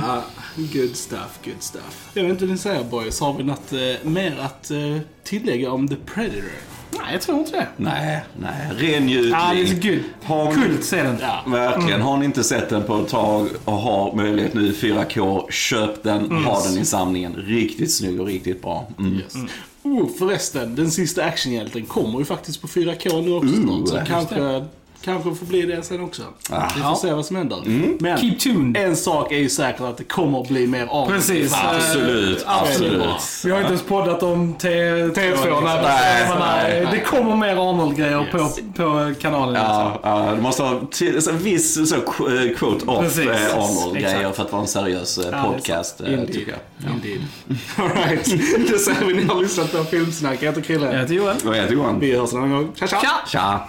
ja, 0.00 0.24
good 0.56 0.96
stuff, 0.96 1.38
good 1.44 1.62
stuff. 1.62 2.08
Jag 2.14 2.22
vet 2.22 2.30
inte 2.30 2.44
vad 2.44 2.52
ni 2.52 2.58
säger 2.58 2.84
boys. 2.84 3.20
Har 3.20 3.34
vi 3.34 3.44
något 3.44 3.72
eh, 3.72 3.78
mer 4.02 4.38
att 4.40 4.70
eh, 4.70 4.98
tillägga 5.24 5.70
om 5.70 5.88
The 5.88 5.96
Predator? 6.14 6.50
Nej, 6.92 7.12
jag 7.12 7.20
tror 7.22 7.38
inte 7.38 7.50
det. 7.52 7.66
Nej, 7.76 8.20
nej. 8.40 8.70
Ren 8.76 9.06
njutning. 9.06 9.30
Ja, 9.32 9.50
det 9.54 9.62
är 9.62 9.66
så 9.66 9.76
gud. 9.80 10.02
Har- 10.22 10.52
Kult 10.52 10.84
ser 10.84 11.04
den. 11.04 11.18
Ja. 11.20 11.42
Verkligen. 11.46 12.00
Har 12.00 12.16
ni 12.16 12.24
inte 12.24 12.44
sett 12.44 12.68
den 12.68 12.82
på 12.82 12.96
ett 13.00 13.08
tag 13.08 13.48
och 13.64 13.72
har 13.72 14.14
möjlighet 14.16 14.54
nu 14.54 14.66
i 14.66 14.72
4K, 14.72 15.50
köp 15.50 16.02
den, 16.02 16.30
ha 16.44 16.62
den 16.62 16.78
i 16.78 16.84
samlingen. 16.84 17.34
Riktigt 17.34 17.94
snygg 17.94 18.20
och 18.20 18.26
riktigt 18.26 18.62
bra. 18.62 18.86
Mm. 18.98 19.14
Yes. 19.14 19.34
Oh, 19.82 20.08
förresten, 20.18 20.74
den 20.74 20.90
sista 20.90 21.24
actionhjälten 21.24 21.84
kommer 21.86 22.18
ju 22.18 22.24
faktiskt 22.24 22.60
på 22.60 22.66
4K 22.68 23.22
nu 23.22 23.32
också 23.32 23.54
snart. 23.62 23.88
Så 23.88 24.12
kanske, 24.12 24.64
kanske 25.04 25.34
får 25.34 25.46
bli 25.46 25.62
det 25.62 25.82
sen 25.82 26.00
också. 26.00 26.22
Ah. 26.50 26.68
Vi 26.76 26.80
får 26.82 26.90
Ja. 26.90 26.98
se 27.02 27.12
vad 27.12 27.26
som 27.26 27.36
händer. 27.36 27.62
Men 28.00 28.18
Keep 28.18 28.38
tuned. 28.38 28.76
en 28.76 28.96
sak 28.96 29.32
är 29.32 29.36
ju 29.38 29.48
säkert 29.48 29.80
att 29.80 29.96
det 29.96 30.04
kommer 30.04 30.40
att 30.40 30.48
bli 30.48 30.66
mer 30.66 30.86
av 30.86 31.08
Precis. 31.08 31.54
Absolut, 31.54 32.42
Eh, 32.42 32.60
absolut. 32.62 33.04
Vi 33.44 33.50
har 33.50 33.58
inte 33.58 33.68
ens 33.68 33.82
poddat 33.82 34.22
om 34.22 34.54
T- 34.54 34.68
T2, 34.68 35.60
nej, 35.64 35.82
nej, 35.82 36.28
nej. 36.38 36.88
Det 36.92 37.00
kommer 37.00 37.36
mer 37.36 37.56
Arnold-grejer 37.70 38.20
Yes. 38.22 38.30
på, 38.32 38.72
på 38.82 39.14
kanalen. 39.20 39.54
Ja, 39.54 40.00
ja, 40.02 40.32
du 40.36 40.40
måste 40.42 40.62
ha 40.62 40.80
så, 41.20 41.32
viss 41.32 41.88
så, 41.90 41.96
eh, 41.96 42.56
quote 42.56 42.86
off 42.86 43.18
eh, 43.18 43.58
Arnold-grejer 43.58 44.32
för 44.32 44.42
att 44.42 44.52
vara 44.52 44.62
en 44.62 44.68
seriös 44.68 45.18
eh, 45.18 45.38
är 45.38 45.42
podcast, 45.44 46.00
Indeed. 46.00 46.32
tycker 46.32 46.52
jag. 46.52 46.92
Indeed. 46.94 47.20
Alright, 47.76 48.24
det 48.70 48.78
säger 48.78 49.04
vi. 49.06 49.14
Ni 49.14 49.24
har 49.24 49.40
lyssnat 49.42 49.72
på 49.72 49.84
Filmsnack. 49.84 50.38
Jag 50.42 50.46
heter 50.46 50.60
Krille. 50.60 50.92
Jag 50.92 50.98
heter 51.00 51.14
Joel. 51.14 51.36
Vad 51.44 51.56
heter 51.56 51.72
Johan? 51.74 52.00
Vi 52.00 52.16
hörs 52.16 52.32
en 52.32 52.38
annan 52.38 52.50
gång. 52.50 52.72
Tja, 52.74 52.86
tja! 52.86 52.98
Tja! 53.28 53.60